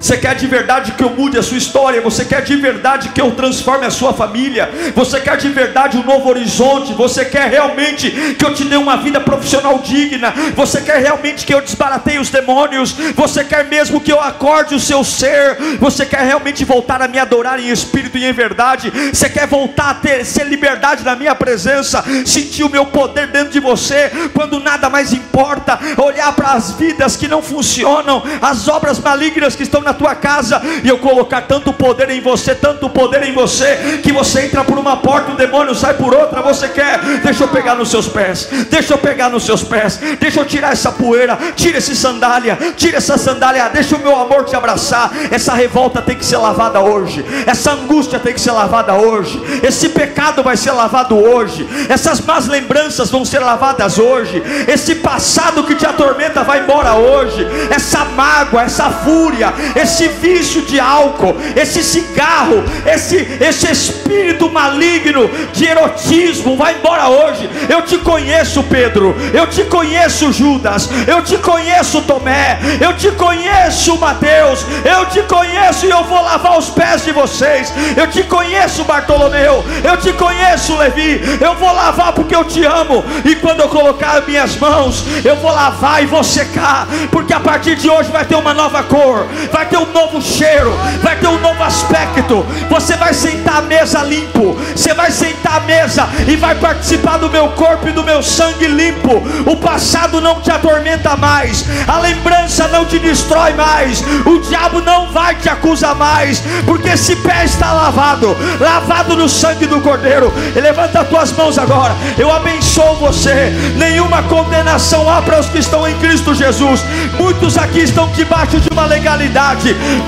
Você 0.00 0.16
quer 0.16 0.36
de 0.36 0.46
verdade 0.46 0.92
que 0.92 1.02
eu 1.02 1.10
mude 1.10 1.36
a 1.36 1.42
sua 1.42 1.58
história? 1.58 2.00
Você 2.00 2.24
quer 2.24 2.42
de 2.42 2.54
verdade 2.56 3.08
que 3.08 3.20
eu 3.20 3.32
transforme 3.32 3.84
a 3.84 3.90
sua 3.90 4.12
família? 4.12 4.70
Você 4.94 5.20
quer 5.20 5.36
de 5.36 5.48
verdade 5.48 5.96
um 5.96 6.04
novo 6.04 6.28
horizonte? 6.28 6.94
Você 6.94 7.24
quer 7.24 7.50
realmente 7.50 8.10
que 8.38 8.44
eu 8.44 8.54
te 8.54 8.64
dê 8.64 8.76
uma 8.76 8.96
vida 8.98 9.20
profissional 9.20 9.80
digna? 9.80 10.32
Você 10.54 10.80
quer 10.80 10.98
realmente 11.02 11.44
que 11.44 11.52
eu 11.52 11.60
desbarateie 11.60 12.18
os 12.18 12.30
demônios? 12.30 12.92
Você 13.16 13.42
quer 13.42 13.64
mesmo 13.64 14.00
que 14.00 14.12
eu 14.12 14.20
acorde 14.20 14.74
o 14.74 14.80
seu 14.80 15.02
ser? 15.02 15.56
Você 15.80 16.06
quer 16.06 16.22
realmente 16.22 16.64
voltar 16.64 17.02
a 17.02 17.08
me 17.08 17.18
adorar 17.18 17.58
em 17.58 17.68
espírito 17.68 18.16
e 18.16 18.24
em 18.24 18.32
verdade? 18.32 18.92
Você 19.12 19.28
quer 19.28 19.48
voltar 19.48 19.90
a 19.90 19.94
ter 19.94 20.24
ser 20.24 20.44
liberdade 20.46 21.02
na 21.04 21.16
minha 21.16 21.34
presença? 21.34 22.04
Sentir 22.24 22.62
o 22.62 22.70
meu 22.70 22.86
poder 22.86 23.26
dentro 23.28 23.50
de 23.50 23.60
você 23.60 24.12
quando 24.32 24.60
nada 24.60 24.88
mais 24.88 25.12
importa? 25.12 25.76
Olhar 25.96 26.32
para 26.36 26.52
as 26.52 26.70
vidas 26.72 27.16
que 27.16 27.26
não 27.26 27.42
funcionam, 27.42 28.22
as 28.40 28.68
obras 28.68 29.00
malignas 29.00 29.56
que 29.56 29.64
estão 29.64 29.87
na 29.88 29.94
tua 29.94 30.14
casa 30.14 30.60
e 30.84 30.88
eu 30.88 30.98
colocar 30.98 31.42
tanto 31.42 31.72
poder 31.72 32.10
em 32.10 32.20
você, 32.20 32.54
tanto 32.54 32.90
poder 32.90 33.22
em 33.22 33.32
você, 33.32 34.00
que 34.02 34.12
você 34.12 34.42
entra 34.42 34.62
por 34.62 34.78
uma 34.78 34.98
porta, 34.98 35.32
o 35.32 35.36
demônio 35.36 35.74
sai 35.74 35.94
por 35.94 36.14
outra. 36.14 36.42
Você 36.42 36.68
quer? 36.68 37.00
Deixa 37.22 37.44
eu 37.44 37.48
pegar 37.48 37.74
nos 37.74 37.90
seus 37.90 38.06
pés, 38.06 38.48
deixa 38.70 38.94
eu 38.94 38.98
pegar 38.98 39.30
nos 39.30 39.44
seus 39.44 39.62
pés, 39.62 39.98
deixa 40.20 40.40
eu 40.40 40.44
tirar 40.44 40.72
essa 40.72 40.92
poeira, 40.92 41.38
tira 41.56 41.78
esse 41.78 41.96
sandália, 41.96 42.58
tira 42.76 42.98
essa 42.98 43.16
sandália, 43.16 43.70
deixa 43.70 43.96
o 43.96 43.98
meu 43.98 44.14
amor 44.14 44.44
te 44.44 44.54
abraçar. 44.54 45.10
Essa 45.30 45.54
revolta 45.54 46.02
tem 46.02 46.16
que 46.16 46.24
ser 46.24 46.36
lavada 46.36 46.80
hoje, 46.80 47.24
essa 47.46 47.72
angústia 47.72 48.18
tem 48.18 48.34
que 48.34 48.40
ser 48.40 48.52
lavada 48.52 48.94
hoje, 48.94 49.40
esse 49.62 49.88
pecado 49.88 50.42
vai 50.42 50.56
ser 50.56 50.72
lavado 50.72 51.16
hoje, 51.16 51.66
essas 51.88 52.20
más 52.20 52.46
lembranças 52.46 53.10
vão 53.10 53.24
ser 53.24 53.38
lavadas 53.38 53.98
hoje, 53.98 54.42
esse 54.66 54.96
passado 54.96 55.64
que 55.64 55.74
te 55.74 55.86
atormenta 55.86 56.44
vai 56.44 56.60
embora 56.60 56.94
hoje, 56.94 57.46
essa 57.70 58.04
mágoa, 58.04 58.62
essa 58.62 58.90
fúria, 58.90 59.54
esse 59.80 60.08
vício 60.08 60.62
de 60.62 60.80
álcool, 60.80 61.36
esse 61.56 61.82
cigarro, 61.82 62.64
esse, 62.86 63.16
esse 63.40 63.70
espírito 63.70 64.50
maligno 64.50 65.30
de 65.52 65.64
erotismo, 65.66 66.56
vai 66.56 66.74
embora 66.74 67.08
hoje. 67.08 67.48
Eu 67.68 67.82
te 67.82 67.98
conheço, 67.98 68.62
Pedro, 68.64 69.14
eu 69.32 69.46
te 69.46 69.64
conheço, 69.64 70.32
Judas, 70.32 70.88
eu 71.06 71.22
te 71.22 71.36
conheço, 71.38 72.02
Tomé, 72.02 72.58
eu 72.80 72.96
te 72.96 73.10
conheço, 73.12 73.96
Mateus, 73.98 74.66
eu 74.84 75.06
te 75.06 75.22
conheço 75.22 75.86
e 75.86 75.90
eu 75.90 76.04
vou 76.04 76.22
lavar 76.22 76.58
os 76.58 76.70
pés 76.70 77.04
de 77.04 77.12
vocês. 77.12 77.72
Eu 77.96 78.06
te 78.08 78.22
conheço, 78.24 78.84
Bartolomeu, 78.84 79.64
eu 79.84 79.96
te 79.96 80.12
conheço, 80.12 80.76
Levi, 80.76 81.20
eu 81.40 81.54
vou 81.54 81.72
lavar 81.72 82.12
porque 82.12 82.34
eu 82.34 82.44
te 82.44 82.64
amo. 82.64 83.04
E 83.24 83.36
quando 83.36 83.60
eu 83.60 83.68
colocar 83.68 84.22
minhas 84.26 84.56
mãos, 84.56 85.04
eu 85.24 85.36
vou 85.36 85.52
lavar 85.52 86.02
e 86.02 86.06
vou 86.06 86.24
secar, 86.24 86.86
porque 87.10 87.32
a 87.32 87.40
partir 87.40 87.76
de 87.76 87.88
hoje 87.88 88.10
vai 88.10 88.24
ter 88.24 88.34
uma 88.34 88.54
nova 88.54 88.82
cor, 88.82 89.26
vai 89.52 89.67
ter 89.68 89.78
um 89.78 89.92
novo 89.92 90.20
cheiro, 90.20 90.72
vai 91.02 91.16
ter 91.16 91.28
um 91.28 91.38
novo 91.40 91.62
aspecto. 91.62 92.44
Você 92.68 92.96
vai 92.96 93.14
sentar 93.14 93.58
à 93.58 93.62
mesa 93.62 94.02
limpo, 94.02 94.56
você 94.74 94.94
vai 94.94 95.10
sentar 95.10 95.56
à 95.56 95.60
mesa 95.60 96.08
e 96.26 96.36
vai 96.36 96.54
participar 96.54 97.18
do 97.18 97.30
meu 97.30 97.48
corpo 97.50 97.88
e 97.88 97.92
do 97.92 98.02
meu 98.02 98.22
sangue 98.22 98.66
limpo. 98.66 99.22
O 99.46 99.56
passado 99.56 100.20
não 100.20 100.40
te 100.40 100.50
atormenta 100.50 101.16
mais, 101.16 101.64
a 101.86 101.98
lembrança 101.98 102.68
não 102.68 102.84
te 102.84 102.98
destrói 102.98 103.52
mais, 103.54 104.02
o 104.26 104.38
diabo 104.40 104.80
não 104.80 105.10
vai 105.12 105.34
te 105.34 105.48
acusar 105.48 105.94
mais, 105.94 106.42
porque 106.64 106.90
esse 106.90 107.16
pé 107.16 107.44
está 107.44 107.72
lavado, 107.72 108.36
lavado 108.60 109.16
no 109.16 109.28
sangue 109.28 109.66
do 109.66 109.80
Cordeiro. 109.80 110.32
Levanta 110.54 111.00
as 111.00 111.08
tuas 111.08 111.32
mãos 111.32 111.58
agora, 111.58 111.94
eu 112.16 112.32
abençoo 112.32 112.96
você. 112.96 113.52
Nenhuma 113.76 114.22
condenação 114.24 115.08
há 115.10 115.22
para 115.22 115.40
os 115.40 115.46
que 115.46 115.58
estão 115.58 115.86
em 115.86 115.96
Cristo 115.98 116.34
Jesus. 116.34 116.84
Muitos 117.18 117.56
aqui 117.56 117.80
estão 117.80 118.08
debaixo 118.12 118.60
de 118.60 118.68
uma 118.70 118.86
legalidade 118.86 119.57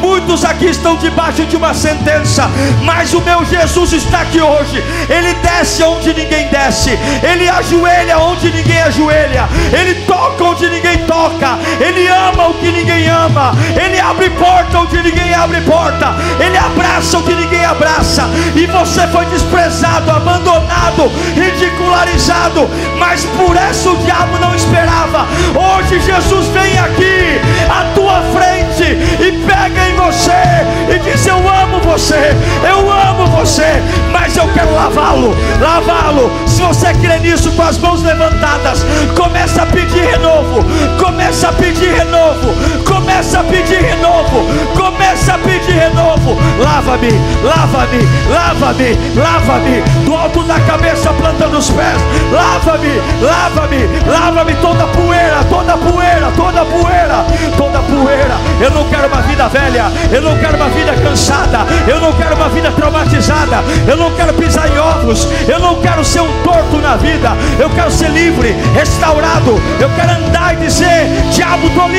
Muitos 0.00 0.44
aqui 0.44 0.66
estão 0.66 0.96
debaixo 0.96 1.44
de 1.44 1.56
uma 1.56 1.74
sentença, 1.74 2.50
mas 2.82 3.12
o 3.14 3.20
meu 3.20 3.44
Jesus 3.44 3.92
está 3.92 4.20
aqui 4.20 4.40
hoje. 4.40 4.82
Ele 5.08 5.34
desce 5.34 5.82
onde 5.82 6.14
ninguém 6.14 6.48
desce, 6.48 6.98
ele 7.22 7.48
ajoelha 7.48 8.18
onde 8.18 8.50
ninguém 8.50 8.80
ajoelha, 8.82 9.48
ele 9.72 9.94
toca 10.06 10.44
onde 10.44 10.68
ninguém 10.68 10.98
toca, 11.06 11.58
ele 11.80 12.06
ama 12.06 12.48
o 12.48 12.54
que 12.60 12.70
ninguém 12.70 13.08
ama, 13.08 13.52
ele 13.74 13.98
abre 13.98 14.30
porta 14.30 14.78
onde 14.78 15.02
ninguém 15.02 15.34
abre 15.34 15.60
porta, 15.62 16.14
ele 16.38 16.56
abraça 16.56 17.18
o 17.18 17.22
que 17.22 17.34
ninguém 17.34 17.64
abraça. 17.64 18.28
E 18.54 18.66
você 18.66 19.06
foi 19.08 19.24
desprezado, 19.26 20.10
abandonado, 20.10 21.10
ridicularizado, 21.34 22.68
mas 22.98 23.24
por 23.24 23.56
isso 23.70 23.92
o 23.92 23.96
diabo 23.98 24.38
não 24.38 24.54
esperava. 24.54 25.26
Hoje 25.54 26.00
Jesus 26.00 26.46
vem 26.48 26.78
aqui 26.78 27.40
à 27.68 27.84
tua 27.94 28.22
frente 28.32 28.84
e 28.84 29.32
pega 29.46 29.88
em 29.88 29.96
você 29.96 30.60
e 30.94 30.98
diz: 30.98 31.26
Eu 31.26 31.36
amo 31.48 31.80
você, 31.80 32.36
eu 32.68 32.90
amo 32.90 33.26
você, 33.26 33.82
mas 34.12 34.36
eu 34.36 34.48
quero 34.52 34.74
lavá-lo, 34.74 35.34
lavá-lo. 35.60 36.30
Se 36.46 36.62
você 36.62 36.92
crê 36.94 37.18
nisso 37.18 37.50
com 37.52 37.62
as 37.62 37.78
mãos 37.78 38.02
levantadas, 38.02 38.84
começa 39.16 39.62
a 39.62 39.66
pedir 39.66 40.04
renovo, 40.04 40.64
começa 41.02 41.48
a 41.48 41.52
pedir 41.52 41.92
renovo, 41.92 42.49
começa 42.84 43.40
a 43.40 43.44
pedir 43.44 43.80
renovo, 43.82 44.46
começa 44.76 45.34
a 45.34 45.38
pedir 45.38 45.72
renovo. 45.72 46.36
Lava-me, 46.58 47.10
lava-me, 47.42 48.08
lava-me, 48.30 48.98
lava-me, 49.16 49.80
do 50.04 50.14
alto 50.14 50.42
da 50.44 50.60
cabeça 50.60 51.12
plantando 51.12 51.58
os 51.58 51.70
pés, 51.70 52.00
lava-me, 52.32 53.00
lava-me, 53.20 53.88
lava-me 54.06 54.54
toda 54.56 54.86
poeira, 54.88 55.44
toda 55.48 55.76
poeira, 55.76 56.32
toda 56.36 56.64
poeira, 56.64 57.26
toda 57.56 57.78
poeira. 57.80 58.36
Eu 58.60 58.70
não 58.70 58.88
quero 58.88 59.08
uma 59.08 59.22
vida 59.22 59.48
velha, 59.48 59.84
eu 60.12 60.22
não 60.22 60.38
quero 60.38 60.56
uma 60.56 60.68
vida 60.68 60.94
cansada, 60.94 61.66
eu 61.86 62.00
não 62.00 62.12
quero 62.12 62.36
uma 62.36 62.48
vida 62.48 62.70
traumatizada, 62.72 63.64
eu 63.86 63.96
não 63.96 64.10
quero 64.12 64.34
pisar 64.34 64.70
em 64.70 64.78
ovos, 64.78 65.28
eu 65.48 65.58
não 65.58 65.80
quero 65.80 66.04
ser 66.04 66.20
um 66.20 66.42
torto 66.42 66.78
na 66.78 66.96
vida, 66.96 67.36
eu 67.58 67.68
quero 67.70 67.90
ser 67.90 68.08
livre, 68.08 68.56
restaurado, 68.74 69.60
eu 69.80 69.90
quero 69.90 70.24
andar 70.24 70.54
e 70.54 70.56
dizer: 70.58 71.10
Diabo, 71.32 71.66
estou 71.66 71.90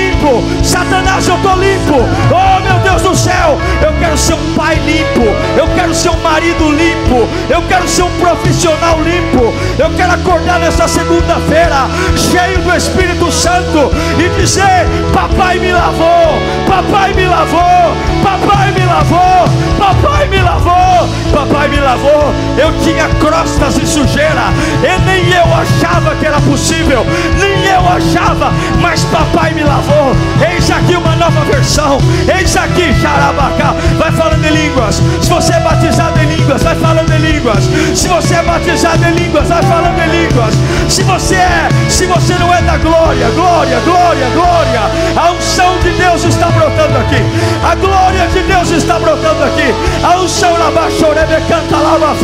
Satanás, 0.63 1.27
eu 1.27 1.35
estou 1.35 1.55
limpo, 1.55 1.95
oh 2.31 2.59
meu 2.61 2.79
Deus 2.79 3.01
do 3.01 3.15
céu, 3.15 3.57
eu 3.81 3.93
quero 3.99 4.17
ser 4.17 4.35
um 4.35 4.53
pai 4.53 4.75
limpo, 4.75 5.23
eu 5.57 5.67
quero 5.75 5.93
ser 5.93 6.09
um 6.09 6.21
marido 6.21 6.71
limpo, 6.71 7.27
eu 7.49 7.61
quero 7.63 7.87
ser 7.87 8.03
um 8.03 8.11
profissional 8.19 9.01
limpo, 9.01 9.53
eu 9.77 9.89
quero 9.95 10.13
acordar 10.13 10.59
nessa 10.59 10.87
segunda-feira, 10.87 11.87
cheio 12.15 12.59
do 12.59 12.75
Espírito 12.75 13.31
Santo, 13.31 13.91
e 14.17 14.29
dizer: 14.39 14.87
Papai 15.13 15.59
me 15.59 15.71
lavou, 15.71 16.39
papai 16.67 17.13
me 17.13 17.25
lavou, 17.25 17.95
papai 18.23 18.71
me 18.71 18.85
lavou, 18.85 19.45
papai 19.77 20.27
me 20.27 20.41
lavou, 20.41 21.09
papai 21.33 21.67
me 21.69 21.79
lavou. 21.79 22.33
Eu 22.57 22.71
tinha 22.83 23.07
crostas 23.19 23.77
e 23.77 23.85
sujeira, 23.85 24.53
e 24.83 25.01
nem 25.05 25.29
eu 25.31 25.45
achava 25.53 26.15
que 26.15 26.25
era 26.25 26.39
possível, 26.41 27.05
nem 27.39 27.65
eu 27.65 27.81
achava, 27.87 28.51
mas 28.79 29.03
papai 29.05 29.53
me 29.53 29.63
lavou 29.63 30.15
unção. 31.71 31.97
Eis 32.27 32.55
aqui, 32.57 32.93
xarabacá. 33.01 33.73
Vai 33.97 34.11
falando 34.11 34.43
em 34.43 34.51
línguas. 34.51 35.01
Se 35.21 35.29
você 35.29 35.53
é 35.53 35.59
batizado 35.59 36.19
em 36.19 36.35
línguas, 36.35 36.61
vai 36.61 36.75
falando 36.75 37.11
em 37.13 37.31
línguas. 37.31 37.63
Se 37.95 38.07
você 38.07 38.35
é 38.35 38.43
batizado 38.43 39.05
em 39.05 39.11
línguas, 39.11 39.47
vai 39.47 39.63
falando 39.63 39.99
em 39.99 40.23
línguas. 40.23 40.53
Se 40.89 41.03
você 41.03 41.35
é, 41.35 41.69
se 41.89 42.05
você 42.05 42.33
não 42.35 42.53
é 42.53 42.61
da 42.61 42.77
glória, 42.77 43.29
glória, 43.29 43.79
glória, 43.85 44.27
glória. 44.33 44.81
A 45.15 45.31
unção 45.31 45.79
de 45.79 45.91
Deus 45.91 46.23
está 46.25 46.47
brotando 46.47 46.97
aqui. 46.97 47.21
A 47.63 47.75
glória 47.75 48.27
de 48.27 48.41
Deus 48.41 48.71
está 48.71 48.99
brotando 48.99 49.43
aqui. 49.43 49.73
A 50.03 50.17
unção 50.17 50.51
canta 51.47 51.77
lava 51.77 52.15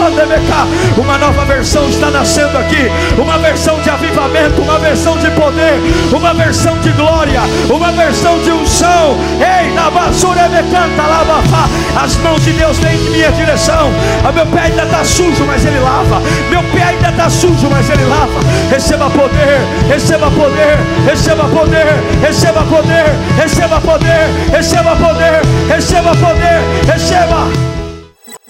Uma 0.98 1.18
nova 1.18 1.46
versão 1.46 1.88
está 1.90 2.10
nascendo 2.10 2.58
aqui. 2.58 2.90
Uma 3.18 3.38
versão 3.38 3.80
de 3.82 3.90
avivamento, 3.90 4.62
uma 4.62 4.78
versão 4.80 5.18
de 5.18 5.30
poder, 5.32 5.80
uma 6.12 6.34
versão 6.34 6.78
de 6.80 6.90
glória, 6.92 7.42
uma 7.70 7.92
versão 7.98 8.40
de 8.40 8.52
unção. 8.52 9.18
Ei, 9.42 9.74
na 9.74 9.90
canta 10.72 11.04
lava 11.04 11.70
As 12.02 12.16
mãos 12.18 12.44
de 12.46 12.54
Deus 12.54 12.78
vêm 12.78 12.96
em 12.96 13.10
minha 13.10 13.32
direção. 13.32 13.92
O 14.28 14.34
meu 14.34 14.46
pé 14.46 14.62
ainda 14.62 14.84
está 14.84 15.04
sujo, 15.04 15.46
mas 15.46 15.66
ele 15.66 15.80
lava. 15.80 16.22
Meu 16.50 16.64
pé 16.72 16.84
ainda 16.84 17.10
está 17.10 17.30
sujo, 17.30 17.70
mas 17.70 17.90
ele 17.90 18.06
lava. 18.06 18.40
Receba 18.70 19.10
poder, 19.10 19.60
receba 19.90 20.30
poder, 20.32 20.78
receba 21.06 21.44
poder, 21.50 21.88
receba 22.22 22.64
poder, 22.64 23.16
receba 23.38 23.82
poder, 23.82 24.30
receba 24.52 24.96
poder, 24.96 25.42
receba 25.68 26.12
poder, 26.12 26.62
receba. 26.86 27.77